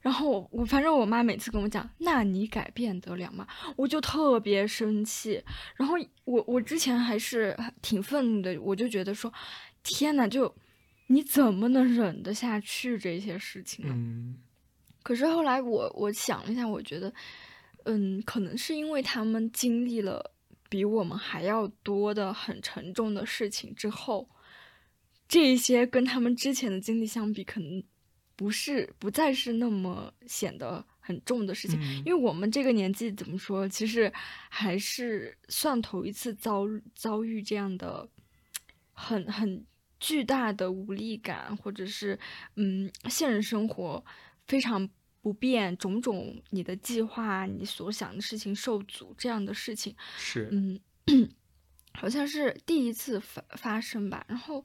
[0.00, 3.46] 然后我我反正我妈每次跟我讲，那你改变得了吗？
[3.76, 5.42] 我就特别生气。
[5.76, 9.32] 然后我我之前还是挺愤怒的，我就觉得说，
[9.82, 10.54] 天呐，就
[11.08, 13.92] 你怎么能忍得下去这些事情呢？
[13.96, 14.38] 嗯
[15.02, 17.12] 可是后来我我想了一下，我觉得，
[17.84, 20.32] 嗯，可能是因为他们经历了
[20.68, 24.28] 比我们还要多的很沉重的事情之后，
[25.26, 27.82] 这一些跟他们之前的经历相比，可能
[28.36, 31.76] 不是不再是那么显得很很重的事情。
[31.80, 34.12] 嗯因为我们这个年纪怎么说，其实
[34.48, 38.08] 还是算头一次遭遭遇这样的
[39.00, 39.64] 很很
[39.98, 42.18] 巨大的无力感，或者是
[42.56, 44.04] 嗯，现实生活
[44.46, 44.88] 非常
[45.22, 50.80] 不便，种种你的计划、你所想的事情受阻这样的事情，是，嗯，
[51.92, 54.24] 好像是第一次发发生吧。
[54.28, 54.64] 然后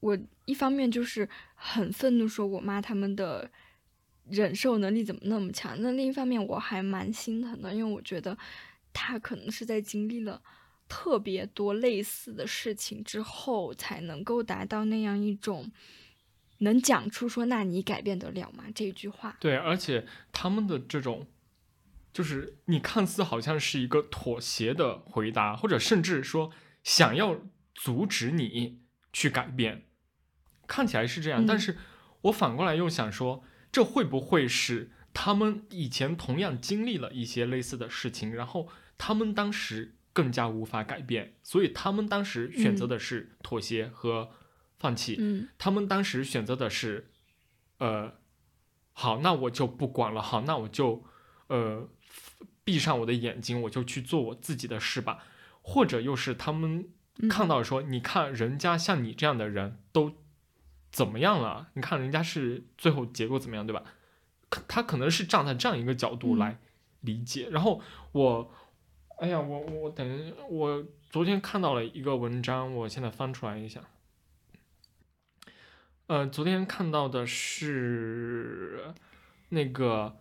[0.00, 3.50] 我一方面就是很愤怒，说我妈他们的
[4.28, 5.80] 忍受能力怎么那么强？
[5.80, 8.36] 那另一方面我还蛮心疼的，因为我觉得
[8.92, 10.42] 他可能是在经历了
[10.88, 15.70] 特别多类似的事情之后，才能够达到那样一种
[16.58, 19.36] 能讲出说“那你改变得了吗”这句话。
[19.40, 21.26] 对，而且他们的这种，
[22.12, 26.50] 就是你看似好像是一个妥协的回答，或者甚至说
[26.82, 27.42] 想要
[27.74, 28.80] 阻止你
[29.12, 29.86] 去改变，
[30.66, 31.60] 看起来是这样，但嗯。
[31.60, 31.76] 是
[32.22, 44.30] 我反过来又想说，这会不会是他们以前同样经历了一些类似的事情，然后他们当时更加无法改变，所以他们当时选择嗯的是妥协和
[44.78, 45.16] 放弃。
[45.18, 47.10] 嗯他们当时选择的是，
[47.76, 48.14] 呃，
[48.94, 51.04] 好，那我就不管了，好，那我就
[51.48, 51.86] 呃
[52.64, 55.22] 闭上我的眼睛，我就去做我自己的事吧。
[55.60, 56.88] 或者又是他们
[57.18, 60.14] 嗯看到说，你看人家像你这样的人都
[60.90, 61.68] 怎么样了？
[61.74, 63.84] 你看人家是最后结果怎么样，对吧？
[64.48, 66.58] 可他可能是站在这样一个角度嗯来
[67.02, 67.50] 理解。
[67.50, 67.82] 然后
[68.12, 68.54] 我，
[69.16, 73.80] 哎呀，我我等我昨天看到了一个文章，我现在翻出来一下。
[76.06, 78.92] 呃，昨天看到的是
[79.48, 80.18] 那个，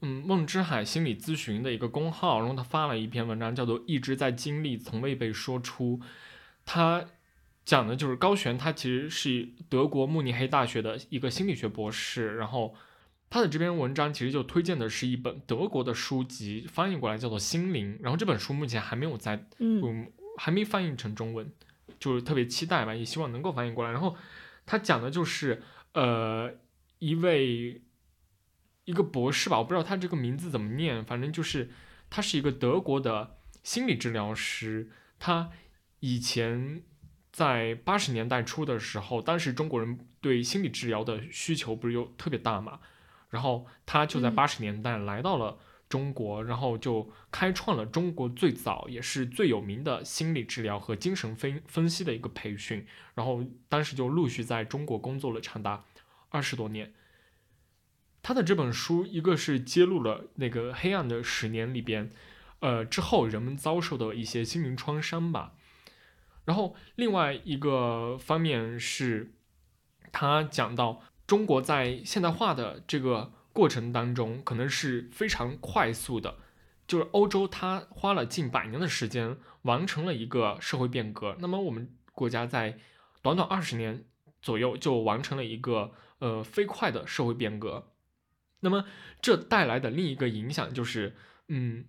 [0.00, 5.98] 嗯，梦之海心理咨询的一个公号，然后他发了一篇文章，叫做《一直在经历，从未被说出》。
[6.64, 7.04] 他
[7.64, 12.76] 讲的就是高璇，他其实是德国慕尼黑大学的一个心理学博士，然后
[13.28, 21.50] 他的这篇文章其实就推荐的是一本德国的书籍，翻译过来叫做《心灵》，然后这本书目前还没有在嗯嗯，还没翻译成中文，
[21.98, 23.90] 就是特别期待吧，也希望能够翻译过来。
[23.90, 24.16] 然后
[24.64, 25.62] 他讲的就是
[25.92, 26.52] 呃
[26.98, 27.82] 一位
[28.84, 31.70] 一个博士吧，我不知道他这个名字怎么念，反正就是
[32.08, 35.50] 他是一个德国的心理治疗师，他
[36.00, 36.82] 以前。
[37.32, 42.80] 在八十年代初的时候，当时中国人对心理治疗的需求不是有特别大嘛，
[43.30, 45.58] 然后他就在嗯八十年代来到了
[45.88, 55.84] 中国，然后就开创了中国最早也是最有名的心理治疗和精神分分析的一个培训，然后当时就陆续在中国工作了长达
[56.28, 56.92] 二十多年。
[58.22, 62.10] 他的这本书，一个是揭露了那个黑暗的十年里边，
[62.58, 65.52] 呃之后人们遭受的一些心灵创伤吧。
[66.44, 69.32] 然后另外一个方面是，
[70.10, 76.36] 他讲到中国在现代化的这个过程当中，可能是非常快速的，
[76.86, 82.78] 就是欧洲它花了近百年的时间完成了一个社会变革，那么我们国家在
[83.22, 84.04] 短短二十年
[84.40, 87.92] 左右就完成了一个呃飞快的社会变革，
[88.60, 88.84] 那么
[89.20, 91.16] 这带来的另一个影响就是，
[91.48, 91.86] 嗯。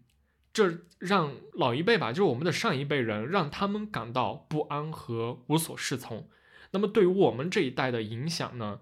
[0.54, 6.28] 这让老一辈吧，就是我们的上一辈人，让他们感到不安和无所适从。
[6.72, 8.80] 那么对于我们这一代的影响呢，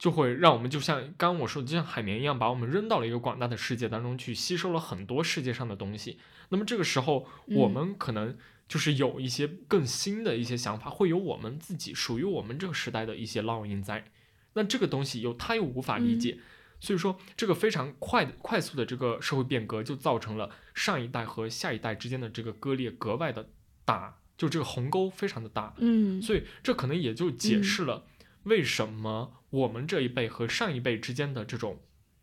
[0.00, 6.18] 就会让我们就像刚刚我说的，就像海绵一样，把我们扔到了一个广大的世界当中去，吸收了很多世界上的东西。
[6.48, 8.36] 那么这个时候，我嗯们可能
[8.66, 14.06] 就是有一些更新的一些想法，会有我们自己属于我们这个时代的一些烙印在。
[14.54, 16.38] 那这个东西又他又无法理解。
[16.80, 23.50] 所以说，这个非常快的、快速的这个社会变革，就造成了上一代和下一代之间的这个割裂格外的
[23.84, 25.74] 大，就这个鸿沟非常的大。
[25.76, 28.06] 嗯所以这可能也就解嗯释了
[28.44, 31.78] 为什么我们这一辈和上一辈之间的这种，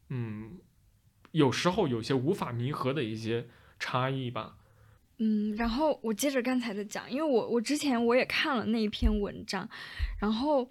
[0.09, 0.59] 嗯，
[1.31, 3.47] 有时候有些无法弥合的一些
[3.79, 4.57] 差异吧。
[5.19, 9.67] 嗯，然后我接着刚才的讲，因为我我之前我也看了那一篇文章，
[10.19, 10.69] 然后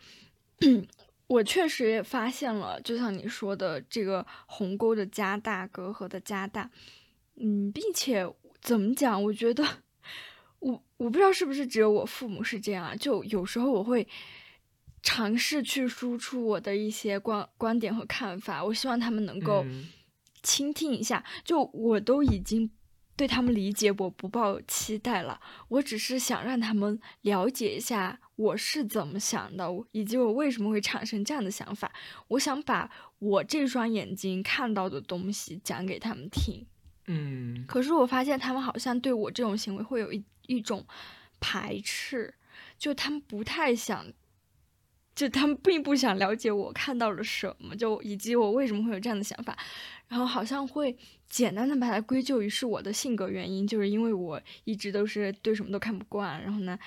[1.26, 6.70] 我确实也发现了，就像你说的，这个鸿沟的加大，隔阂的加大，
[7.34, 8.24] 嗯，并且
[8.60, 9.20] 怎么讲？
[9.20, 9.64] 我觉得
[10.60, 14.06] 我我不知道是不是只有我父母是这样啊，就有时候我会
[15.06, 19.86] 尝试去输出我的一些观观点和看法，我希望他们能够嗯
[20.42, 21.24] 倾听一下。
[21.44, 22.68] 就我都已经
[23.14, 31.92] 对他们理解，我不抱期待了，我只是想让他们了解一下我是怎么想的，以及我为什么会产生这样的想法。
[32.26, 36.66] 我想把我这双眼睛看到的东西讲给他们听。
[37.06, 40.84] 嗯可是我发现他们好像对我这种行为会有一一种
[41.38, 42.34] 排斥，
[42.76, 44.04] 就他们不太想
[45.16, 49.56] 就他们并不想了解我看到了什么，就以及我为什么会有这样的想法，
[50.06, 50.94] 然后好像会
[51.28, 56.78] 简单的把它归咎于是我的性格原因，就是因为我一直都是对什么都看不惯，然后呢，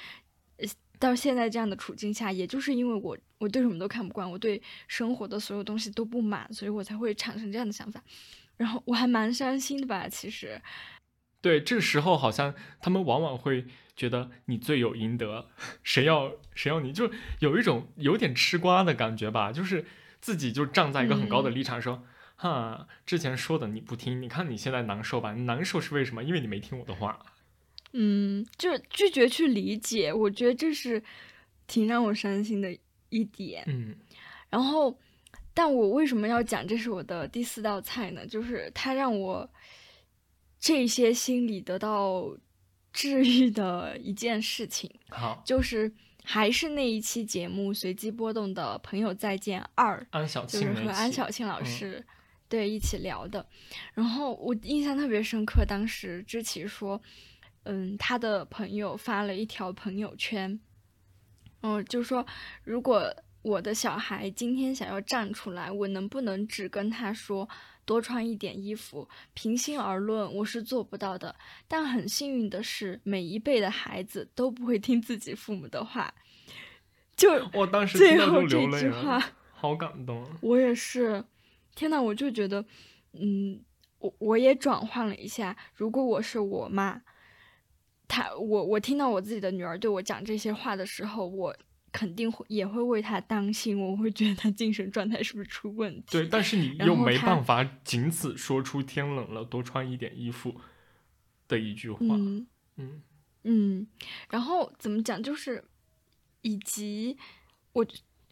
[1.00, 8.00] 到现在这样的处境下，也就是因为我我对什么都看不惯，我对生活的所有东西都不满，所以我才会产生这样的想法，
[8.58, 10.62] 然后我还蛮伤心的吧，其实。
[11.42, 13.66] 对，这时候好像他们往往会
[14.00, 15.50] 觉得你罪有应得，
[15.84, 19.86] 谁要谁要你，就有一种有点吃瓜的感觉吧，就是
[20.22, 22.02] 自己就站在一个很高的立场说，
[22.38, 25.34] 哈，之前说的你不听，你看你现在难受吧？
[25.34, 26.24] 难受是为什么？
[26.24, 27.20] 因为你没听我的话。
[27.92, 31.04] 嗯，就拒绝去理解，我觉得这是
[31.68, 32.74] 挺让我伤心的
[33.10, 33.66] 一点。
[33.68, 33.98] 嗯，
[34.50, 34.98] 然后，
[35.54, 38.26] 但我为什么要讲这是我的第四道菜呢？
[38.26, 39.50] 就是它让我。
[40.62, 42.36] 这些心理得到
[42.92, 45.92] 治愈的一件事情，好，就是
[46.24, 52.06] 还是那一期节目随机波动的朋友再见二，安小庆就是和安小庆老师
[52.48, 53.46] 对一起聊的。
[53.94, 57.02] 然后我印象特别深刻，当时知琪说，
[57.64, 60.60] 嗯，他的朋友发了一条朋友圈，
[61.62, 62.26] 嗯，就说
[62.64, 67.48] 如果我的小孩今天想要站出来，我能不能只跟他说？
[67.90, 71.36] 多穿一点衣服，平心而论，我是做不到的。
[71.68, 76.14] 但很幸运的是，每一辈的孩子都不会听自己父母的话。
[77.16, 79.20] 就 我当时最后这句话，
[79.52, 80.24] 好感动。
[80.42, 81.26] 我也是，
[81.74, 82.64] 天呐，我就觉得，
[83.14, 83.60] 嗯，
[83.98, 85.58] 我我也转换了一下。
[85.74, 87.02] 如果我是我妈，
[88.08, 91.56] 她我我听到我自己的女儿对我讲这些话的时候，我。
[91.92, 96.06] 肯定会也会为他担心，我会觉得他精神状态是不是出问题？
[96.12, 100.56] 对，但是你又没办法仅此说出“天冷了，多穿一点衣服”
[101.48, 102.00] 的一句话。
[102.02, 102.48] 嗯
[102.78, 103.02] 嗯
[103.44, 103.88] 嗯。
[104.30, 105.22] 然后怎么讲？
[105.22, 105.64] 就是
[106.42, 107.18] 以及
[107.74, 107.86] 我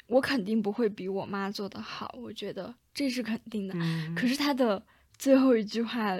[0.07, 3.75] 我肯定不会比我妈做的好，我觉得这是肯定的。
[4.15, 4.85] 可是他的
[5.17, 6.19] 最后一句话。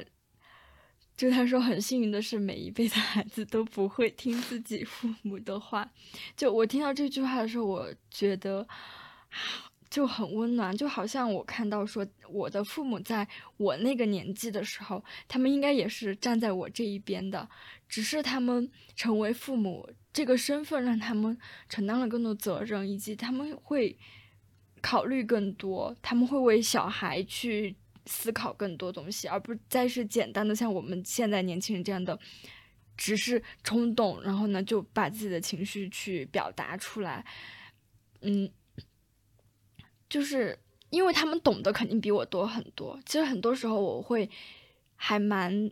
[1.18, 5.90] 就他说，很幸运的是，每一辈的孩子都不会听自己父母的话。
[6.36, 8.68] 就我听到这句话的时候，我觉得
[9.90, 13.28] 就很温暖，就好像我看到说，我的父母在
[13.58, 17.50] 我那个年纪的时候，他们应该也是站在我这一边的，
[17.90, 21.36] 只是他们成为父母这个身份，让他们
[21.68, 23.98] 承担了更多责任，以及他们会
[24.82, 27.76] 考虑更多，他们会为小孩去。
[28.08, 32.18] 思考更多东西，而不再是简单的像我们现在年轻人这样的，
[32.96, 37.26] 只是冲动，然后呢就把自己的情绪去表达出来。
[38.22, 38.50] 嗯，
[40.10, 40.58] 就是
[40.90, 43.00] 因为他们懂得肯定比我多很多。
[43.06, 44.30] 其实很多时候我会
[44.96, 45.70] 还蛮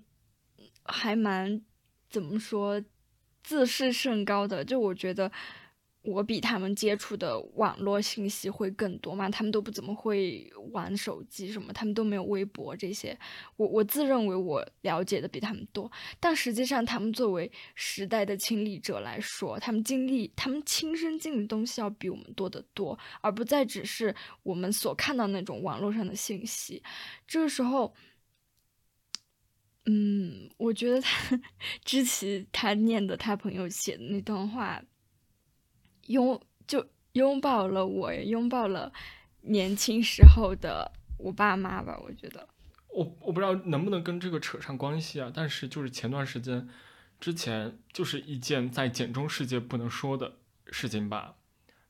[0.83, 1.61] 还蛮
[2.09, 2.83] 怎么说
[3.41, 5.31] 自视甚高的，就我觉得。
[6.05, 9.27] 我比他们接触的网络信息会更多嘛？
[9.29, 13.17] 他们都不怎么会玩手机什么，他们都没有微博这些。
[13.57, 26.83] 我我自认为我了解的比他们多，但实际上他们作为时代的亲历者来说，他们经历、他们亲身经历的东西要比我们多得多，而不再只是我们所看到那种网络上的信息。
[27.27, 27.95] 这个时候，
[29.85, 31.41] 嗯，我觉得他
[31.83, 34.83] 之前他念的他朋友写的那段话。
[36.07, 38.91] 拥就拥抱了我，拥抱了
[39.41, 41.97] 年轻时候的我爸妈吧。
[42.03, 42.47] 我觉得，
[42.89, 45.31] 我我不知道能不能跟这个扯上关系啊。
[45.33, 46.67] 但是就是前段时间
[47.19, 50.37] 之前，就是一件在简中世界不能说的
[50.67, 51.35] 事情吧。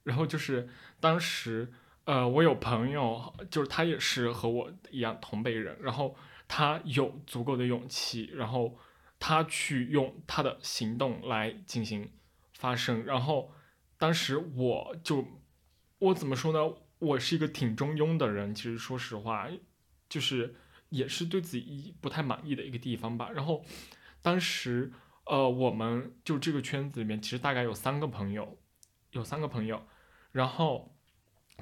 [0.04, 0.70] 然后就是
[1.00, 1.74] 当时，
[2.04, 6.16] 呃，我有朋友，就是他也是和我一样同辈人，然后
[6.48, 8.78] 他有足够的勇气，然后
[9.20, 12.12] 他去用他的行动来进行
[12.54, 13.52] 发声，然后。
[13.98, 15.26] 当时我就，
[16.00, 16.76] 我怎么说呢？
[17.00, 19.48] 我是一个挺中庸的人，其实说实话，
[20.10, 20.56] 就是
[20.90, 23.30] 也是对自己不太满意的一个地方吧。
[23.32, 23.64] 然后，
[24.22, 24.92] 当时
[25.26, 28.58] 呃，我们就这个圈子里面，其实大概有三个朋友，
[29.12, 29.86] 有三个朋友，
[30.32, 30.96] 然后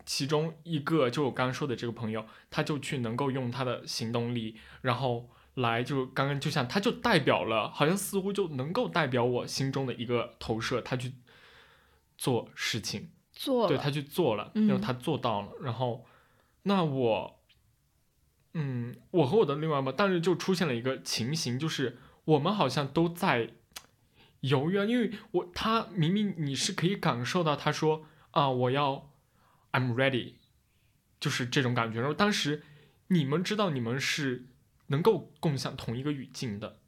[0.06, 11.14] 其中一个就我刚刚说的这个朋友，他就去能够用他的行动力，然后来就刚刚就像他就代表了，好像似乎就能够代表我心中的一个投射，他去。
[12.24, 16.06] 做事情，做对他去做了，然后他做到了，然后
[16.62, 17.44] 那我，
[18.54, 23.56] 嗯，我和我的另外一半，但是就出现了一个情形，就是我们好像都在
[24.40, 29.12] 犹豫啊，因为我他明明你是可以感受到，他说啊，我要
[29.74, 30.36] ，I'm ready，
[31.20, 32.00] 就是这种感觉。
[32.00, 32.64] 然后当时
[33.08, 34.46] 你们知道你们是
[34.88, 36.80] 能够共享同一个语境的，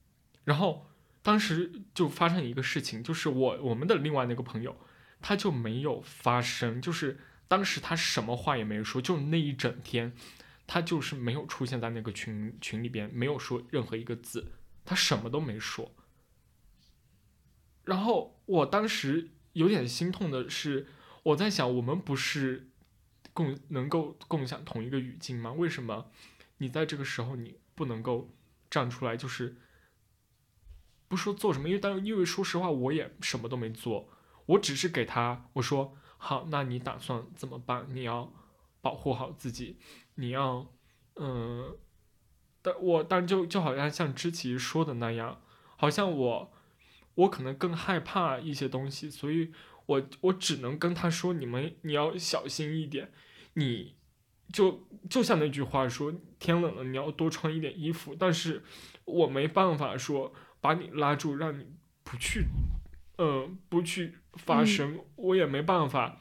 [0.45, 0.87] 然后
[1.21, 4.77] 当时就发生一个事情，就是我我们的另外那个朋友。
[5.21, 10.13] 他就没有发声，就是当时他什么话也没说，就那一整天，
[10.67, 14.51] 他就是没有出现在那个群群里边，没有说任何一个字，
[14.83, 15.91] 他什么都没说。
[17.83, 20.87] 然后我当时有点心痛的是，
[21.21, 22.69] 我在想，我们不是
[23.31, 25.53] 共能够共享同一个语境吗？
[25.53, 26.09] 为什么
[26.57, 28.33] 你在这个时候你不能够
[28.71, 29.55] 站出来，就是
[31.07, 31.69] 不说做什么？
[31.69, 34.09] 因为当因为说实话，我也什么都没做，
[34.45, 37.85] 我只是给他我说好，那你打算怎么办？
[37.89, 38.31] 你要
[38.81, 39.77] 保护好自己，
[40.15, 40.67] 你要
[41.15, 41.77] 嗯，
[42.61, 45.41] 但我但就就好像像之前说的那样，
[45.77, 46.51] 好像我。
[47.15, 49.53] 我可能更害怕一些东西，所以
[49.85, 53.09] 我我只能跟他说：“你们你要小心一点，
[53.53, 53.95] 你
[54.51, 58.65] 就就像那句话说，天冷了你要多穿一点衣服。”但是
[59.05, 62.47] 我没办法说把你拉住，让你不去，
[63.17, 66.19] 嗯，不去发生，我也没办法，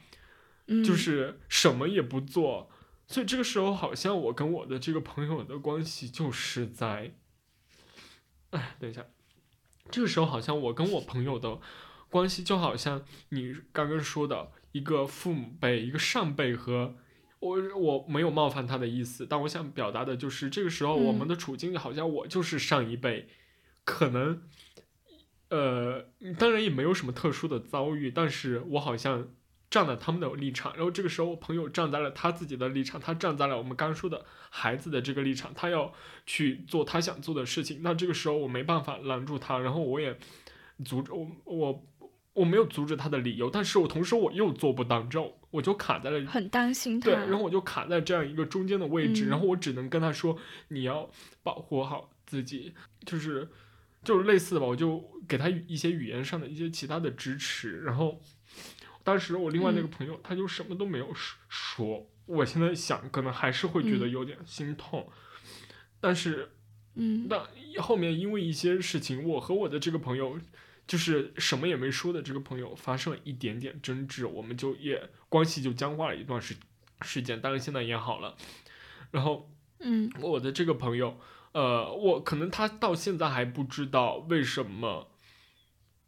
[0.67, 2.69] 就是什么也不做。
[3.07, 7.13] 所以这个时候，好像我跟我的这个朋友的关系就是在，
[8.49, 9.05] 哎，等一下。
[9.91, 11.59] 这个时候，好像我跟我朋友的
[12.09, 16.95] 关系，就好像你刚刚说的一个父母辈、一个上辈和
[17.37, 23.29] 我，我没有冒犯他的意思，但我想表达的就是，这个时候我们的处境，好像我就是上一辈，
[23.83, 24.41] 可能，
[25.49, 26.05] 呃，
[26.37, 29.29] 当然也没有什么特殊的遭遇，但是我好像。
[29.67, 35.91] 站在他们的立场，然后这个时候我朋友站在了他自己的立场，他站在了我们刚说的孩子的这个立场，他要
[36.25, 37.81] 去做他想做的事情。
[37.81, 40.17] 那这个时候我没办法拦住他，然后我也
[40.85, 41.83] 阻止我我
[42.33, 50.37] 我没有阻止他的理由，但是我同时我又做不到，你知道，我就卡在了很担心他，对，然后我就卡在这样一个中间的位置，然后我只能跟他说
[50.69, 51.09] 你要
[51.43, 52.73] 保护好自己，
[53.05, 53.49] 就是
[54.05, 58.21] 就是类似的吧，我就给他一些语言上的一些其他的支持，然后。
[59.03, 61.13] 当时我另外那个朋友，他就什么都没有
[61.47, 62.09] 说。
[62.25, 65.07] 我现在想，可能还是会觉得有点心痛。
[65.99, 66.49] 但是，
[66.95, 67.47] 嗯，那
[67.79, 70.39] 后面因为一些事情，我和我的这个朋友，
[70.87, 76.55] 就是什么也没说的这个朋友，发生了一点点争执，我们就也关系就僵化了一段时
[77.01, 77.39] 时间。
[77.39, 78.35] 当然现在也好了。
[79.11, 79.51] 然后，
[79.81, 81.19] 嗯，我的这个朋友，
[81.55, 85.09] 呃，我可能他到现在还不知道为什么。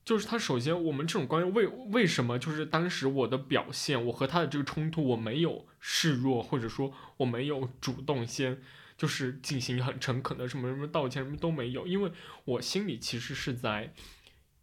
[0.03, 8.61] 就是他首先，我们这种关系为为什么就是当时我的表现，我和他的这个冲突，我没有示弱，或者说我没有主动先
[8.97, 12.11] 就是进行很诚恳的什么什么道歉，什么都没有，因为
[12.43, 13.93] 我心里其实是在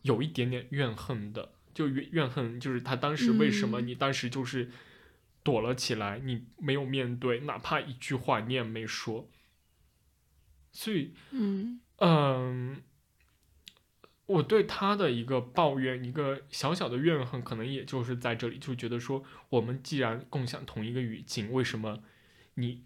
[0.02, 4.70] 有一点点怨恨的，就怨怨恨，就是他当时为什么你当时就是
[5.42, 9.28] 躲了起来，你没有面对，哪怕一句话你也没说，
[10.74, 12.82] 所以嗯嗯。
[14.26, 22.02] 我对他的一个抱怨，一个小小的怨恨，可能也就是在这里，就觉得说，我们既然共享同一个语境，为什么
[22.54, 22.84] 你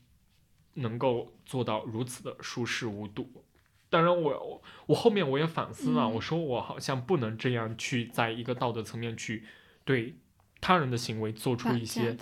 [0.74, 3.44] 能够做到如此的熟视无睹？
[3.88, 9.44] 当然，我我后面我也反思了，我说我好像不能这样去在一个道德层面去
[9.84, 10.16] 对
[10.60, 12.16] 他人的行为做出一些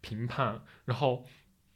[0.00, 1.24] 评判，然后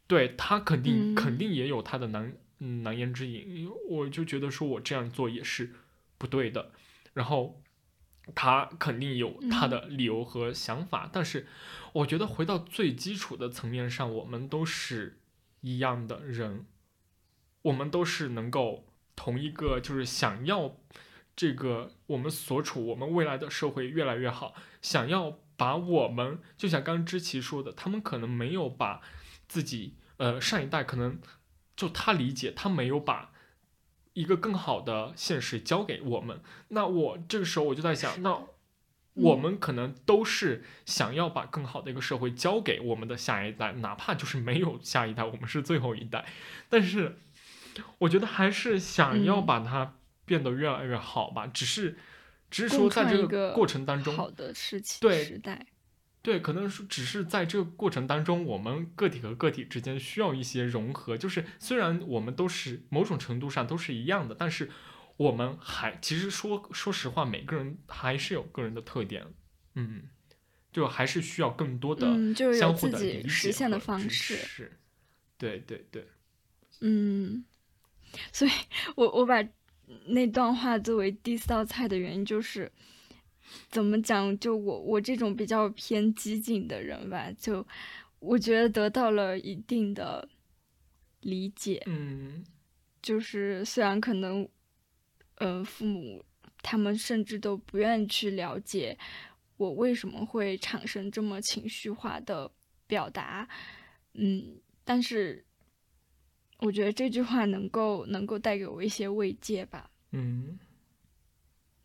[0.08, 5.74] 对他肯定肯定也有他的难嗯难言之隐，我就觉得说我这样做也是。
[6.16, 6.70] 不对的，
[7.12, 7.60] 然后
[8.34, 11.46] 他肯定有他的理由和想法，但是
[11.92, 15.18] 我觉得回到最基础的层面上，我们都是
[15.60, 16.64] 一样的人，
[17.62, 18.86] 我们都是能够
[19.16, 20.76] 同一个，就是想要
[21.36, 29.02] 这个我们所处我们未来的社会越来越好，想要把我们就像刚知奇说的，他们可能没有把
[29.46, 31.18] 自己呃上一代可能
[31.76, 33.30] 就他理解他没有把。
[34.16, 38.46] 一个更好的现实交给我们，那我这个时候我就在想，那
[39.14, 46.24] 我们可能都是想要把更好的一个社会交给我们的下一代，哪怕就是没有下一代，我们是最后一代，
[46.68, 47.18] 但是
[47.98, 51.98] 我觉得还是想要把它变得越来越好吧，只是
[52.52, 55.66] 只是说在这个过程当中，好的事情，对时代。
[56.24, 61.18] 对，可能是只是在这个过程当中，我们个体和个体之间需要一些融合。
[61.18, 64.70] 就是虽然我们都是某种程度上都是一样的，但是
[65.18, 69.34] 我们还其实说说实话，每个人还是有个人的特点。
[69.74, 70.04] 嗯，
[70.72, 72.06] 就还是需要更多的
[72.54, 74.36] 相互的理解的方式。
[74.36, 74.80] 是，
[75.36, 76.08] 对对对。
[76.80, 77.44] 嗯，
[78.32, 78.50] 所以
[78.96, 79.46] 我我把
[80.06, 82.72] 那段话作为第四道菜的原因就是。
[83.70, 84.38] 怎么讲？
[84.38, 87.66] 就我我这种比较偏激进的人吧，就
[88.18, 90.28] 我觉得得到了一定的
[91.20, 91.82] 理解。
[91.86, 92.44] 嗯，
[93.02, 94.48] 就是虽然可能，
[95.36, 96.24] 呃，父母
[96.62, 98.98] 他们甚至都不愿意去了解
[99.56, 102.50] 我为什么会产生这么情绪化的
[102.86, 103.48] 表达，
[104.14, 105.44] 嗯，但是
[106.58, 109.90] 我觉得这句话能够能够带给我一些慰藉吧。
[110.12, 110.58] 嗯，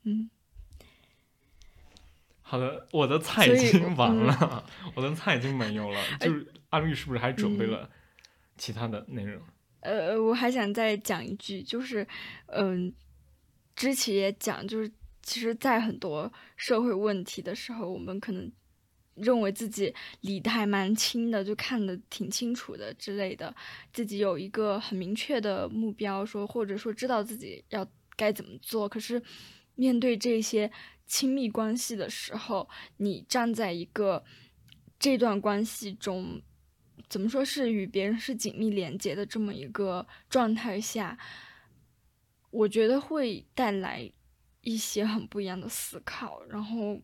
[0.03, 0.29] 嗯，
[2.49, 4.65] 好的，我的菜已经完嗯了，
[4.95, 6.01] 我的菜已经没有了。
[6.19, 7.89] 就是阿绿是不是还准备嗯了
[8.57, 9.39] 其他的内容？
[9.81, 12.07] 呃，我还想再讲一句，就是，
[12.47, 12.91] 嗯、
[13.75, 18.51] 之前也讲，就是其实，在很多社会问题的时候，我们可能
[19.13, 23.55] 认为自己理得还蛮清的，就看得挺清楚的之类的，
[23.93, 28.89] 自己有一个很明确的目标，说或者说知道自己要该怎么做。
[28.89, 29.21] 可是
[29.75, 30.69] 面对这些
[31.09, 34.23] 亲密关系的时候，你站在一个
[34.97, 36.41] 这段关系中。
[37.07, 41.17] 怎么说是与别人是紧密连接的这么一个状态下，
[42.51, 44.11] 我觉得会带来
[44.61, 47.01] 一些很不一样的思考，然后，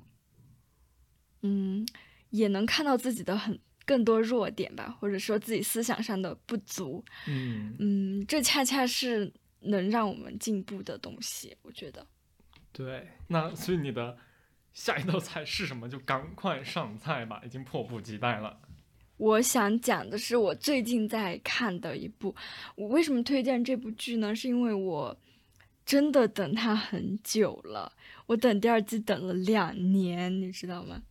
[1.41, 1.83] 嗯，
[2.29, 12.05] 也能看到自己的很更多弱点吧，或者说自己思想上的不足，嗯，嗯，这恰恰是能让我们进步的东西，我觉得。
[12.75, 13.07] 对。
[13.27, 14.17] 那所以你的
[14.73, 15.87] 下一道菜是什么？
[15.87, 18.59] 就赶快上菜吧，已经迫不及待了。
[19.17, 22.35] 我想讲的是我最近在看的一部。
[22.75, 24.35] 我为什么推荐这部剧呢？
[24.35, 25.17] 是因为我
[25.85, 27.93] 真的等它很久了，
[28.25, 31.01] 我等第二季等了两年，你知道吗？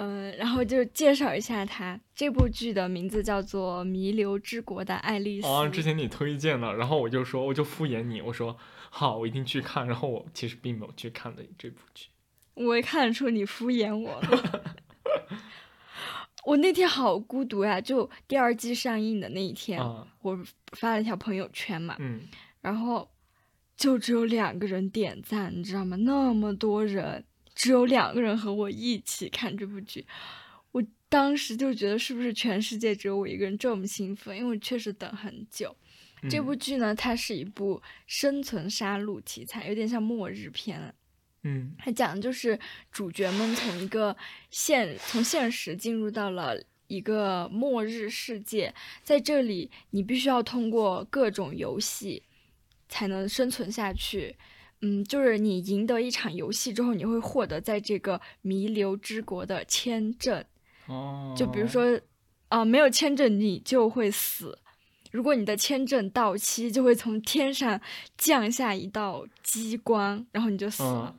[0.00, 2.00] 嗯、然后就介绍一下它。
[2.14, 5.46] 这部剧的名字叫做《弥留之国的爱丽丝》。
[5.50, 8.56] 啊，之前你推荐了，然后我就说，我就敷衍你，我说
[8.90, 9.86] 好，我一定去看。
[9.86, 12.08] 然后我其实并没有去看的这部剧。
[12.54, 14.76] 我也看得出你敷衍我了。
[16.44, 17.78] 我那天好孤独呀！
[17.78, 20.38] 就第二季上映的那一天，啊，我
[20.72, 22.22] 发了一条朋友圈嘛，嗯，
[22.62, 23.10] 然后
[23.76, 25.96] 就只有两个人点赞，你知道吗？
[25.98, 27.22] 那么多人，
[27.54, 30.06] 只有两个人和我一起看这部剧，
[30.72, 34.34] 我当时就觉得是不是全世界只有我一个人这么兴奋？
[34.34, 35.76] 因为我确实等很久。
[36.28, 40.94] 这嗯部剧呢，它是一部生存杀戮题材，有点像末日片。
[41.44, 42.58] 嗯它讲的就是
[42.90, 44.16] 主角们从一个
[44.50, 48.74] 现从现实进入到了一个末日世界，
[49.04, 52.24] 在这里你必须要通过各种游戏
[52.88, 54.36] 才能生存下去。
[54.80, 60.44] 嗯，就是你赢得一场游戏之后，你会获得在这个弥留之国的签证。
[60.86, 62.00] 哦，就比如说，
[62.48, 64.58] 啊、没有签证你就会死。
[65.10, 67.80] 如果你的签证到期，就会从天上
[68.16, 71.16] 降下一道激光，然后你就死了。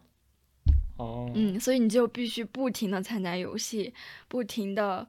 [0.65, 3.93] 嗯，哦，嗯，所以你就必须不停的参加游戏，
[4.27, 5.07] 不停的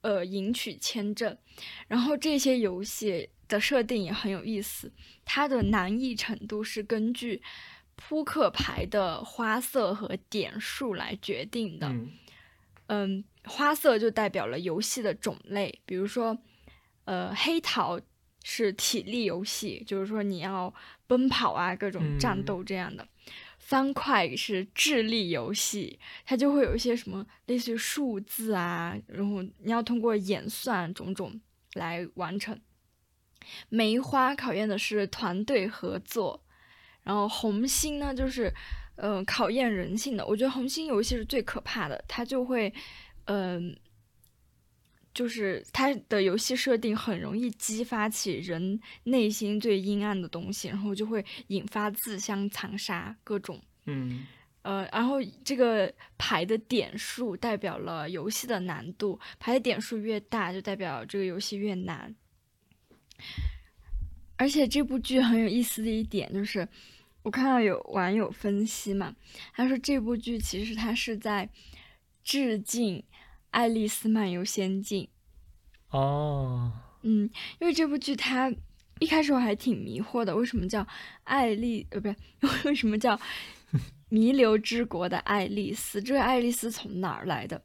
[0.00, 1.36] 呃赢取签证，
[1.86, 4.92] 然后这些游戏的设定也很有意思，
[5.24, 7.42] 它的难易程度是根据
[7.96, 11.88] 扑克牌的花色和点数来决定的。
[11.88, 12.10] 嗯
[12.90, 16.38] 嗯，花色就代表了游戏的种类，比如说，
[17.04, 18.00] 呃，黑桃
[18.50, 20.72] 是体力游戏，就是说你要
[21.06, 23.06] 奔跑啊，各种战嗯斗这样的。
[23.58, 31.38] 方块是智力游戏，它就会有一些什么类似于数字啊，然后你要通过演算种种
[31.74, 32.58] 来完成。
[33.68, 36.42] 梅花考验的是团队合作，
[37.02, 38.50] 然后红心呢就是，
[38.96, 40.26] 呃，考验人性的。
[40.26, 42.72] 我觉得红心游戏是最可怕的，它就会，
[43.26, 43.76] 嗯、
[45.14, 53.60] 就是它的游戏设定很容易激发起人内心最阴暗的东西，然后就会引发自相残杀各种。
[53.86, 54.26] 嗯
[54.62, 62.14] 呃，然后这个牌的点数代表了游戏的难度，牌的点数越大，就代表这个游戏越难。
[64.36, 66.68] 而且这部剧很有意思的一点就是，
[67.22, 69.16] 我看到有网友分析嘛，
[69.54, 71.48] 他说这部剧其实它是在
[72.22, 72.98] 致敬
[73.50, 75.08] 《爱丽丝漫游仙境》。
[75.96, 76.72] 哦，
[77.02, 77.30] 嗯，
[77.60, 78.52] 因为这部剧它
[78.98, 80.86] 一开始我还挺迷惑的，为什么叫
[81.24, 82.16] 爱丽呃，不是
[82.68, 83.18] 为什么叫
[84.10, 86.02] 弥留之国的爱丽丝？
[86.02, 87.62] 这个爱丽丝从哪儿来的？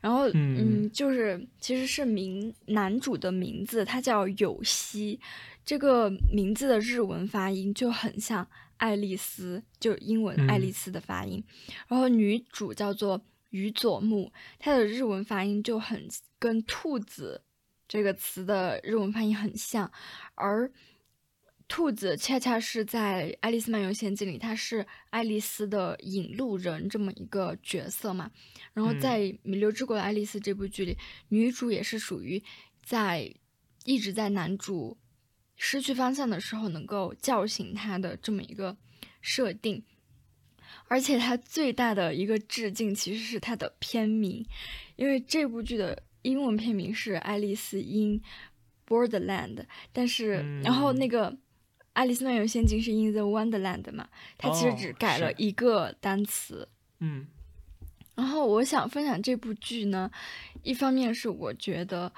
[0.00, 5.18] 然后嗯嗯，就是其实是名男主的名字，他叫有希，
[5.64, 8.46] 这个名字的日文发音就很像
[8.76, 11.42] 爱丽丝，就英文爱丽嗯丝的发音。
[11.88, 13.20] 然后女主叫做
[13.54, 16.08] 宇佐木，它的日文发音就很
[16.40, 17.40] 跟兔子
[17.86, 19.92] 这个词的日文发音很像，
[20.34, 20.68] 而
[21.68, 28.28] 兔子恰恰是在《爱丽丝漫游仙境》里，它是爱丽丝的引路人这么一个角色嘛。
[28.72, 30.98] 然后嗯在《弥留之国的爱丽丝》这部剧里，
[31.28, 32.42] 女主也是属于
[32.82, 33.32] 在
[33.84, 34.98] 一直在男主
[35.54, 38.76] 失去方向的时候能够叫醒他的这么一个
[39.20, 39.84] 设定。
[40.94, 44.46] 而且它最大的一个致敬其实是它的片名，
[44.94, 48.22] 因为这部剧的英文片名是《爱丽丝 in
[48.86, 49.56] Borderland》，
[49.92, 51.32] 但是、然后那嗯个
[51.94, 54.06] 《爱丽丝梦游仙境》是《in the Wonderland》嘛，
[54.38, 56.68] 它其实哦只改了一个单词。
[57.00, 57.26] 嗯。
[58.14, 60.08] 然后我想分享这部剧呢，
[60.62, 62.12] 一方面是我觉得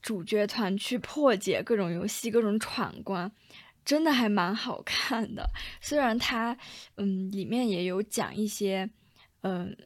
[0.00, 3.32] 主角团去破解各种游戏、各种闯关，
[3.84, 5.48] 真的还蛮好看的。
[5.80, 6.56] 虽然它
[6.96, 8.88] 嗯里面也有讲一些
[9.42, 9.76] 嗯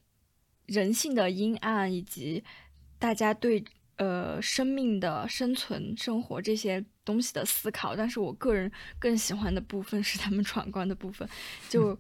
[0.66, 2.42] 人性的阴暗以及
[2.98, 3.64] 大家对
[3.96, 11.28] 呃生命的生存、生活这些东西的思考，但是我个人更喜欢的部分是他们闯关的部分，
[11.68, 11.98] 就。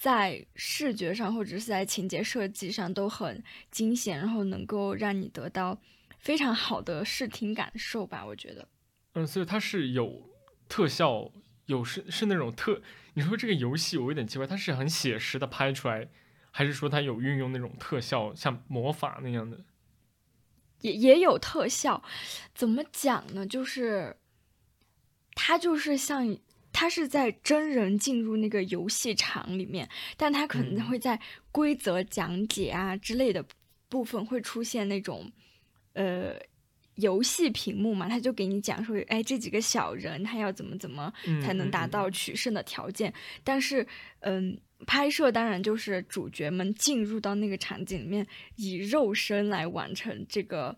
[0.00, 3.42] 在视觉上或者是在情节设计上都很
[3.72, 5.76] 惊险，然后能够让你得到
[6.20, 8.68] 非常好的视听感受吧，我觉得。
[9.14, 10.22] 嗯，所以它是有
[10.68, 11.30] 特效，
[11.66, 12.82] 有是是那种特。
[13.14, 16.08] 你说这个游戏我有点奇怪，它是很写实的拍出来，
[16.50, 19.64] 还是说它有运用那种特效，像魔法那样的？
[20.82, 22.04] 也也有特效，
[22.54, 23.44] 怎么讲呢？
[23.44, 24.16] 就是
[25.34, 26.38] 它就是像
[26.72, 31.20] 它是在真人进入那个游戏场里面，但它可能嗯会在
[31.50, 33.44] 规则讲解啊之类的
[33.88, 35.32] 部分会出现那种
[35.94, 36.36] 呃
[36.98, 43.12] 游戏屏幕嘛，他就给你讲说，哎，这几个小人他要怎么怎么嗯才能达到取胜的条件。
[43.42, 43.86] 但是，
[44.20, 48.26] 嗯，拍摄当然就是主角们进入到那个场景里面，
[48.56, 50.76] 以肉身来完成这个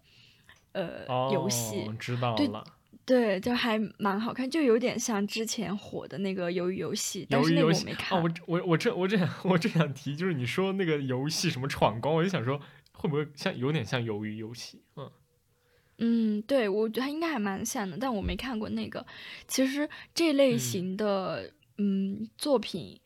[0.73, 1.81] 呃、游戏。
[1.87, 2.63] 哦知道对了。
[3.07, 8.17] 对，就还蛮好看，就有点像之前火的那个鱿鱼游戏，但是那我没看。
[8.17, 12.61] 哦，我我我这我这想我这想提，就是你说那个游戏什么闯关，我就想说
[12.93, 14.83] 会不会像有点像鱿鱼游戏？
[14.95, 15.11] 嗯
[16.03, 19.07] 嗯，对，我觉得它应该还蛮像的，但我没看过那个。
[19.47, 22.99] 其实这类嗯型的嗯作品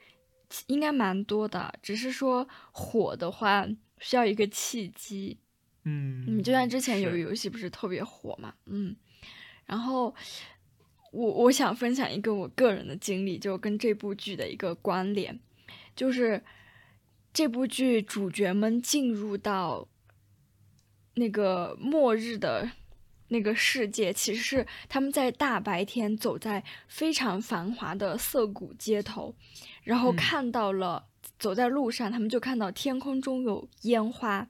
[0.68, 3.66] 应该蛮多的，只是说火的话
[3.98, 5.36] 需要一个契机。
[5.82, 8.94] 嗯你，就像之前有个游戏不是特别火嘛，嗯，
[9.66, 10.14] 然后
[11.10, 15.38] 我我想分享一个我个人的经历，就跟这部剧的一个关联，
[15.96, 16.42] 就是
[17.32, 19.86] 这部剧主角们进入到
[21.16, 22.70] 那个末日的
[23.28, 29.34] 那个世界，其实是他们在大白天走在非常繁华的涩谷街头，
[29.82, 31.04] 然后嗯看到了、
[31.38, 34.46] 走在路上，他们就看到天空中有烟花，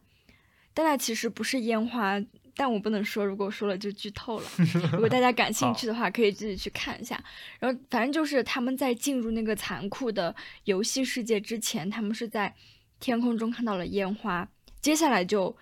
[0.72, 2.20] 但那其实不是烟花，
[2.56, 4.46] 但我不能说，如果说了就剧透了。
[4.92, 7.22] 如果大家感兴趣的话，可以自己去看一下。
[7.58, 10.34] 然后反正就是他们在进入那个残酷的
[10.64, 12.54] 游戏世界之前，他们是在
[13.00, 14.48] 天空中看到了烟花，
[14.80, 15.56] 接下来就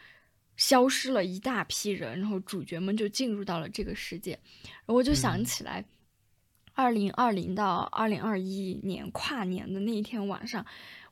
[0.56, 4.38] 消失了一大批人，然后主角们就进入到了这个世界。
[4.62, 5.84] 然后我就想嗯起来，
[6.74, 10.64] 二零二零到二零二一年跨年的那一天晚上，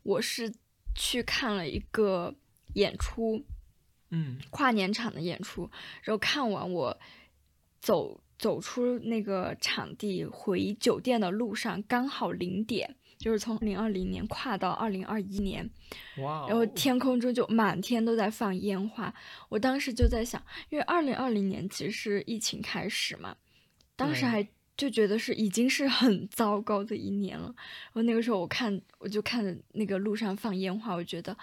[0.02, 0.52] 我是
[0.94, 2.34] 去看了一个
[2.74, 3.44] 演出，
[4.10, 5.70] 嗯跨年场的演出，
[6.02, 6.98] 然后看完我
[7.80, 15.68] 走走出那个场地回酒店的路上，刚好零点，就是从零二零年跨到二零二一年，
[16.16, 19.12] 哇哦，然后天空中就满天都在放烟花。
[19.50, 23.36] 我当时就在想，因为二零二零年其实是疫情开始嘛，
[23.94, 27.54] 当时还就觉得是已经是很糟糕的一年了。
[27.92, 31.36] 然后那个时候我看我就看着那个路上放烟花，我觉得。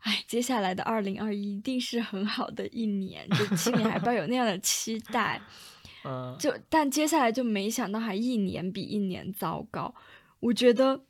[0.00, 5.38] 哎，接下来的二零二一一定是很好的一年，就心里还抱有那样的期待。
[6.04, 9.94] 嗯就但接下来就没想到还一年比一年糟糕。
[10.38, 11.04] 我觉得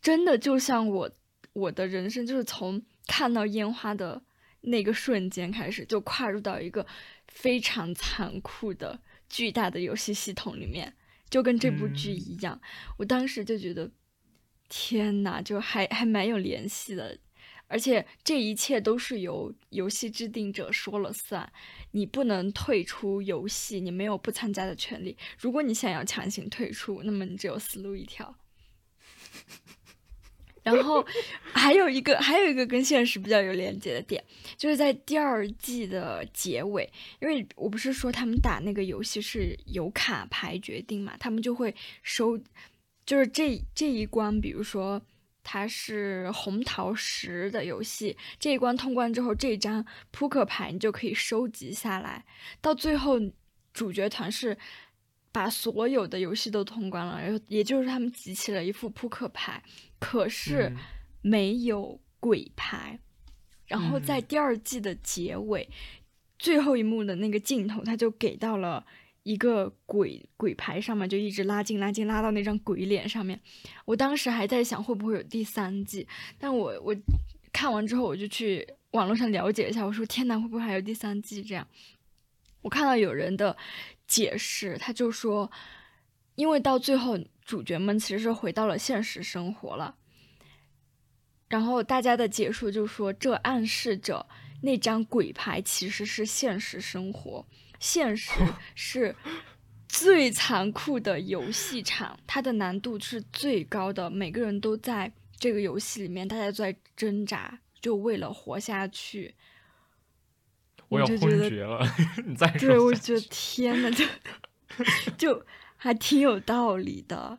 [0.00, 1.10] 真的就像我
[1.52, 4.22] 我的人生，就是从看到烟花的
[4.60, 6.86] 那个瞬间开始，就跨入到一个
[7.28, 10.94] 非常残酷的巨大的游戏系统里面，
[11.28, 12.60] 就跟这部剧嗯一样。
[12.98, 13.90] 我当时就觉得，
[14.68, 17.18] 天呐，就还还蛮有联系的。
[17.70, 21.52] 而且这一切都是由游戏制定者说了算，
[21.90, 25.18] 你不能退出游戏，你没有不参加的权利。
[25.38, 28.34] 如果你想要强行退出，那么你只有死路一条。
[30.74, 31.04] 然后
[31.52, 34.22] 还有一个，还有一个跟现实比较有连接的点，
[34.56, 36.90] 就是在第二季的结尾，
[37.20, 42.38] 因为我不是说他们打那个游戏是由卡牌决定嘛，他们就会收，
[43.06, 45.00] 就是这这一关，比如说
[45.42, 52.24] 它是红桃十的游戏，这一关通关之后，这张扑克牌你就可以收集下来，
[52.60, 53.18] 到最后
[53.72, 54.58] 主角团是
[55.38, 59.62] 把所有的游戏都通关了，然后也就是他们集齐了一副扑克牌，
[60.00, 60.76] 可是嗯
[61.22, 62.98] 没有鬼牌。
[63.68, 65.68] 然后在嗯第二季的结尾，
[66.40, 68.84] 最后一幕的那个镜头，他就给到了
[69.22, 73.40] 一个鬼鬼牌上面，就一直拉近拉近拉到那张鬼脸上面。
[73.84, 76.04] 我当时还在想会不会有第三季，
[76.36, 76.96] 但我我
[77.52, 81.40] 看完之后我就去网络上了解一下，我说天呐，会不会还有第三季？
[81.44, 81.64] 这样，
[82.62, 83.56] 我看到有人的
[84.08, 85.48] 解释，他就说，
[86.34, 89.94] 因为到最后主角们其实是回到了现实生活了，
[91.48, 94.26] 然后大家的解说就说，这暗示着
[94.62, 97.46] 那张鬼牌其实是现实生活，
[97.78, 98.32] 现实
[98.74, 99.14] 是
[99.86, 107.60] 最残酷的游戏场，它的难度是最高的，每个人都在这个游戏里面，大家都在挣扎。
[107.80, 109.36] 就为了活下去，
[110.88, 111.80] 我要就觉得昏厥了。
[112.26, 114.04] 你再说对，我觉得天呐，就
[115.16, 115.44] 就
[115.76, 117.38] 还挺有道理的。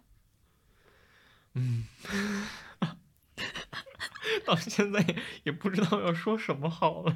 [1.55, 1.85] 嗯，
[4.45, 5.03] 到现在
[5.43, 7.15] 也不知道要说什么好了。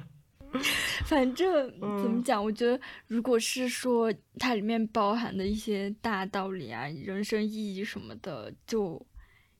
[1.06, 9.04] 反正怎么嗯讲，我觉得如果是说它里面包含的一些大道理啊、人生意义什么的，就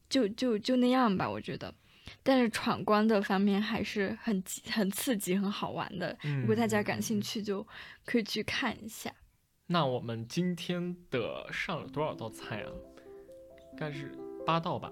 [0.10, 1.74] 就就就那样吧，我觉得。
[2.24, 6.18] 但是闯关的方面还是很激很刺激、很好玩的。
[6.42, 7.66] 如果大家感兴嗯趣，就
[8.06, 9.12] 可以去看一下。
[9.68, 12.70] 那我们今天的上了多少道菜啊？
[13.72, 14.12] 应该是
[14.46, 14.92] 八道吧？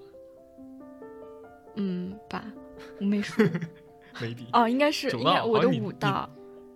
[1.75, 2.43] 嗯吧，
[2.99, 3.45] 我没说
[4.19, 4.47] 没底。
[4.53, 6.29] 哦，应该是九应该我的道好像你你五道，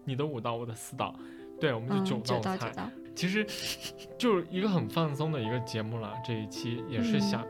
[0.05, 1.13] 你的五道，我的四道。
[1.59, 2.57] 对，我们嗯，就九道菜。
[2.57, 2.91] 道九道。
[3.15, 3.45] 其实
[4.17, 6.13] 就是一个很放松的一个节目了。
[6.25, 7.47] 这一期也是嗯想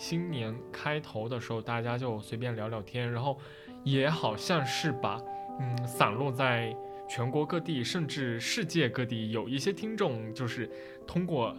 [0.00, 3.38] 新年开头的时候，大家就随便聊聊天，然后
[3.84, 5.20] 也好像是把
[5.60, 6.74] 嗯散落在
[7.06, 10.70] 全国各地，甚至世界各地有一些听众，就是
[11.06, 11.54] 通过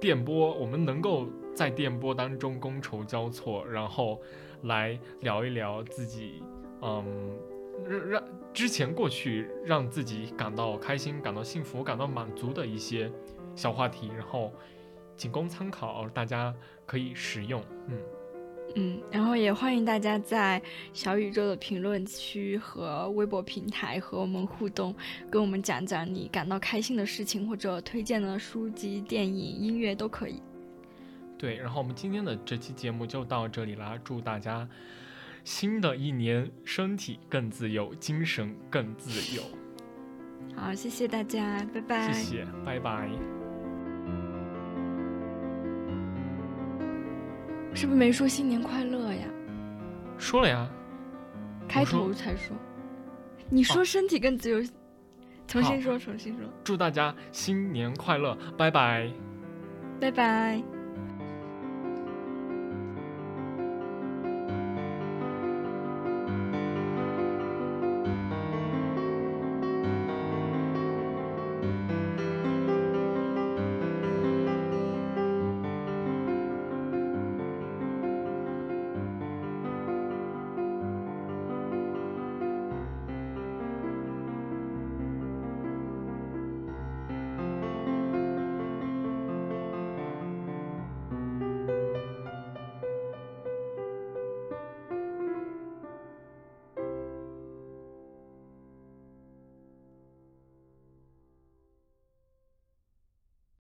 [0.00, 4.18] 电波，我们能够在电波当中觥筹交错，然后
[4.62, 6.42] 来聊一聊自己
[6.80, 7.38] 嗯。
[7.86, 13.08] 让让之前过去让自己感到开心、感到幸福、感到满足的一些
[13.54, 14.52] 小话题，然后
[15.18, 16.54] 仅供参考，大家
[16.86, 17.62] 可以使用。
[17.88, 17.98] 嗯，
[18.76, 20.62] 嗯，然后也欢迎大家在
[20.92, 24.94] 小宇宙的评论区和微博平台和我们互动，
[25.28, 30.40] 跟我们讲讲你感到开心的事情，或者推荐的书籍、电影、音乐都可以。
[31.36, 31.56] 对。
[31.56, 34.68] 然后我们今天的这期节目就到这里啦，祝大家
[35.42, 39.42] 新的一年身体更自由，精神更自由。
[40.54, 42.12] 好，谢谢大家，拜拜。
[42.12, 43.37] 谢谢，拜拜。
[47.74, 49.24] 是不是没说新年快乐呀？
[50.18, 50.68] 说了呀，
[51.68, 52.56] 开头才说。
[53.50, 54.60] 你说身体更自由，
[55.46, 59.10] 重新说，重新说，祝大家新年快乐，拜拜。
[60.00, 60.77] 拜拜。